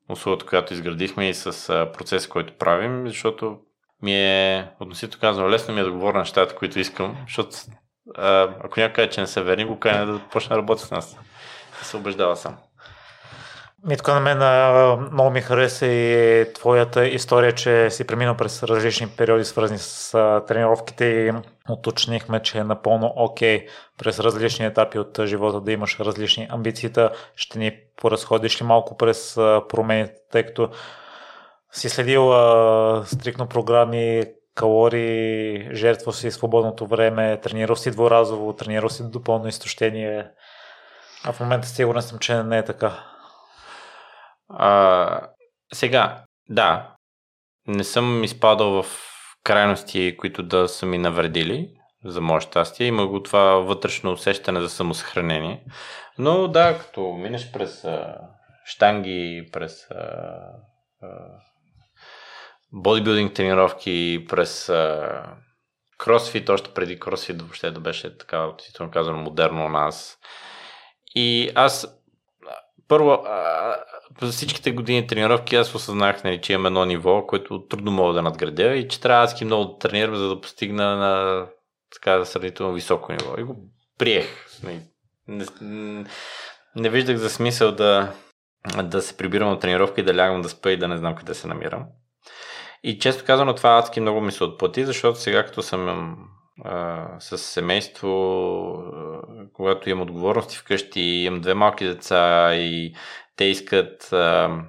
[0.09, 3.59] услугата, която изградихме и с процеса, който правим, защото
[4.01, 7.57] ми е, относително казвам, лесно ми е да говоря нещата, които искам, защото
[8.15, 11.17] ако някой каже, че не са верни, го кане да почне да работи с нас.
[11.81, 12.57] Се убеждава сам.
[13.85, 14.37] Митко, на мен
[15.11, 20.11] много ми хареса и твоята история, че си преминал през различни периоди, свързани с
[20.47, 21.33] тренировките и
[21.69, 26.91] уточнихме, че е напълно окей okay през различни етапи от живота да имаш различни амбиции.
[27.35, 29.33] Ще ни поразходиш ли малко през
[29.69, 30.69] промените, тъй като
[31.71, 32.33] си следил
[33.05, 34.23] стрикно програми,
[34.55, 40.27] калории, жертва си свободното време, тренирал си дворазово, тренирал си до пълно изтощение.
[41.23, 42.91] А в момента сигурен съм, че не е така.
[44.53, 45.29] А,
[45.73, 46.95] сега, да,
[47.67, 48.85] не съм изпадал в
[49.43, 51.69] крайности, които да са ми навредили,
[52.05, 52.87] за мое щастие.
[52.87, 55.63] Има го това вътрешно усещане за самосъхранение.
[56.17, 58.17] Но да, като минеш през а,
[58.65, 59.95] штанги, през а,
[61.01, 61.07] а,
[62.73, 65.23] бодибилдинг тренировки, през а,
[65.97, 70.17] кросфит, още преди кросфит въобще да беше така, относително казано, модерно у нас.
[71.15, 72.01] И аз
[72.87, 73.25] първо,
[74.21, 78.21] за всичките години тренировки аз осъзнах, нали, че имам едно ниво, което трудно мога да
[78.21, 81.45] надградя и че трябва адски много да тренирам, за да постигна на
[81.93, 83.35] така сравнително високо ниво.
[83.37, 83.55] И го
[83.97, 84.47] приех.
[84.63, 84.79] Нали.
[85.27, 86.05] Не, не,
[86.75, 88.13] не виждах за смисъл да,
[88.83, 91.33] да се прибирам от тренировка и да лягам да спа и да не знам къде
[91.33, 91.85] се намирам.
[92.83, 96.15] И често казано това адски много ми се отплати, защото сега като съм
[96.65, 98.09] а, с семейство,
[98.73, 99.21] а,
[99.53, 102.95] когато имам отговорности вкъщи, имам две малки деца и
[103.41, 104.59] те искат а,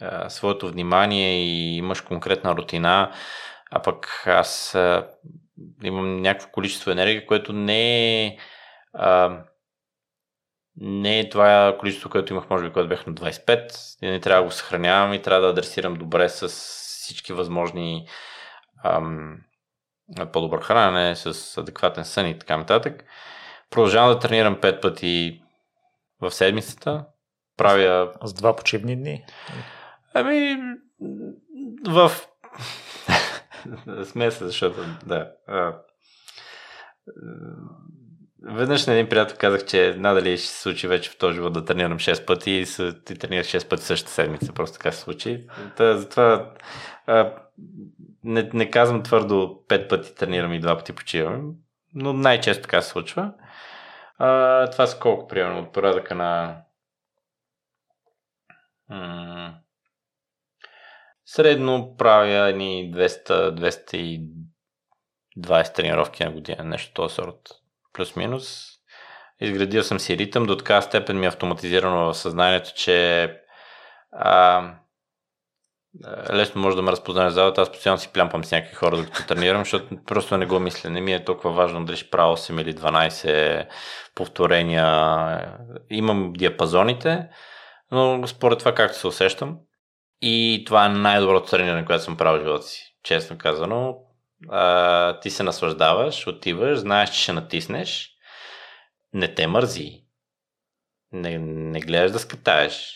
[0.00, 3.12] а, своето внимание и имаш конкретна рутина,
[3.70, 5.08] а пък аз а,
[5.82, 8.38] имам някакво количество енергия, което не е
[8.92, 9.40] а,
[10.76, 13.72] не е това количество, което имах, може би, когато бях на 25.
[14.02, 18.08] И не трябва да го съхранявам и трябва да адресирам добре с всички възможни
[18.84, 19.38] ам,
[20.32, 23.04] по-добро хранене, с адекватен сън и така нататък.
[23.70, 25.42] Продължавам да тренирам 5 пъти
[26.20, 27.04] в седмицата.
[27.58, 28.12] Правя...
[28.24, 29.24] С два почивни дни?
[30.14, 30.56] Ами,
[31.88, 32.12] в...
[34.04, 35.32] Смеса, защото, да.
[38.42, 41.64] Веднъж на един приятел казах, че надали ще се случи вече в този живот да
[41.64, 44.52] тренирам 6 пъти и, се, и тренирах 6 пъти същата седмица.
[44.52, 45.46] Просто така се случи.
[45.76, 46.50] Та, затова
[47.06, 47.32] а,
[48.24, 51.52] не, не казвам твърдо 5 пъти тренирам и 2 пъти почивам,
[51.94, 53.32] но най-често така се случва.
[54.18, 56.56] А, това са колко, примерно, от порядъка на
[61.26, 67.50] средно правя ни 200-220 тренировки на година, нещо този сорт
[67.92, 68.68] плюс-минус.
[69.40, 73.24] Изградил съм си ритъм, до така степен ми е автоматизирано в съзнанието, че
[74.12, 74.64] а,
[76.32, 77.60] лесно може да ме разпознае залата.
[77.60, 80.90] Аз постоянно си плямпам с някакви хора, докато тренирам, защото просто не го мисля.
[80.90, 83.66] Не ми е толкова важно дали ще правя 8 или 12
[84.14, 85.58] повторения.
[85.90, 87.28] Имам диапазоните,
[87.92, 89.58] но според това както се усещам.
[90.22, 92.96] И това е най-доброто трениране, което съм правил в живота си.
[93.02, 93.96] Честно казано,
[94.48, 98.10] а, ти се наслаждаваш, отиваш, знаеш, че ще натиснеш,
[99.12, 100.04] не те мързи.
[101.12, 102.94] Не, не гледаш да скатаеш.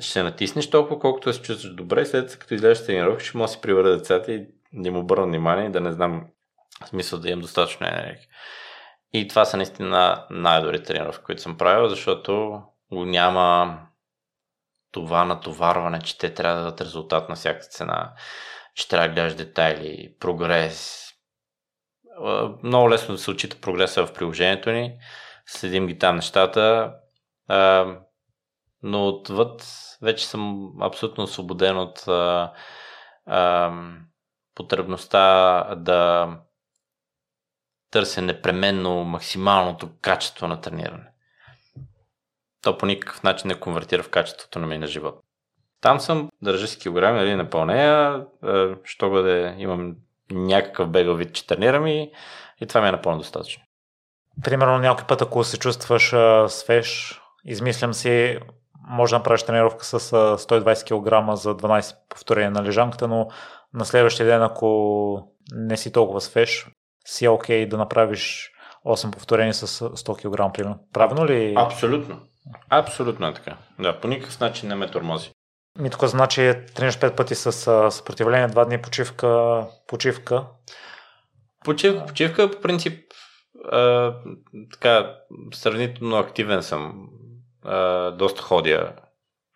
[0.00, 3.60] Ще натиснеш толкова, колкото се чувстваш добре, след като излезеш тренировка, ще може да си
[3.60, 6.26] приведа децата и да им обърна внимание да не знам
[6.86, 8.26] смисъл да имам достатъчно енергия.
[9.12, 12.62] И това са наистина най-добри тренировки, които съм правил, защото
[12.92, 13.78] го няма
[14.90, 18.12] това натоварване, че те трябва да дадат резултат на всяка цена
[18.78, 21.08] че трябва да гледаш детайли, прогрес.
[22.62, 24.98] Много лесно да се отчита прогреса в приложението ни.
[25.46, 26.94] Следим ги там нещата.
[28.82, 29.66] но отвъд
[30.02, 32.04] вече съм абсолютно освободен от
[34.54, 36.28] потребността да
[37.90, 41.07] търся непременно максималното качество на трениране.
[42.68, 45.20] То по никакъв начин не конвертира в качеството на ми на живот.
[45.80, 48.24] Там съм, държа си килограми, нали, напълнея,
[48.84, 49.94] що да имам
[50.30, 52.12] някакъв бегал вид, че тренирам и,
[52.60, 53.62] и това ми е напълно достатъчно.
[54.44, 58.38] Примерно някой път, ако се чувстваш а, свеж, измислям си,
[58.88, 63.28] може да направиш тренировка с 120 кг за 12 повторения на лежанката, но
[63.74, 66.66] на следващия ден, ако не си толкова свеж,
[67.06, 68.50] си е окей okay да направиш
[68.86, 70.78] 8 повторения с 100 кг, примерно.
[70.92, 71.54] Правилно ли?
[71.56, 72.20] Абсолютно.
[72.70, 73.56] Абсолютно е така.
[73.78, 75.30] Да, по никакъв начин не ме тормози.
[75.78, 77.52] Ми тук значи тренираш 5 пъти с
[77.90, 80.44] съпротивление, 2 дни почивка, почивка.
[81.64, 83.12] Почивка, почивка по принцип
[83.72, 84.14] а,
[84.72, 85.16] така,
[85.54, 87.08] сравнително активен съм.
[87.64, 88.92] А, доста ходя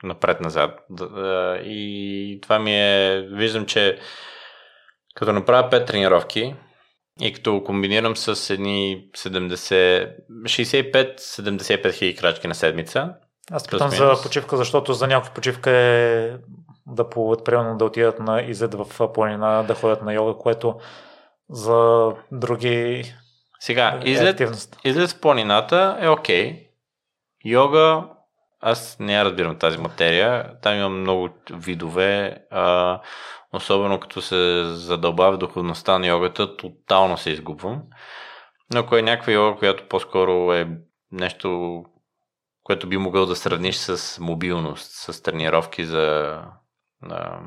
[0.02, 0.80] напред-назад.
[1.64, 3.26] И това ми е...
[3.30, 3.98] Виждам, че
[5.14, 6.54] като направя 5 тренировки
[7.20, 13.14] и като комбинирам с едни 70, 65-75 хиляди крачки на седмица,
[13.50, 16.30] аз питам за почивка, защото за някаква почивка е
[16.86, 20.74] да плуват, примерно да отидат на изед в планина, да ходят на йога, което
[21.50, 23.04] за други
[23.62, 24.40] сега, е излед,
[24.84, 26.52] излед в планината е окей.
[26.52, 26.66] Okay.
[27.44, 28.04] Йога,
[28.60, 30.50] аз не я разбирам тази материя.
[30.62, 32.38] Там има много видове.
[32.50, 33.00] А,
[33.52, 37.82] особено като се задълбава духовността на йогата, тотално се изгубвам.
[38.74, 40.78] Но ако е някаква йога, която по-скоро е
[41.12, 41.82] нещо,
[42.62, 46.38] което би могъл да сравниш с мобилност, с тренировки за
[47.02, 47.40] а,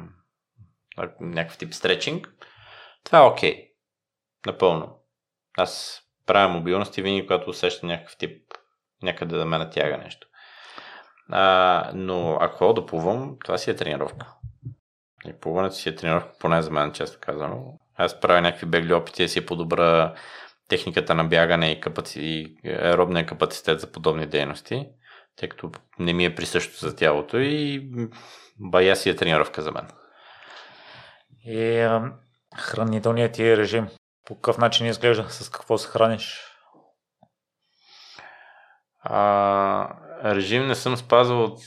[1.20, 2.34] някакъв тип стречинг,
[3.04, 3.54] това е окей.
[3.54, 3.70] Okay.
[4.46, 5.00] Напълно.
[5.58, 8.54] Аз правя мобилност и винаги, когато усещам някакъв тип
[9.04, 10.28] някъде да ме натяга нещо.
[11.30, 14.35] А, но ако да плувам, това си е тренировка.
[15.30, 17.80] И плуването си е тренировка, поне за мен, често казано.
[17.96, 20.16] Аз правя някакви бегли опити да си подобра
[20.68, 22.22] техниката на бягане и, капаци...
[22.22, 24.88] и аеробния капацитет за подобни дейности,
[25.36, 27.90] тъй като не ми е присъщо за тялото и
[28.60, 29.88] бая си е тренировка за мен.
[31.46, 32.14] И а,
[32.56, 33.88] хранителният ти режим
[34.26, 35.30] по какъв начин изглежда?
[35.30, 36.42] С какво се храниш?
[39.02, 39.90] А,
[40.24, 41.60] режим не съм спазвал от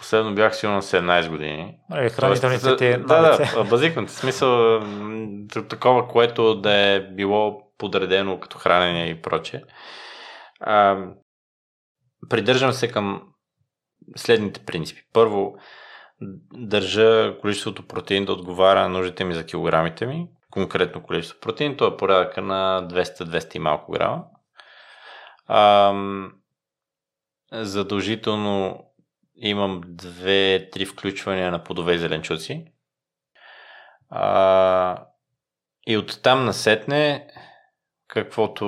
[0.00, 1.78] Последно бях сигурно на 17 години.
[1.94, 4.12] Е, хранителните ти Да, да, базикното.
[4.12, 4.80] Смисъл,
[5.68, 9.62] такова, което да е било подредено като хранене и проче.
[10.60, 10.98] А,
[12.28, 13.22] придържам се към
[14.16, 15.02] следните принципи.
[15.12, 15.54] Първо,
[16.52, 21.86] държа количеството протеин да отговаря на нуждите ми за килограмите ми конкретно количество протеин, то
[21.86, 24.24] е порядъка на 200-200 и малко грама.
[25.46, 25.94] А,
[27.52, 28.84] задължително
[29.40, 32.64] имам две-три включвания на плодове и зеленчуци.
[34.08, 35.06] А,
[35.86, 37.28] и оттам насетне
[38.08, 38.66] каквото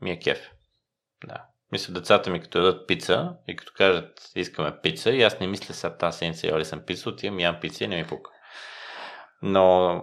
[0.00, 0.50] ми е кеф.
[1.26, 1.44] Да.
[1.72, 5.74] Мисля, децата ми като ядат пица и като кажат искаме пица и аз не мисля
[5.74, 8.30] сега тази седмица яли съм пица, отивам ям пица и не ми пука.
[9.42, 10.00] Но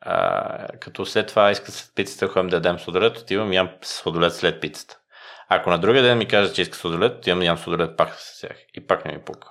[0.00, 4.60] а, като след това иска след пицата ходим да ядем сладолет, отивам ям сладолет след
[4.60, 4.98] пицата.
[5.48, 8.56] Ако на другия ден ми кажат, че иска сладолет, отивам ям сладолет пак с тях.
[8.74, 9.48] И пак не ми пука.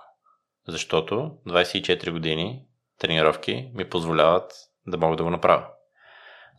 [0.67, 2.65] Защото 24 години
[2.99, 4.51] тренировки ми позволяват
[4.87, 5.65] да мога да го направя.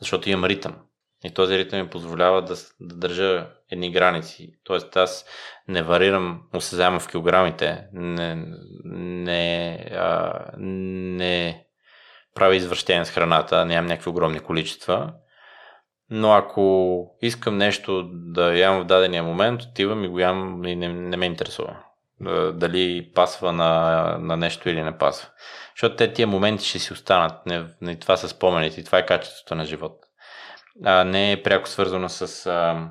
[0.00, 0.76] Защото имам ритъм.
[1.24, 4.50] И този ритъм ми позволява да, да държа едни граници.
[4.64, 5.26] Тоест аз
[5.68, 8.44] не варирам осезаемо в килограмите, не,
[8.84, 11.64] не, а, не
[12.34, 15.12] правя извращение с храната, нямам някакви огромни количества.
[16.10, 20.88] Но ако искам нещо да ям в дадения момент, отивам и го ям и не,
[20.88, 21.76] не ме интересува.
[22.52, 25.28] Дали пасва на, на нещо или не пасва.
[25.76, 27.46] Защото те тия моменти ще си останат.
[27.46, 29.92] Не, не това са спомените и това е качеството на живот.
[30.84, 32.46] А, не е пряко свързано с.
[32.46, 32.88] А,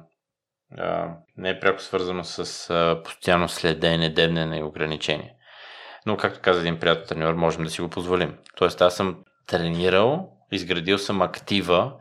[0.77, 5.35] а, не е пряко свързано с а, постоянно следене, дебнене и ограничение.
[6.05, 8.37] Но, както каза един приятел треньор, можем да си го позволим.
[8.55, 11.93] Тоест, аз съм тренирал, изградил съм актива,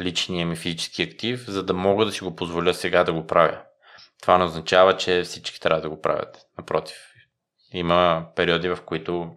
[0.00, 3.62] личния ми физически актив, за да мога да си го позволя сега да го правя.
[4.22, 6.46] Това не означава, че всички трябва да го правят.
[6.58, 6.96] Напротив.
[7.72, 9.36] Има периоди, в които,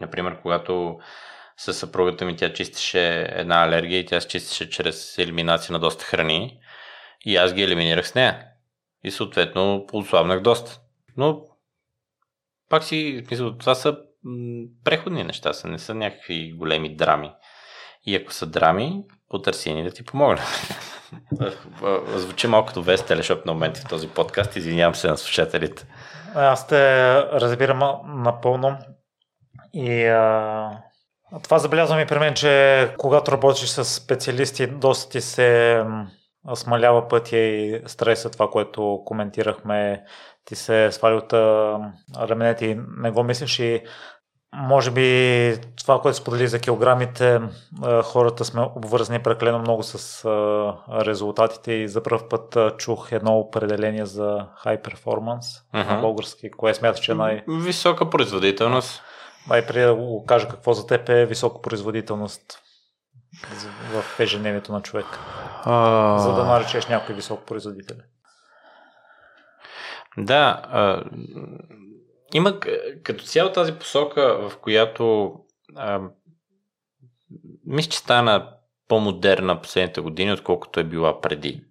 [0.00, 0.98] например, когато
[1.56, 6.04] със съпругата ми тя чистеше една алергия и тя се чистеше чрез елиминация на доста
[6.04, 6.60] храни
[7.24, 8.46] и аз ги елиминирах с нея.
[9.04, 10.80] И съответно отслабнах доста.
[11.16, 11.44] Но
[12.68, 13.98] пак си, мисля, това са
[14.84, 17.32] преходни неща са, не са някакви големи драми.
[18.06, 20.42] И ако са драми, потърси ни да ти помогна.
[22.16, 24.56] Звучи малко като вест телешоп на моменти в този подкаст.
[24.56, 25.86] Извинявам се на слушателите.
[26.34, 28.78] Аз те разбирам напълно.
[29.74, 30.70] И а,
[31.42, 35.82] това забелязвам и при мен, че когато работиш с специалисти, доста ти се
[36.54, 40.04] смалява пътя и стреса, това, което коментирахме,
[40.44, 41.32] ти се свали от
[42.18, 43.82] раменете и не го мислиш и
[44.54, 47.40] може би това, което сподели за килограмите,
[48.04, 50.24] хората сме обвързани прекалено много с
[50.90, 55.94] резултатите и за първ път чух едно определение за high performance uh-huh.
[55.94, 57.44] на български, кое смяташ, че е най...
[57.48, 59.02] Висока производителност.
[59.46, 62.58] Май преди да го кажа какво за теб е висока производителност
[63.92, 65.06] в ежедневието на човек.
[65.64, 66.18] А...
[66.18, 67.96] За да наречеш някой висок производител.
[70.18, 71.02] Да, а,
[72.34, 72.60] има
[73.02, 75.34] като цяло тази посока, в която
[75.76, 76.00] а,
[77.66, 78.48] мисля, че стана
[78.88, 81.64] по-модерна последните години, отколкото е била преди.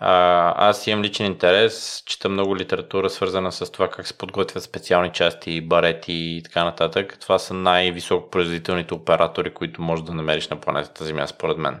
[0.00, 5.12] А, аз имам личен интерес, чета много литература, свързана с това как се подготвят специални
[5.12, 7.18] части, барети и така нататък.
[7.20, 11.80] Това са най-високо производителните оператори, които можеш да намериш на планетата Земя, според мен.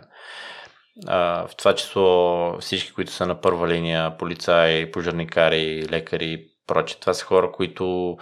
[1.06, 7.00] А, в това число всички, които са на първа линия, полицаи, пожарникари, лекари, проче.
[7.00, 8.16] Това са хора, които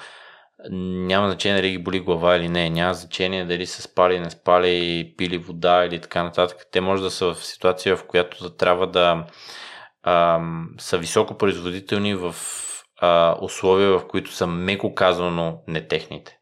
[0.71, 5.15] няма значение дали ги боли глава или не, няма значение дали са спали, не спали,
[5.17, 6.67] пили вода или така нататък.
[6.73, 9.27] Те може да са в ситуация, в която трябва да
[10.03, 10.41] а,
[10.79, 12.35] са високо производителни в
[13.01, 16.39] а, условия, в които са меко казано не техните.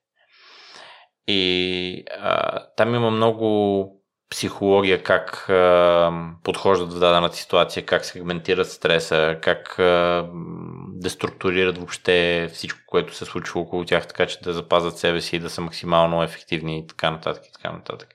[1.26, 3.88] И а, там има много
[4.30, 6.12] психология, как а,
[6.44, 9.78] подхождат в дадената ситуация, как сегментират стреса, как
[11.02, 15.38] деструктурират въобще всичко, което се случва около тях, така че да запазят себе си и
[15.38, 18.14] да са максимално ефективни и така нататък и така нататък.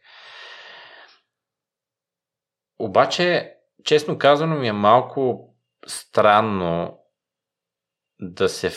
[2.80, 3.53] Обаче,
[3.84, 5.49] честно казано ми е малко
[5.88, 6.99] странно
[8.19, 8.72] да се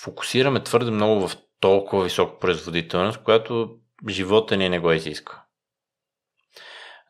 [0.00, 3.78] фокусираме твърде много в толкова висока производителност, която
[4.08, 5.44] живота ни не го изисква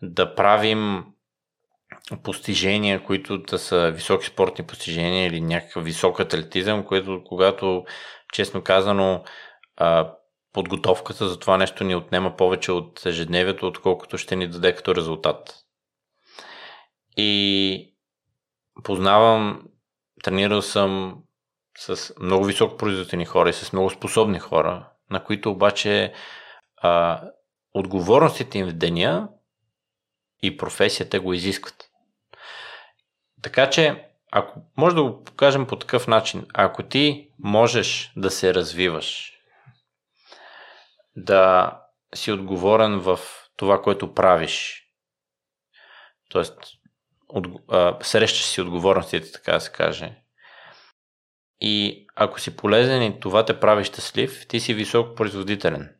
[0.03, 1.05] да правим
[2.23, 7.85] постижения, които да са високи спортни постижения или някакъв висок атлетизъм, което когато,
[8.33, 9.25] честно казано,
[10.53, 15.55] подготовката за това нещо ни отнема повече от ежедневието, отколкото ще ни даде като резултат.
[17.17, 17.95] И
[18.85, 19.63] познавам,
[20.23, 21.23] тренирал съм
[21.79, 26.13] с много високо производителни хора и с много способни хора, на които обаче
[26.77, 27.23] а,
[27.75, 29.29] отговорностите им в деня
[30.43, 31.84] и професията го изискват.
[33.45, 38.55] Така че, ако може да го покажем по такъв начин, ако ти можеш да се
[38.55, 39.33] развиваш,
[41.17, 41.73] да
[42.15, 43.19] си отговорен в
[43.57, 44.83] това, което правиш,
[46.33, 46.43] т.е.
[47.29, 47.47] от,
[48.03, 50.23] срещаш си отговорностите, така да се каже,
[51.61, 55.97] и ако си полезен и това те прави щастлив, ти си високо производителен.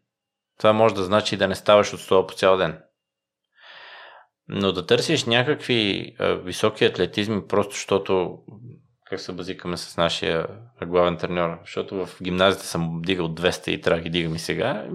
[0.59, 2.84] Това може да значи да не ставаш от стола по цял ден.
[4.49, 8.39] Но да търсиш някакви а, високи атлетизми, просто защото
[9.11, 10.47] как се базикаме с нашия
[10.87, 14.87] главен треньор, защото в гимназията съм дигал 200 и да ги дигам и сега,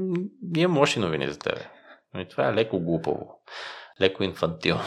[0.56, 1.62] имам лоши новини за тебе.
[2.18, 3.42] И това е леко глупаво,
[4.02, 4.82] леко инфантилно.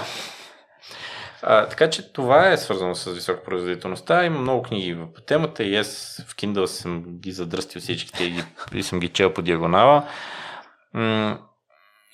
[1.43, 4.25] А, така че това е свързано с висока производителността.
[4.25, 8.43] Има много книги по темата и аз в Kindle съм ги задръстил всичките и,
[8.75, 10.09] и съм ги чел по диагонала.
[10.95, 11.39] М-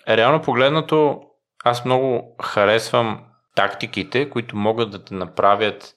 [0.08, 1.22] реално погледнато,
[1.64, 3.24] аз много харесвам
[3.54, 5.94] тактиките, които могат да те направят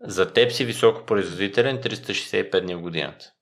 [0.00, 3.32] за теб си високо производителен 365 дни в годината.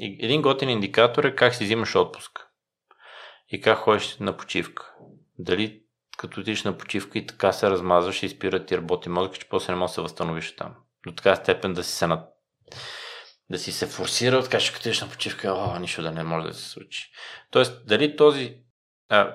[0.00, 2.48] И един готин индикатор е как си взимаш отпуск
[3.48, 4.92] и как ходиш на почивка.
[5.38, 5.82] Дали
[6.18, 9.72] като отидеш на почивка и така се размазваш и спира ти работи мозък, че после
[9.72, 10.74] не можеш да се възстановиш там.
[11.06, 12.28] До така степен да си се над...
[13.50, 16.46] да си се форсира, така че като отидеш на почивка, о, нищо да не може
[16.46, 17.10] да се случи.
[17.50, 18.56] Тоест, дали този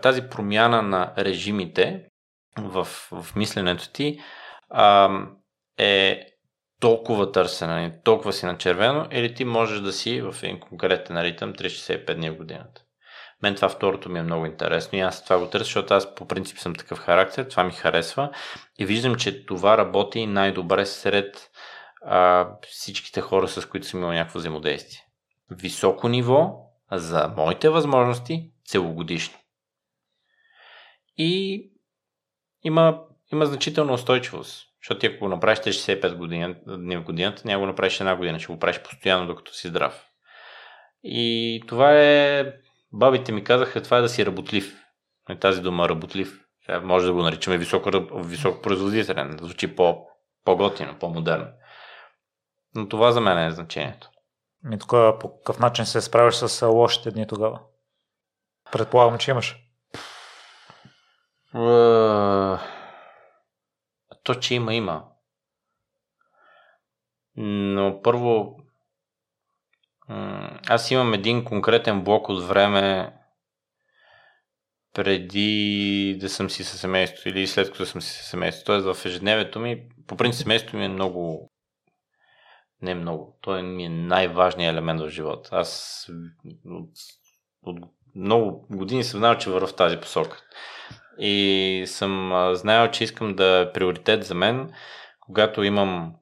[0.02, 2.06] тази промяна на режимите
[2.58, 4.20] в, в мисленето ти
[4.70, 5.10] а,
[5.78, 6.26] е
[6.80, 11.54] толкова търсена, толкова си на червено, или ти можеш да си в един конкретен ритъм
[11.54, 12.82] 365 дни в годината.
[13.44, 16.28] Мен това второто ми е много интересно и аз това го търся, защото аз по
[16.28, 18.30] принцип съм такъв характер, това ми харесва
[18.80, 21.50] и виждам, че това работи най-добре сред
[22.06, 25.02] а, всичките хора, с които съм имал някакво взаимодействие.
[25.52, 26.54] Високо ниво
[26.92, 29.38] за моите възможности целогодишно
[31.18, 31.64] и
[32.64, 33.02] има,
[33.34, 34.68] има значителна устойчивост.
[34.82, 38.40] Защото ти ако го направиш 65 години, дни в годината, няма го направиш една година,
[38.40, 40.06] ще го правиш постоянно, докато си здрав.
[41.04, 42.54] И това е,
[42.92, 44.80] бабите ми казаха, това е да си работлив.
[45.30, 46.40] Е тази дума работлив.
[46.66, 50.08] Сега може да го наричаме високо, високопроизводителен, да звучи по,
[50.46, 51.48] по-готино, по-модерно.
[52.76, 54.10] Но това за мен е значението.
[54.72, 57.60] И тук по какъв начин се справиш с лошите дни тогава?
[58.72, 59.63] Предполагам, че имаш.
[64.24, 65.06] То, че има, има.
[67.36, 68.60] Но първо,
[70.68, 73.14] аз имам един конкретен блок от време
[74.94, 78.66] преди да съм си със семейството или след като съм си със семейството.
[78.66, 81.50] Тоест в ежедневието ми, по принцип семейството ми е много
[82.84, 83.38] не много.
[83.42, 85.50] Той ми е най-важният елемент в живота.
[85.52, 86.06] Аз
[86.66, 86.90] от,
[87.62, 87.80] от
[88.16, 90.42] много години съм знал, че вървя в тази посока.
[91.20, 94.74] И съм знаел, че искам да е приоритет за мен,
[95.20, 96.16] когато имам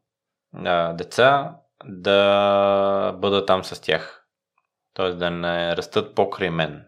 [0.56, 1.56] а, деца,
[1.86, 4.26] да бъда там с тях.
[4.94, 6.86] Тоест да не растат покрай мен.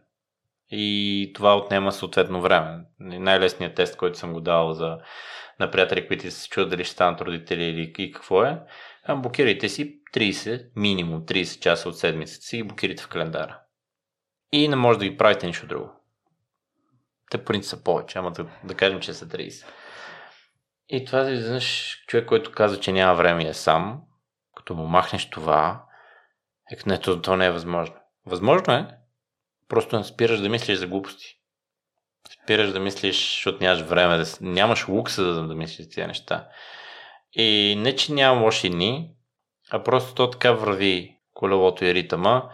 [0.70, 2.80] И това отнема съответно време.
[3.00, 4.98] Най-лесният тест, който съм го дал за,
[5.60, 8.60] на приятели, които се чудят дали ще станат родители или и какво е,
[9.10, 13.60] блокирайте си 30, минимум 30 часа от седмицата си и блокирайте в календара.
[14.52, 16.03] И не може да ги правите нищо друго.
[17.32, 19.66] Те принцип са повече, ама да, да кажем, че са 30.
[20.90, 24.02] И това изведнъж човек, който казва, че няма време е сам,
[24.56, 25.86] като му махнеш това,
[26.72, 27.96] е, не, то, то не е възможно.
[28.26, 28.88] Възможно е,
[29.70, 31.40] просто не спираш да мислиш за глупости.
[32.44, 36.48] Спираш да мислиш, защото нямаш време, да, нямаш лукса да, да мислиш тези неща.
[37.34, 39.12] И не, че нямам лоши дни,
[39.72, 42.50] а просто то така върви колелото и ритъма,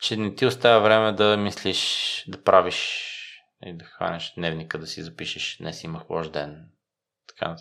[0.00, 3.12] че не ти остава време да мислиш, да правиш
[3.62, 6.68] и да хванеш дневника, да си запишеш, днес имах лош ден.
[7.28, 7.56] Така,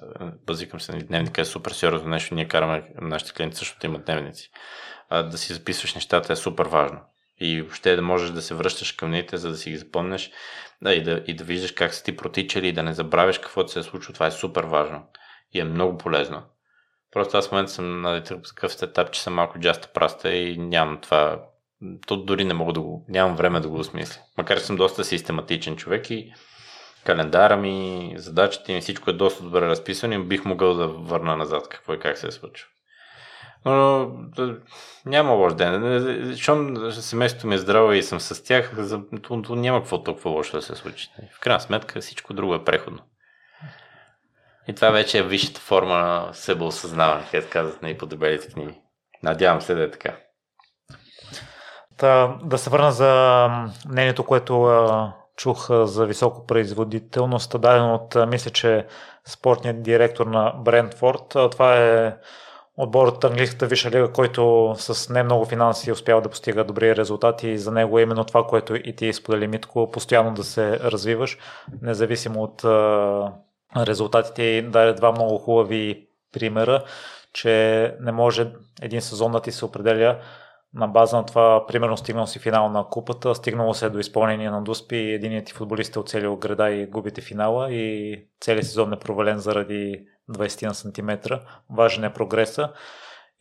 [0.45, 4.51] базикам се, дневника е супер сериозно нещо, ние караме нашите клиенти също имат дневници.
[5.09, 6.99] А, да си записваш нещата е супер важно.
[7.37, 10.31] И въобще да можеш да се връщаш към ните, за да си ги запомнеш
[10.81, 13.67] да, и, да, и да виждаш как са ти протичали и да не забравяш какво
[13.67, 14.13] се е случило.
[14.13, 15.07] Това е супер важно
[15.53, 16.43] и е много полезно.
[17.11, 21.01] Просто аз в момента съм на такъв етап, че съм малко джаста праста и нямам
[21.01, 21.45] това.
[22.07, 23.05] То дори не мога да го.
[23.09, 24.21] Нямам време да го осмисля.
[24.37, 26.33] Макар че съм доста систематичен човек и
[27.05, 31.69] календара ми, задачите ми, всичко е доста добре разписано и бих могъл да върна назад
[31.69, 32.69] какво и как се е случило.
[33.65, 34.57] Но да,
[35.05, 36.35] няма лош ден.
[36.37, 38.71] Щом семейството ми е здраво и съм с тях,
[39.23, 41.09] то, то няма какво толкова лошо да се случи.
[41.37, 42.99] В крайна сметка всичко друго е преходно.
[44.67, 48.07] И това вече е висшата форма на себеосъзнаване, където казват на по
[48.53, 48.81] книги.
[49.23, 50.17] Надявам се да е така.
[51.97, 53.49] Та, да се върна за
[53.89, 58.85] мнението, което а, чух а, за високо производителност, дадено от, а, мисля, че
[59.25, 61.37] спортният директор на Брентфорд.
[61.51, 62.15] Това е
[62.77, 67.47] отбор от английската висша лига, който с не много финанси успява да постига добри резултати
[67.47, 71.37] и за него е именно това, което и ти сподели Митко, постоянно да се развиваш,
[71.81, 72.63] независимо от
[73.77, 76.83] резултатите даде два много хубави примера,
[77.33, 78.47] че не може
[78.81, 80.19] един сезон да ти се определя
[80.75, 84.61] на база на това, примерно стигнал си финал на купата, стигнало се до изпълнение на
[84.61, 89.37] Дуспи, единият ти футболист е оцелил града и губите финала и целият сезон е провален
[89.37, 91.41] заради 20 на сантиметра.
[91.69, 92.73] Важен е прогреса.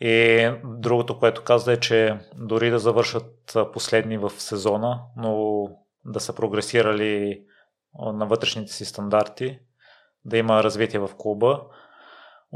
[0.00, 5.64] И другото, което каза е, че дори да завършат последни в сезона, но
[6.04, 7.42] да са прогресирали
[8.14, 9.58] на вътрешните си стандарти,
[10.24, 11.62] да има развитие в клуба.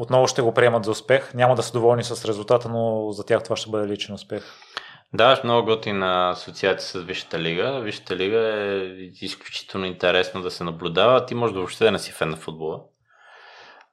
[0.01, 1.35] Отново ще го приемат за успех.
[1.35, 4.45] Няма да са доволни с резултата, но за тях това ще бъде личен успех.
[5.15, 7.81] Да, много готина асоциация с Висшата лига.
[7.81, 8.77] Висшата лига е
[9.21, 11.27] изключително интересно да се наблюдава.
[11.27, 12.81] Ти може да въобще да не си фен на футбола.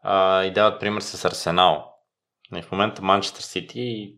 [0.02, 1.94] А, и дават пример с Арсенал.
[2.56, 4.14] И в момента Манчестър Сити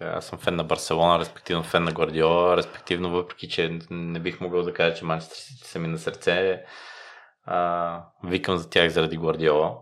[0.00, 4.62] аз съм фен на Барселона, респективно фен на Гвардиола, респективно въпреки, че не бих могъл
[4.62, 6.64] да кажа, че Манчестър Сити са ми на сърце,
[7.44, 9.76] а, викам за тях заради Гвардиола.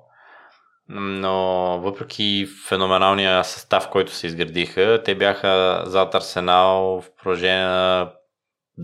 [0.89, 1.35] Но
[1.83, 8.13] въпреки феноменалния състав, който се изградиха, те бяха зад Арсенал в продължение на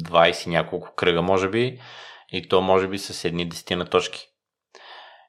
[0.05, 1.81] 20 няколко кръга, може би,
[2.33, 4.29] и то може би с едни десетина точки.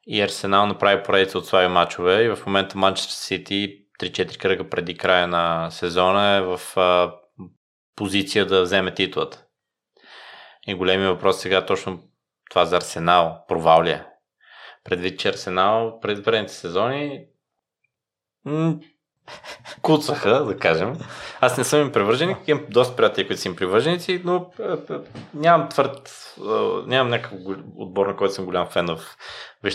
[0.08, 4.98] И Арсенал направи поредица от слаби мачове и в момента Манчестър Сити 3-4 кръга преди
[4.98, 7.14] края на сезона е в а,
[7.95, 9.44] позиция да вземе титлата.
[10.68, 12.00] И големи въпрос сега точно
[12.50, 14.06] това за Арсенал, провал ли е?
[14.84, 17.26] Предвид, че Арсенал през предните сезони
[18.46, 18.76] м-
[19.82, 20.96] куцаха, да кажем.
[21.42, 24.52] Аз не съм им привърженик, имам доста приятели, които са им привърженици, но
[25.34, 26.36] нямам твърд,
[26.86, 27.40] нямам някакъв
[27.78, 29.00] отбор, на който съм голям фен в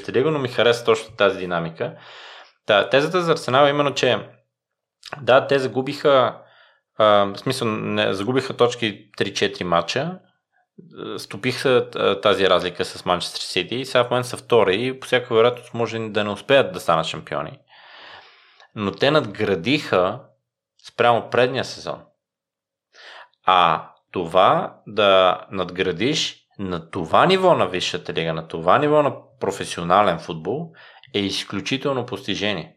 [0.09, 1.97] лига, но ми харесва точно тази динамика.
[2.67, 4.29] Та, тезата за Арсенал е именно, че
[5.21, 6.41] да, те загубиха,
[6.99, 10.19] а, в смисъл, не, загубиха точки 3-4 мача,
[11.17, 11.91] стопиха
[12.23, 15.75] тази разлика с Манчестър Сити и сега в момента са втори и по всяка вероятност
[15.75, 17.59] може да не успеят да станат шампиони.
[18.75, 20.21] Но те надградиха
[20.89, 22.01] спрямо предния сезон.
[23.45, 30.19] А това да надградиш на това ниво на Висшата лига, на това ниво на професионален
[30.19, 30.73] футбол
[31.15, 32.77] е изключително постижение.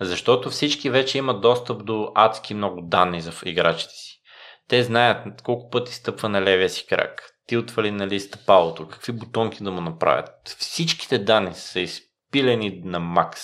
[0.00, 4.07] Защото всички вече имат достъп до адски много данни за играчите си.
[4.68, 9.64] Те знаят колко пъти стъпва на левия си крак, тилтва ли нали стъпалото, какви бутонки
[9.64, 10.48] да му направят.
[10.58, 13.40] Всичките данни са изпилени на макс,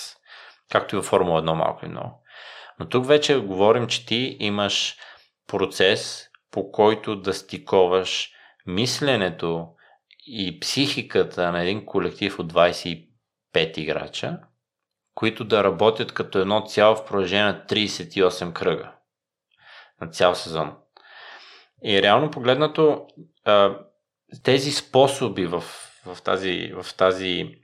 [0.71, 2.23] както и във Формула 1 малко и много.
[2.79, 4.97] Но тук вече говорим, че ти имаш
[5.47, 8.31] процес, по който да стиковаш
[8.67, 9.69] мисленето
[10.27, 13.09] и психиката на един колектив от 25
[13.79, 14.39] играча,
[15.15, 18.93] които да работят като едно цяло в продължение на 38 кръга
[20.01, 20.77] на цял сезон.
[21.83, 23.07] И реално погледнато,
[24.43, 25.65] тези способи в,
[26.07, 27.59] в, тази, в тази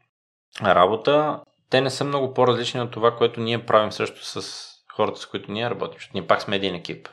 [0.63, 5.27] работа, те не са много по-различни от това, което ние правим също с хората, с
[5.27, 7.09] които ние работим, защото ние пак сме един екип.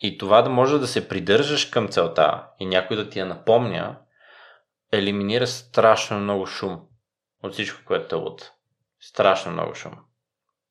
[0.00, 3.96] И това да може да се придържаш към целта и някой да ти я напомня,
[4.92, 6.80] елиминира страшно много шум
[7.42, 8.52] от всичко, което те лута.
[9.00, 9.92] Страшно много шум.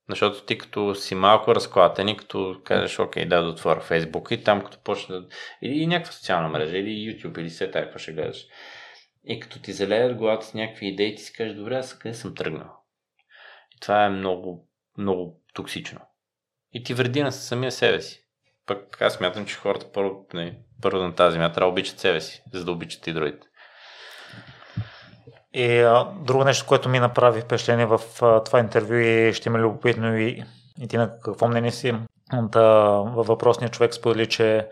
[0.09, 4.43] Защото ти като си малко разклатен и като кажеш, окей, да, да отворя Фейсбук и
[4.43, 5.27] там като почне да...
[5.61, 8.45] Или някаква социална мрежа, или YouTube, или все така, ще гледаш.
[9.25, 12.35] И като ти залеят главата с някакви идеи, ти си кажеш, добре, аз къде съм
[12.35, 12.71] тръгнал?
[13.75, 14.67] И това е много,
[14.97, 15.99] много токсично.
[16.73, 18.23] И ти вреди на самия себе си.
[18.65, 22.65] Пък аз смятам, че хората първо, не, първо на тази да обичат себе си, за
[22.65, 23.47] да обичат и другите.
[25.53, 29.59] И а, друго нещо, което ми направи впечатление в а, това интервю и ще има
[29.59, 30.43] любопитно и,
[30.79, 31.93] и ти на какво мнение си.
[32.33, 32.69] Да,
[33.15, 34.67] във въпросния човек сподели, че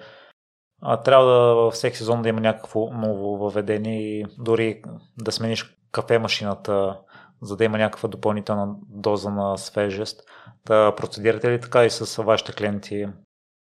[0.81, 4.81] а, трябва да във всеки сезон да има някакво ново въведение и дори
[5.17, 6.97] да смениш кафе машината,
[7.41, 10.23] за да има някаква допълнителна доза на свежест.
[10.65, 13.07] Да процедирате ли така и с вашите клиенти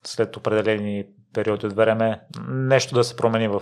[0.05, 3.61] след определени периоди от време нещо да се промени в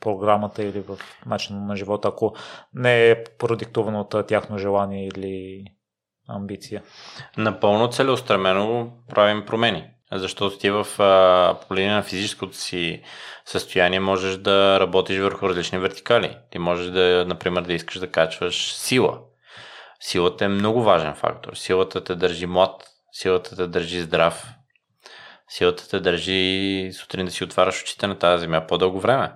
[0.00, 2.34] програмата или в начина на живота, ако
[2.74, 5.64] не е продиктувано от тяхно желание или
[6.28, 6.82] амбиция?
[7.36, 9.90] Напълно целеустремено правим промени.
[10.12, 13.02] Защото ти в а, по линия на физическото си
[13.44, 16.36] състояние можеш да работиш върху различни вертикали.
[16.50, 19.18] Ти можеш да, например, да искаш да качваш сила.
[20.00, 21.54] Силата е много важен фактор.
[21.54, 24.46] Силата те държи млад, силата те държи здрав,
[25.48, 29.32] силата те държи сутрин да си отваряш очите на тази земя по-дълго време.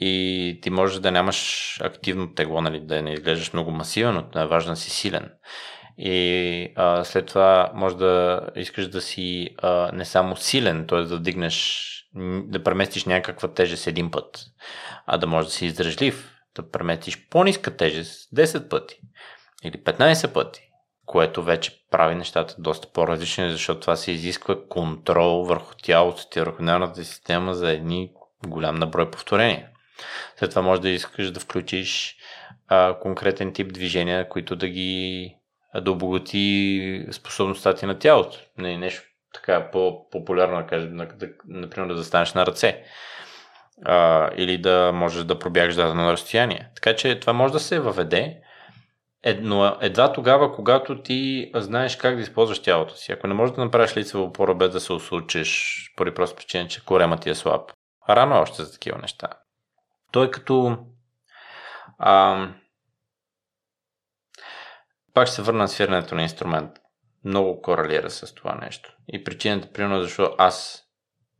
[0.00, 4.46] И ти можеш да нямаш активно тегло, нали, да не изглеждаш много масивен, но е
[4.46, 5.30] важно да си силен.
[5.98, 11.02] И а, след това може да искаш да си а, не само силен, т.е.
[11.02, 11.88] да дигнеш,
[12.44, 14.40] да преместиш някаква тежест един път,
[15.06, 19.00] а да можеш да си издръжлив, да преместиш по-ниска тежест 10 пъти
[19.64, 20.67] или 15 пъти
[21.08, 26.62] което вече прави нещата доста по-различни, защото това се изисква контрол върху тялото ти, върху
[26.62, 28.10] нервната система за едни
[28.46, 29.68] голям наброй повторения.
[30.36, 32.16] След това може да искаш да включиш
[32.68, 35.34] а, конкретен тип движения, които да ги
[35.80, 38.38] да обогати способността ти на тялото.
[38.58, 39.02] Не нещо
[39.34, 42.82] така по-популярно, да кажем, да, например да застанеш на ръце.
[43.84, 46.70] А, или да можеш да пробягаш дадено разстояние.
[46.74, 48.40] Така че това може да се въведе,
[49.28, 53.12] Едно, едва тогава, когато ти знаеш как да използваш тялото си.
[53.12, 56.84] Ако не можеш да направиш лицева опора без да се осучиш, поради прост причина, че
[56.84, 57.72] корема ти е слаб.
[58.08, 59.28] Рано е още за такива неща.
[60.12, 60.78] Той като...
[61.98, 62.46] А,
[65.14, 66.70] пак ще се върна на свирането на инструмент.
[67.24, 68.96] Много коралира с това нещо.
[69.08, 70.84] И причината, примерно, защо аз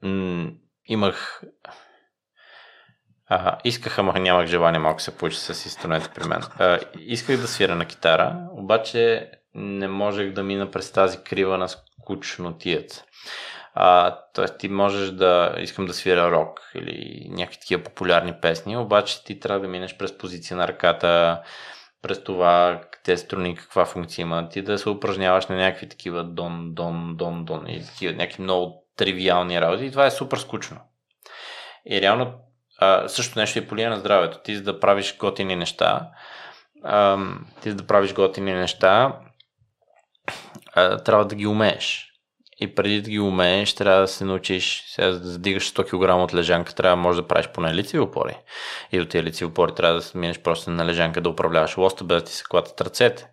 [0.03, 0.51] м-
[0.85, 1.43] имах
[3.29, 6.43] а, исках, ама нямах желание малко се получи с инструмента при мен.
[6.59, 11.69] А, исках да свира на китара, обаче не можех да мина през тази крива на
[11.69, 13.05] скучнотият.
[13.75, 19.25] А, тоест ти можеш да искам да свира рок или някакви такива популярни песни, обаче
[19.25, 21.43] ти трябва да минеш през позиция на ръката,
[22.03, 26.75] през това те струни каква функция имат, ти да се упражняваш на някакви такива дон,
[26.75, 30.81] дон, дон, дон и такива някакви много тривиални работи и това е супер скучно.
[31.91, 32.35] И реално
[33.07, 34.39] също нещо и по линия на здравето.
[34.45, 36.09] Ти за да правиш готини неща,
[36.85, 37.19] а,
[37.63, 39.19] ти за да правиш готини неща,
[40.75, 42.05] а, трябва да ги умееш.
[42.61, 46.35] И преди да ги умееш, трябва да се научиш, сега да задигаш 100 кг от
[46.35, 48.37] лежанка, трябва да можеш да правиш поне лицеви опори.
[48.93, 52.05] И до тия лицеви опори трябва да се минеш просто на лежанка да управляваш лоста,
[52.05, 53.31] без да ти се клатят ръцете.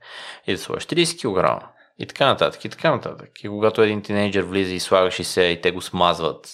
[0.47, 1.65] И да сложиш 30 кг.
[1.99, 3.43] И така нататък, и така нататък.
[3.43, 6.49] И когато един тинейджър влиза и слагаш и се, и те го смазват,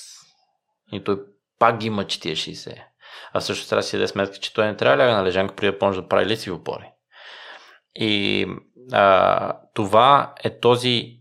[0.92, 1.18] и той
[1.62, 2.84] пак ги мъчи тия 60.
[3.34, 5.56] А също трябва да си даде сметка, че той не трябва да ляга на лежанка
[5.56, 6.92] преди да почне да прави лицеви опори.
[7.96, 8.48] И
[8.92, 11.20] а, това е този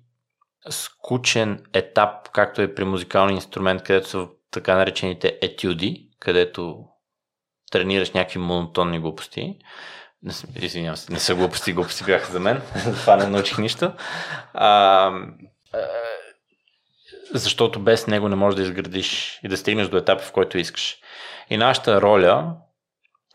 [0.70, 6.84] скучен етап, както е при музикалния инструмент, където са така наречените етюди, където
[7.70, 9.56] тренираш някакви монотонни глупости.
[10.22, 12.62] Не, извинявам се, не са глупости, глупости бяха за мен.
[13.00, 13.92] Това не научих нищо.
[14.54, 15.10] А,
[17.34, 20.98] защото без него не можеш да изградиш и да стигнеш до етапа, в който искаш.
[21.50, 22.56] И нашата роля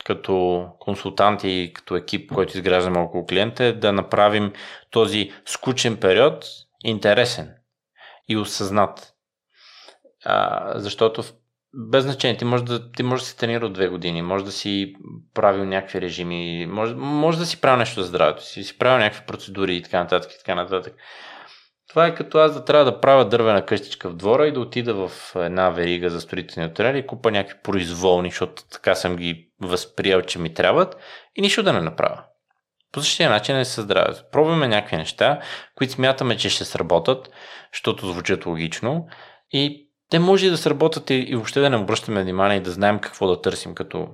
[0.05, 4.53] като консултанти и като екип, който изграждаме около клиента е да направим
[4.89, 6.45] този скучен период
[6.83, 7.53] интересен
[8.29, 9.13] и осъзнат.
[10.25, 11.23] А, защото
[11.73, 14.51] без значение, ти можеш да, ти можеш да си тренира от две години, може да
[14.51, 14.95] си
[15.33, 19.25] правил някакви режими, може, може да си правил нещо за здравето си, си правил някакви
[19.25, 20.93] процедури и така нататък и така нататък.
[21.95, 25.07] Това е като аз да трябва да правя дървена къщичка в двора и да отида
[25.07, 30.21] в една верига за строителни материали и купа някакви произволни, защото така съм ги възприел,
[30.21, 30.97] че ми трябват
[31.35, 32.23] и нищо да не направя.
[32.91, 34.23] По същия начин е със здравето.
[34.31, 35.39] Пробваме някакви неща,
[35.75, 37.29] които смятаме, че ще сработат,
[37.73, 39.07] защото звучат логично
[39.51, 42.71] и те може и да сработят и, и въобще да не обръщаме внимание и да
[42.71, 44.07] знаем какво да търсим като,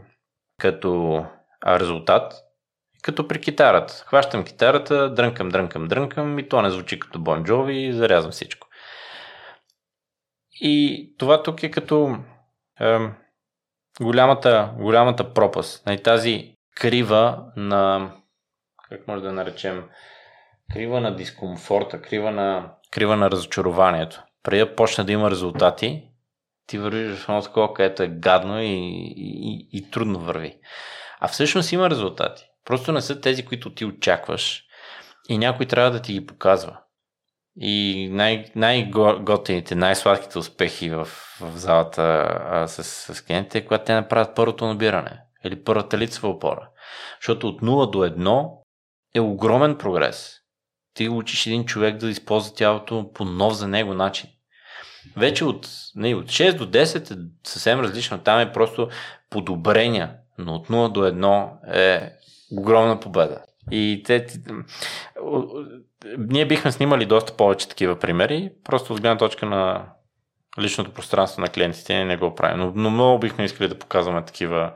[0.59, 1.23] като
[1.67, 2.33] резултат,
[3.01, 3.93] като при китарата.
[4.07, 8.67] Хващам китарата, дрънкам, дрънкам, дрънкам и то не звучи като Бон Джови и зарязвам всичко.
[10.61, 12.17] И това тук е като
[12.81, 12.99] е,
[14.01, 15.85] голямата, голямата пропаст.
[15.85, 18.11] Нали, тази крива на,
[18.89, 19.83] как може да наречем,
[20.73, 24.23] крива на дискомфорта, крива на, крива на разочарованието.
[24.43, 26.03] Преди да почне да има резултати,
[26.67, 28.67] ти вървиш в едно такова, където е гадно и,
[29.17, 30.57] и, и трудно върви.
[31.19, 32.50] А всъщност има резултати.
[32.65, 34.63] Просто не са тези, които ти очакваш
[35.29, 36.77] и някой трябва да ти ги показва.
[37.59, 41.05] И най- най-готените, най-сладките успехи в,
[41.41, 42.01] в залата
[42.51, 46.69] а, с, с клиентите е когато те направят първото набиране или първата лицева опора.
[47.21, 48.51] Защото от 0 до 1
[49.15, 50.37] е огромен прогрес.
[50.93, 54.29] Ти учиш един човек да използва тялото по нов за него начин.
[55.17, 58.19] Вече от, не, от 6 до 10 е съвсем различно.
[58.19, 58.89] Там е просто
[59.29, 62.11] подобрения, но от 0 до 1 е
[62.57, 63.39] огромна победа.
[63.71, 64.27] И те,
[66.17, 69.89] ние бихме снимали доста повече такива примери, просто от гледна точка на
[70.59, 72.59] личното пространство на клиентите не го правим.
[72.59, 74.73] Но, но много бихме искали да показваме такива,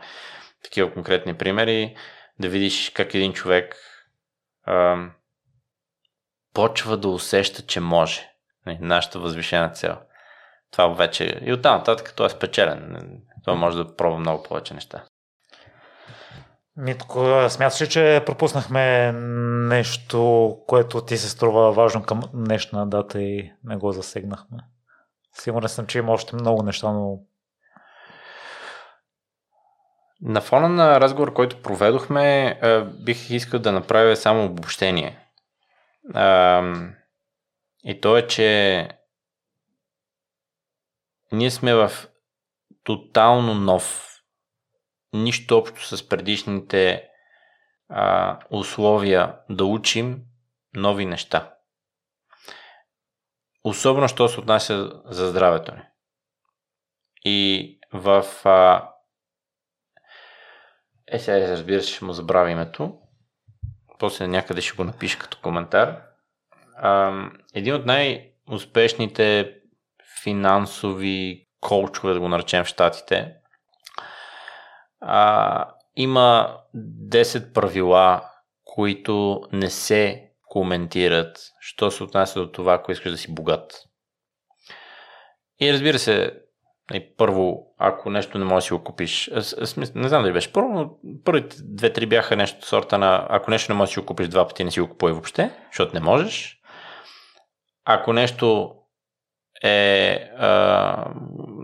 [0.64, 1.96] такива конкретни примери,
[2.40, 3.76] да видиш как един човек
[4.66, 4.98] а,
[6.54, 8.30] почва да усеща, че може.
[8.66, 9.98] Нали, нашата възвишена цел.
[10.72, 12.98] Това вече и оттам нататък това е спечелен.
[13.44, 15.04] Това може да пробва много повече неща.
[16.78, 19.12] Митко, смяташ ли, че пропуснахме
[19.68, 24.58] нещо, което ти се струва важно към днешна дата и не го засегнахме?
[25.34, 27.20] Сигурен съм, че има още много неща, но...
[30.22, 32.60] На фона на разговор, който проведохме,
[33.04, 35.20] бих искал да направя само обобщение.
[37.84, 38.90] И то е, че
[41.32, 41.92] ние сме в
[42.84, 44.15] тотално нов
[45.16, 47.10] нищо общо с предишните
[47.90, 50.22] а, условия да учим
[50.76, 51.54] нови неща.
[53.64, 55.82] Особено, що се отнася за здравето ни.
[57.26, 58.26] И в...
[58.44, 58.90] А...
[61.08, 62.98] Е, сега разбира се, ще му забравя името.
[64.00, 66.02] После някъде ще го напиша като коментар.
[66.78, 67.14] А,
[67.54, 69.56] един от най-успешните
[70.24, 73.36] финансови коучове, да го наречем в Штатите,
[75.02, 78.22] а, има 10 правила,
[78.64, 83.74] които не се коментират, що се отнася до това, ако искаш да си богат.
[85.60, 86.34] И разбира се,
[87.18, 89.32] първо, ако нещо не можеш да си го купиш,
[89.96, 93.78] не знам дали беше първо, но първите две-три бяха нещо сорта на ако нещо не
[93.78, 96.60] можеш да си го купиш два пъти, не си го купувай въобще, защото не можеш.
[97.86, 98.76] Ако нещо
[99.64, 100.30] е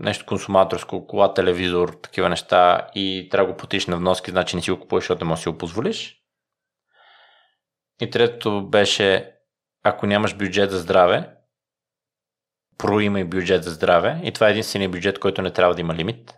[0.02, 4.62] нещо консуматорско, кола, телевизор, такива неща и трябва да го платиш на вноски, значи не
[4.62, 6.18] си го купуваш, защото не можеш да си го позволиш.
[8.02, 9.32] И третото беше,
[9.84, 11.30] ако нямаш бюджет за здраве,
[12.78, 16.34] проимай бюджет за здраве и това е единствения бюджет, който не трябва да има лимит.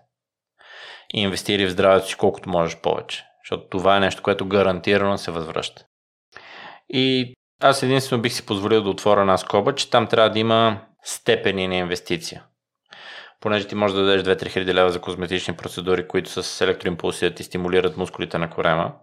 [1.14, 5.32] И инвестири в здравето си колкото можеш повече, защото това е нещо, което гарантирано се
[5.32, 5.86] възвръща.
[6.90, 10.82] И аз единствено бих си позволил да отворя една скоба, че там трябва да има
[11.04, 12.44] степени на инвестиция.
[13.44, 17.36] Понеже ти можеш да дадеш 2-3 хиляди лева за козметични процедури, които с електроимпулси да
[17.36, 18.94] ти стимулират мускулите на корема.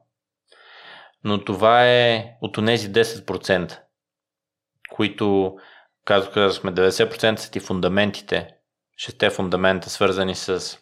[1.25, 3.79] Но това е от тези 10%,
[4.91, 5.57] които,
[6.05, 8.49] казах, казахме, 90% са ти фундаментите,
[8.97, 10.79] шесте фундамента, свързани с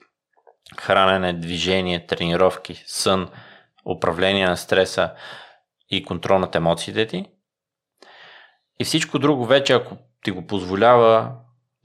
[0.80, 3.28] хранене, движение, тренировки, сън,
[3.96, 5.12] управление на стреса
[5.90, 7.24] и контрол над емоциите ти.
[8.80, 11.32] И всичко друго вече, ако ти го позволява,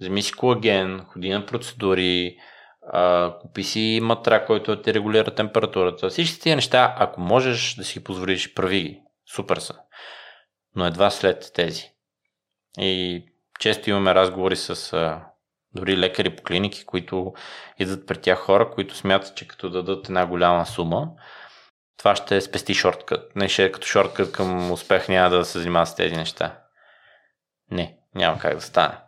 [0.03, 2.37] вземи си колаген, ходи на процедури,
[2.91, 6.09] а, купи си матра, който ти регулира температурата.
[6.09, 9.01] Всички тия неща, ако можеш да си позволиш, прави ги.
[9.35, 9.75] Супер са.
[10.75, 11.91] Но едва след тези.
[12.77, 13.23] И
[13.59, 15.25] често имаме разговори с а,
[15.75, 17.33] дори лекари по клиники, които
[17.79, 21.07] идват при тях хора, които смятат, че като дадат една голяма сума,
[21.97, 23.35] това ще спести шорткът.
[23.35, 26.59] Не ще като шорткът към успех, няма да се занимава с тези неща.
[27.71, 29.02] Не, няма как да стане.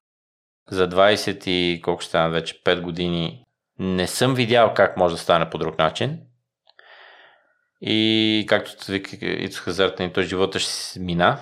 [0.72, 3.46] За 20 и колко стана вече 5 години
[3.80, 6.20] не съм видял как може да стане по друг начин.
[7.82, 11.40] И както Ицо Хазарт, нали, той живота ще си мина.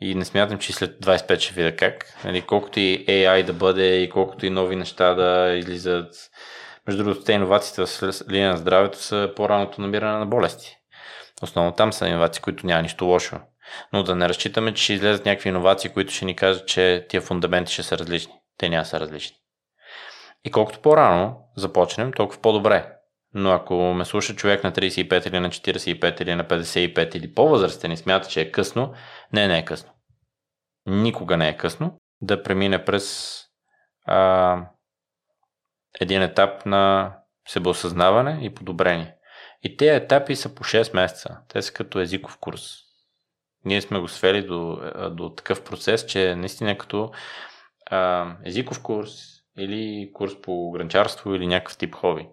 [0.00, 2.14] И не смятам, че след 25 ще видя как.
[2.24, 6.30] Нали, колкото и AI да бъде и колкото и нови неща да излизат.
[6.86, 10.76] Между другото, те иновациите в линия на здравето са по-раното намиране на болести.
[11.42, 13.36] Основно там са иновации, които няма нищо лошо.
[13.92, 17.20] Но да не разчитаме, че ще излезат някакви иновации, които ще ни кажат, че тия
[17.20, 18.32] фундаменти ще са различни.
[18.58, 19.36] Те няма са различни.
[20.44, 22.90] И колкото по-рано започнем, толкова по-добре.
[23.34, 27.92] Но ако ме слуша човек на 35 или на 45 или на 55 или по-възрастен
[27.92, 28.94] и смята, че е късно,
[29.32, 29.90] не, не е късно.
[30.86, 33.38] Никога не е късно да премине през
[34.06, 34.56] а,
[36.00, 37.12] един етап на
[37.48, 39.14] себеосъзнаване и подобрение.
[39.62, 41.38] И тези етапи са по 6 месеца.
[41.48, 42.76] Те са като езиков курс.
[43.64, 47.12] Ние сме го свели до, до такъв процес, че наистина като
[47.86, 49.10] а, езиков курс,
[49.58, 52.28] или курс по гранчарство или някакъв тип хоби.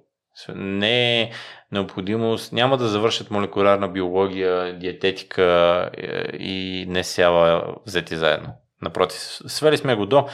[0.55, 1.31] Не е
[1.71, 8.53] необходимост, няма да завършат молекулярна биология, диететика е, и не сяла взети заедно.
[8.81, 10.27] Напротив, свели сме го до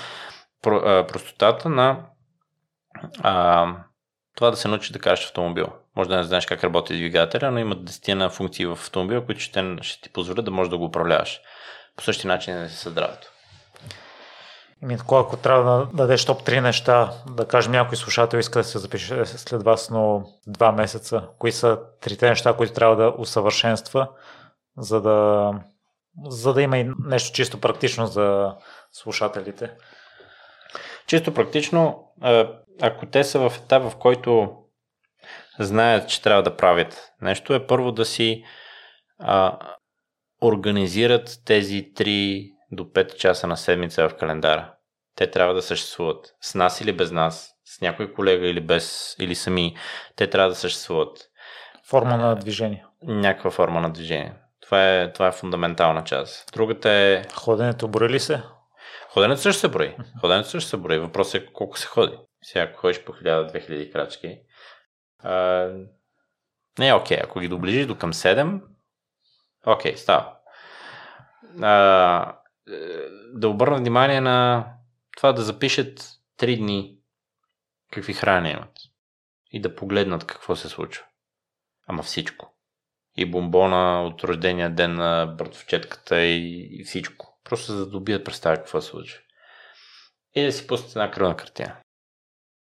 [0.61, 2.05] простотата на
[3.19, 3.67] а,
[4.35, 5.67] това да се научи да караш автомобил.
[5.95, 9.77] Може да не знаеш как работи двигателя, но има десетина функции в автомобила, които ще,
[9.81, 11.41] ще ти позволят да можеш да го управляваш.
[11.95, 13.31] По същия начин е със здравето.
[14.83, 18.79] Ами, ако трябва да дадеш топ 3 неща, да кажем някой слушател иска да се
[18.79, 24.09] запише след вас, но два месеца, кои са трите неща, които трябва да усъвършенства,
[24.77, 25.51] за да,
[26.27, 28.55] за да има и нещо чисто практично за
[28.91, 29.71] слушателите?
[31.07, 32.11] Чисто практично,
[32.81, 34.57] ако те са в етап, в който
[35.59, 38.43] знаят, че трябва да правят нещо, е първо да си
[39.19, 39.59] а,
[40.41, 44.73] организират тези три до 5 часа на седмица в календара.
[45.15, 46.35] Те трябва да съществуват.
[46.41, 49.77] С нас или без нас, с някой колега или без, или сами,
[50.15, 51.17] те трябва да съществуват.
[51.89, 52.85] Форма на движение.
[53.03, 54.33] Някаква форма на движение.
[54.61, 56.53] Това е, това е фундаментална част.
[56.53, 57.23] Другата е...
[57.33, 58.43] Ходенето брои ли се?
[59.09, 59.95] Ходенето също се брои.
[60.21, 60.99] Ходенето също се брои.
[60.99, 62.17] Въпросът е колко се ходи.
[62.43, 64.39] Сега, ако ходиш по 1000-2000 крачки,
[65.23, 65.69] а,
[66.79, 67.17] не е окей.
[67.17, 67.23] Okay.
[67.23, 68.61] Ако ги доближиш до към 7,
[69.65, 70.33] окей, okay, става.
[71.61, 72.36] А,
[73.33, 74.67] да обърна внимание на
[75.17, 75.99] това да запишат
[76.39, 76.99] 3 дни
[77.91, 78.71] какви храни имат
[79.51, 81.05] и да погледнат какво се случва.
[81.87, 82.53] Ама всичко.
[83.15, 87.39] И бомбона от рождения ден на братовчетката и, и всичко.
[87.43, 89.19] Просто за да добият представа какво се случва.
[90.35, 91.77] И да си пуснат една кръвна картина.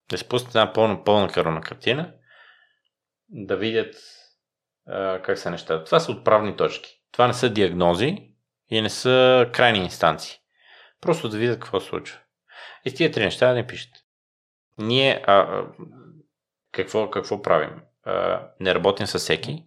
[0.09, 2.13] Да си пуснат една пълна, пълна кръвна картина,
[3.29, 3.95] да видят
[4.87, 5.83] а, как са нещата.
[5.83, 7.01] Това са отправни точки.
[7.11, 8.34] Това не са диагнози,
[8.69, 10.37] и не са крайни инстанции.
[11.01, 12.19] Просто да видят какво се случва.
[12.85, 13.93] И с тия три неща не пишат.
[14.77, 15.65] Ние а, а,
[16.71, 17.81] какво, какво правим?
[18.03, 19.65] А, не работим с всеки,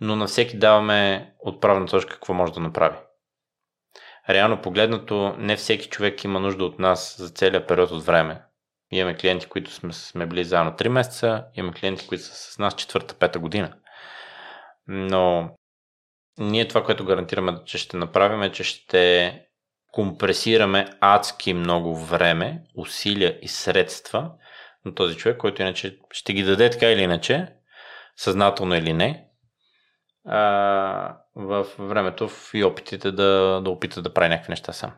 [0.00, 2.96] но на всеки даваме отправна точка какво може да направи.
[4.28, 8.42] Реално погледнато, не всеки човек има нужда от нас за целият период от време.
[8.90, 12.74] Имаме клиенти, които сме, сме били заедно 3 месеца, имаме клиенти, които са с нас
[12.74, 13.72] четвърта-пета година.
[14.86, 15.50] Но
[16.40, 19.42] ние това, което гарантираме, че ще направим е, че ще
[19.92, 24.30] компресираме адски много време, усилия и средства
[24.84, 27.48] на този човек, който иначе ще ги даде така или иначе,
[28.16, 29.24] съзнателно или не,
[30.26, 34.92] а, в времето и опитите да, да опита да прави някакви неща сам.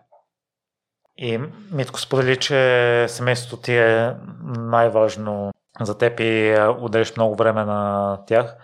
[1.17, 1.41] И
[1.73, 4.15] Митко сподели, че семейството ти е
[4.59, 8.57] най-важно за теб и отделиш много време на тях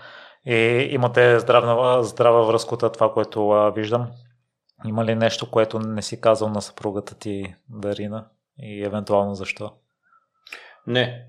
[0.46, 4.10] и имате здравна, здрава връзка от това, което а, виждам.
[4.86, 8.28] Има ли нещо, което не си казал на съпругата ти Дарина
[8.58, 9.72] и евентуално защо?
[10.86, 11.26] Не,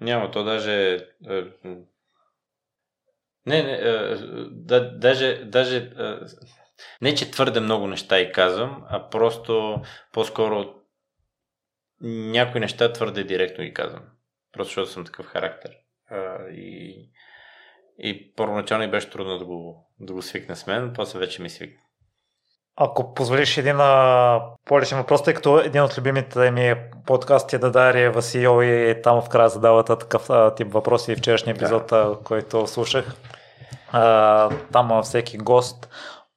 [0.00, 0.30] няма.
[0.30, 0.94] То даже...
[1.28, 1.44] Е,
[3.46, 4.16] не, не, е,
[4.50, 5.92] да, даже, даже
[7.00, 9.82] не, че твърде много неща и казвам, а просто
[10.12, 10.74] по-скоро
[12.00, 14.04] някои неща твърде директно ги казвам.
[14.52, 15.76] Просто защото съм такъв характер.
[16.50, 17.10] и,
[18.02, 21.78] и първоначално беше трудно да го, да го свикне с мен, после вече ми свикна.
[22.76, 26.74] Ако позволиш един а, по-личен въпрос, тъй като един от любимите ми
[27.06, 31.18] подкасти е да Дария Васил и там в края задавата такъв а, тип въпроси в
[31.18, 31.96] вчерашния епизод, да.
[31.96, 33.14] а, който слушах.
[33.92, 35.88] А, там всеки гост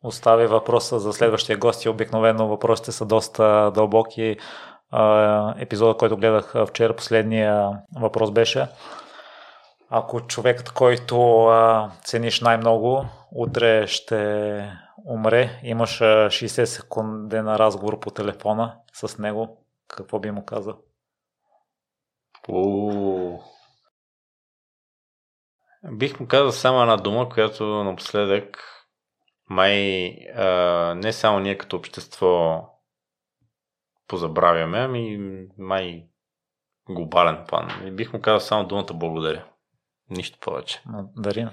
[0.03, 4.37] остави въпроса за следващия гост и обикновено въпросите са доста дълбоки.
[4.91, 7.69] А, епизода, който гледах вчера, последния
[7.99, 8.67] въпрос беше
[9.90, 14.72] ако човекът, който а, цениш най-много, утре ще
[15.06, 20.78] умре, имаш 60 секунди на разговор по телефона с него, какво би му казал?
[22.49, 23.40] О,
[25.91, 28.64] Бих му казал само една дума, която напоследък
[29.49, 30.45] май а,
[30.95, 32.62] не само ние като общество
[34.07, 35.20] позабравяме, ами
[35.57, 36.07] май
[36.90, 37.95] глобален план.
[37.95, 39.45] Бих му казал само думата благодаря.
[40.10, 40.82] Нищо повече.
[41.18, 41.52] Дарина.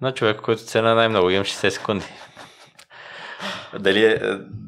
[0.00, 1.30] На човек, който цена най-много.
[1.30, 2.04] Имам 60 секунди.
[3.80, 4.18] дали е,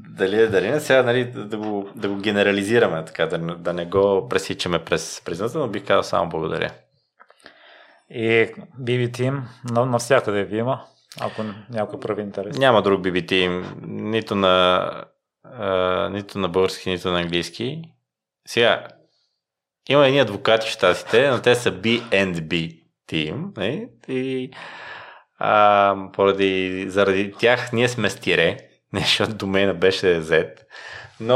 [0.09, 4.29] дали е Дарина, сега нали, да, го, да го генерализираме, така, да, да не го
[4.29, 6.71] пресичаме през призната, но бих казал само благодаря.
[8.11, 9.43] И BB Team
[9.85, 10.85] навсякъде ви има,
[11.21, 12.59] ако някой прави интерес.
[12.59, 14.91] Няма друг BB Team, нито на,
[15.45, 17.83] а, нито на български, нито на английски.
[18.47, 18.89] Сега,
[19.89, 23.59] има едни адвокати в щатите, но те са B&B Team.
[23.59, 23.89] Не?
[24.09, 24.51] И
[25.39, 28.59] а, поради, заради тях ние сме с тире,
[28.95, 30.51] защото домена беше Z,
[31.21, 31.35] но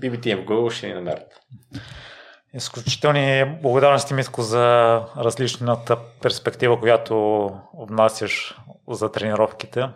[0.00, 1.40] BBTM в Google ще ни намерят.
[2.54, 7.50] Изключителни благодарности, Митко, за различната перспектива, която
[7.88, 8.56] внасяш
[8.88, 9.88] за тренировките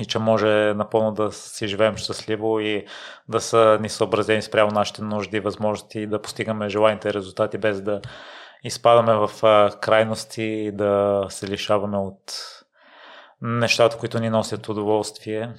[0.00, 2.86] и че може напълно да си живеем щастливо и
[3.28, 7.82] да са ни съобразени спрямо нашите нужди и възможности и да постигаме желаните резултати без
[7.82, 8.00] да
[8.66, 9.30] изпадаме в
[9.80, 12.22] крайности да се лишаваме от
[13.42, 15.54] нещата, които ни носят удоволствие.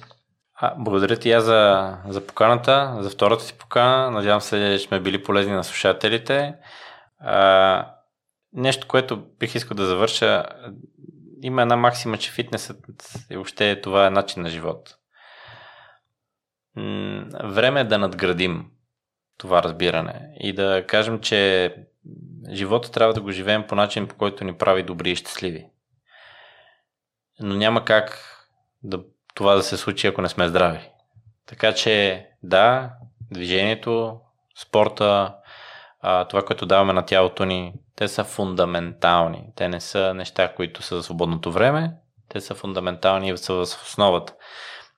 [0.54, 4.10] А, благодаря ти я за, за поканата, за втората си покана.
[4.10, 6.54] Надявам се, че сме били полезни на слушателите.
[7.20, 7.92] А,
[8.52, 10.44] нещо, което бих искал да завърша.
[11.42, 12.78] Има една максима, че фитнесът
[13.30, 14.94] и въобще това е начин на живот.
[17.44, 18.70] Време е да надградим
[19.38, 21.74] това разбиране и да кажем, че
[22.52, 25.66] живота трябва да го живеем по начин, по който ни прави добри и щастливи.
[27.40, 28.24] Но няма как
[28.82, 29.00] да,
[29.34, 30.90] това да се случи, ако не сме здрави.
[31.46, 32.90] Така че, да,
[33.30, 34.20] движението,
[34.58, 35.34] спорта,
[36.00, 39.44] а, това, което даваме на тялото ни, те са фундаментални.
[39.56, 41.92] Те не са неща, които са за свободното време,
[42.28, 44.34] те са фундаментални и са в основата.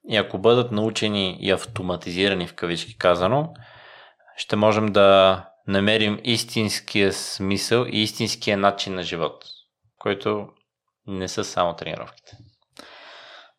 [0.08, 3.54] И ако бъдат научени и автоматизирани, в кавички казано,
[4.36, 9.44] ще можем да намерим истинския смисъл и истинския начин на живот,
[9.98, 10.48] който
[11.06, 12.36] не са само тренировките.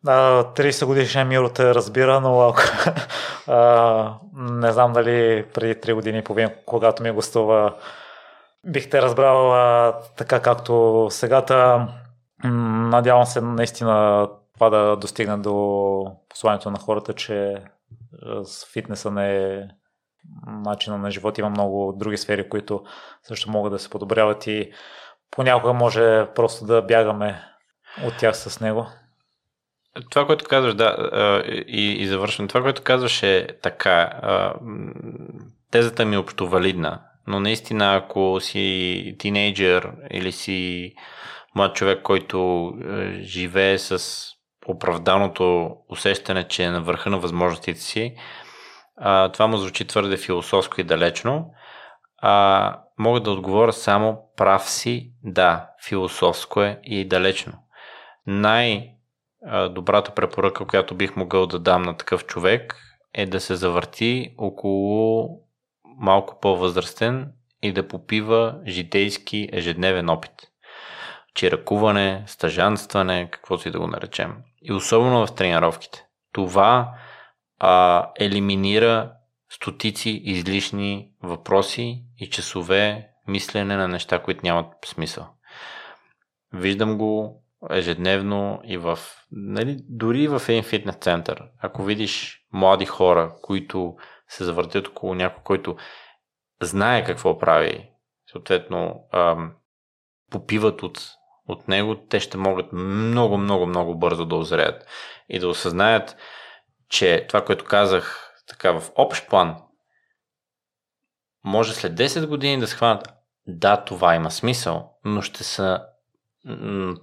[0.04, 2.62] Да, 30 годишния Миро те разбира, но ако,
[3.46, 7.74] а, не знам дали преди 3 години и половина, когато ми гостува,
[8.66, 11.88] бих те разбрал а, така както сегата.
[12.44, 17.54] Надявам се наистина това да достигне до посланието на хората, че
[18.44, 19.68] с фитнеса не е
[20.46, 21.38] начина на живот.
[21.38, 22.84] Има много други сфери, които
[23.22, 24.72] също могат да се подобряват и
[25.30, 27.42] понякога може просто да бягаме
[28.04, 28.86] от тях с него.
[30.10, 30.96] Това, което казваш, да,
[31.66, 32.48] и, и завършвам.
[32.48, 34.10] Това, което казваш е така.
[35.70, 40.92] Тезата ми е общо валидна, но наистина, ако си тинейджър или си
[41.54, 42.70] млад човек, който
[43.20, 44.24] живее с
[44.66, 48.14] оправданото усещане, че е на върха на възможностите си,
[48.96, 51.50] а, това му звучи твърде философско и далечно.
[52.18, 57.52] А, мога да отговоря само прав си, да, философско е и далечно.
[58.26, 62.76] Най-добрата препоръка, която бих могъл да дам на такъв човек
[63.14, 65.28] е да се завърти около
[65.84, 67.32] малко по-възрастен
[67.62, 70.32] и да попива житейски ежедневен опит.
[71.34, 74.36] Чиракуване, стъжанстване, каквото и да го наречем.
[74.62, 76.04] И особено в тренировките.
[76.32, 76.94] Това
[77.64, 79.12] а, елиминира
[79.50, 85.26] стотици излишни въпроси и часове мислене на неща, които нямат смисъл.
[86.52, 88.98] Виждам го ежедневно и в,
[89.32, 91.44] нали, дори в един фитнес център.
[91.60, 93.96] Ако видиш млади хора, които
[94.28, 95.76] се завъртят около някой, който
[96.62, 97.90] знае какво прави,
[98.32, 99.52] съответно ам,
[100.30, 101.08] попиват от,
[101.48, 104.86] от него, те ще могат много, много, много бързо да озреят
[105.28, 106.16] и да осъзнаят,
[106.92, 109.56] че това, което казах така в общ план,
[111.44, 113.08] може след 10 години да схванат,
[113.46, 115.82] да, това има смисъл, но ще са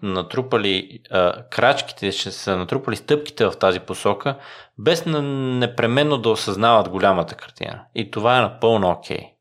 [0.02, 4.36] натрупали а, крачките, ще са натрупали стъпките в тази посока,
[4.78, 5.22] без на,
[5.60, 7.86] непременно да осъзнават голямата картина.
[7.96, 9.34] И това е напълно окей.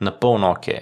[0.00, 0.80] Напълно окей.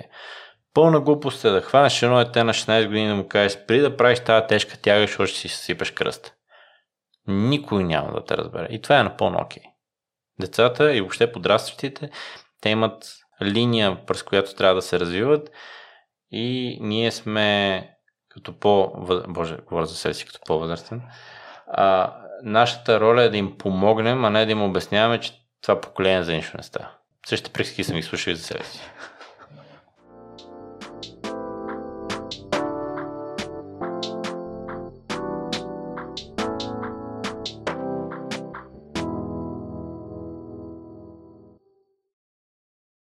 [0.75, 3.97] Пълна глупост е да хванеш едно дете на 16 години да му кажеш, при да
[3.97, 6.35] правиш тази тежка тяга, защото ще си сипеш кръст.
[7.27, 8.69] Никой няма да те разбере.
[8.71, 9.63] И това е напълно окей.
[9.63, 9.67] Okay.
[10.41, 12.11] Децата и въобще подрастващите,
[12.61, 15.51] те имат линия, през която трябва да се развиват
[16.31, 17.91] и ние сме
[18.29, 18.93] като по...
[19.29, 21.03] Боже, говоря за себе си като по-възрастен.
[21.67, 25.33] А, нашата роля е да им помогнем, а не да им обясняваме, че
[25.63, 26.91] това поколение за нищо не става.
[27.27, 28.81] Същите приказки съм ги слушал и за себе си.